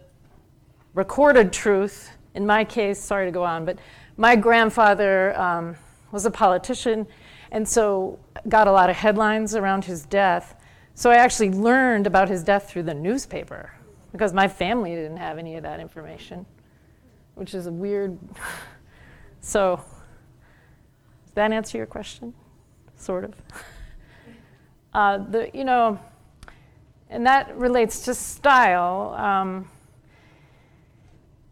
recorded 0.94 1.54
truth, 1.54 2.12
in 2.36 2.46
my 2.46 2.64
case, 2.64 3.00
sorry 3.00 3.26
to 3.26 3.32
go 3.32 3.44
on, 3.44 3.66
but 3.66 3.80
my 4.18 4.36
grandfather 4.36 5.40
um, 5.40 5.76
was 6.12 6.26
a 6.26 6.32
politician 6.32 7.08
and 7.52 7.68
so 7.68 8.20
got 8.50 8.68
a 8.68 8.72
lot 8.72 8.90
of 8.90 8.96
headlines 8.96 9.56
around 9.56 9.86
his 9.86 10.06
death. 10.06 10.56
So 10.94 11.10
I 11.10 11.16
actually 11.16 11.52
learned 11.52 12.06
about 12.06 12.28
his 12.28 12.44
death 12.44 12.70
through 12.70 12.84
the 12.84 12.94
newspaper 12.94 13.74
because 14.12 14.34
my 14.34 14.48
family 14.48 14.94
didn't 14.94 15.18
have 15.18 15.38
any 15.38 15.56
of 15.56 15.64
that 15.64 15.80
information 15.80 16.46
which 17.36 17.54
is 17.54 17.68
a 17.68 17.72
weird. 17.72 18.18
so, 19.42 19.82
does 21.26 21.34
that 21.36 21.52
answer 21.52 21.78
your 21.78 21.88
question? 21.88 22.34
Sort 22.96 23.24
of. 23.26 23.34
Uh, 24.92 25.20
the, 25.20 25.52
you 25.54 25.64
know, 25.64 26.00
and 27.12 27.28
that 27.28 27.56
relates 27.56 28.06
to 28.06 28.14
style. 28.16 29.14
Um, 29.16 29.70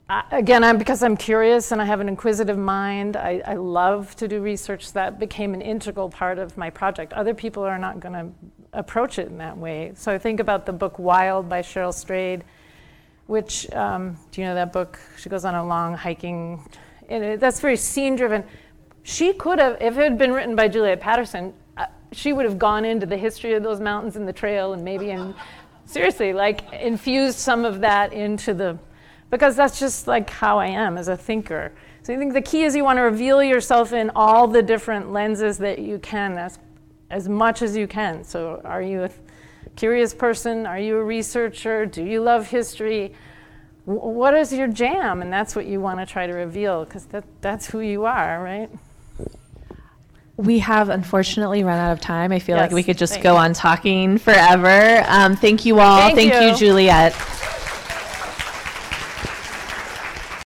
I- 0.09 0.23
again, 0.31 0.63
I'm 0.63 0.77
because 0.77 1.03
I'm 1.03 1.17
curious 1.17 1.71
and 1.71 1.81
I 1.81 1.85
have 1.85 1.99
an 1.99 2.07
inquisitive 2.07 2.57
mind. 2.57 3.17
I, 3.17 3.41
I 3.45 3.55
love 3.55 4.15
to 4.17 4.27
do 4.27 4.41
research. 4.41 4.93
That 4.93 5.19
became 5.19 5.53
an 5.53 5.61
integral 5.61 6.09
part 6.09 6.39
of 6.39 6.57
my 6.57 6.69
project. 6.69 7.11
Other 7.13 7.33
people 7.33 7.63
are 7.63 7.77
not 7.77 7.99
going 7.99 8.13
to 8.13 8.29
approach 8.73 9.19
it 9.19 9.27
in 9.27 9.37
that 9.39 9.57
way. 9.57 9.91
So 9.95 10.11
I 10.11 10.17
think 10.17 10.39
about 10.39 10.65
the 10.65 10.73
book 10.73 10.97
Wild 10.97 11.49
by 11.49 11.61
Cheryl 11.61 11.93
Strayed, 11.93 12.43
which 13.27 13.71
um, 13.73 14.17
do 14.31 14.41
you 14.41 14.47
know 14.47 14.55
that 14.55 14.73
book? 14.73 14.99
She 15.17 15.29
goes 15.29 15.45
on 15.45 15.55
a 15.55 15.65
long 15.65 15.93
hiking. 15.93 16.61
And 17.09 17.23
it, 17.23 17.39
that's 17.39 17.59
very 17.59 17.77
scene 17.77 18.15
driven. 18.15 18.43
She 19.03 19.33
could 19.33 19.59
have, 19.59 19.77
if 19.79 19.97
it 19.97 20.03
had 20.03 20.17
been 20.17 20.33
written 20.33 20.55
by 20.55 20.67
Juliet 20.67 20.99
Patterson, 20.99 21.53
uh, 21.77 21.85
she 22.11 22.33
would 22.33 22.45
have 22.45 22.57
gone 22.57 22.83
into 22.83 23.05
the 23.05 23.17
history 23.17 23.53
of 23.53 23.63
those 23.63 23.79
mountains 23.79 24.15
and 24.15 24.27
the 24.27 24.33
trail 24.33 24.73
and 24.73 24.83
maybe 24.83 25.11
in, 25.11 25.35
seriously 25.85 26.33
like 26.33 26.73
infused 26.73 27.37
some 27.37 27.63
of 27.63 27.79
that 27.79 28.11
into 28.11 28.53
the 28.53 28.77
because 29.29 29.55
that's 29.55 29.79
just 29.79 30.07
like 30.07 30.29
how 30.29 30.57
I 30.57 30.67
am 30.67 30.97
as 30.97 31.07
a 31.07 31.17
thinker. 31.17 31.73
So 32.03 32.13
I 32.13 32.17
think 32.17 32.33
the 32.33 32.41
key 32.41 32.63
is 32.63 32.75
you 32.75 32.83
want 32.83 32.97
to 32.97 33.01
reveal 33.01 33.43
yourself 33.43 33.91
in 33.91 34.09
all 34.15 34.47
the 34.47 34.61
different 34.61 35.11
lenses 35.11 35.57
that 35.57 35.79
you 35.79 35.99
can 35.99 36.37
as, 36.37 36.59
as 37.09 37.27
much 37.27 37.61
as 37.61 37.75
you 37.75 37.87
can. 37.87 38.23
So 38.23 38.61
are 38.63 38.81
you 38.81 39.03
a 39.03 39.09
curious 39.77 40.13
person? 40.13 40.65
Are 40.65 40.79
you 40.79 40.97
a 40.97 41.03
researcher? 41.03 41.85
Do 41.85 42.03
you 42.03 42.21
love 42.21 42.47
history? 42.47 43.13
W- 43.85 44.09
what 44.09 44.33
is 44.33 44.51
your 44.51 44.67
jam? 44.67 45.21
And 45.21 45.31
that's 45.31 45.55
what 45.55 45.65
you 45.65 45.79
want 45.79 45.99
to 45.99 46.05
try 46.05 46.27
to 46.27 46.33
reveal 46.33 46.83
because 46.83 47.05
that, 47.05 47.23
that's 47.39 47.67
who 47.67 47.79
you 47.79 48.05
are, 48.05 48.43
right? 48.43 48.69
We 50.35 50.59
have 50.59 50.89
unfortunately 50.89 51.63
run 51.63 51.79
out 51.79 51.93
of 51.93 52.01
time. 52.01 52.31
I 52.31 52.39
feel 52.39 52.57
like 52.57 52.71
we 52.71 52.83
could 52.83 52.97
just 52.97 53.21
go 53.21 53.33
you. 53.33 53.39
on 53.39 53.53
talking 53.53 54.17
forever. 54.17 55.03
Um, 55.07 55.35
thank 55.35 55.65
you 55.65 55.79
all. 55.79 55.99
Thank 55.99 56.31
thank 56.31 56.33
you, 56.33 56.49
you. 56.49 56.55
Juliet. 56.55 57.13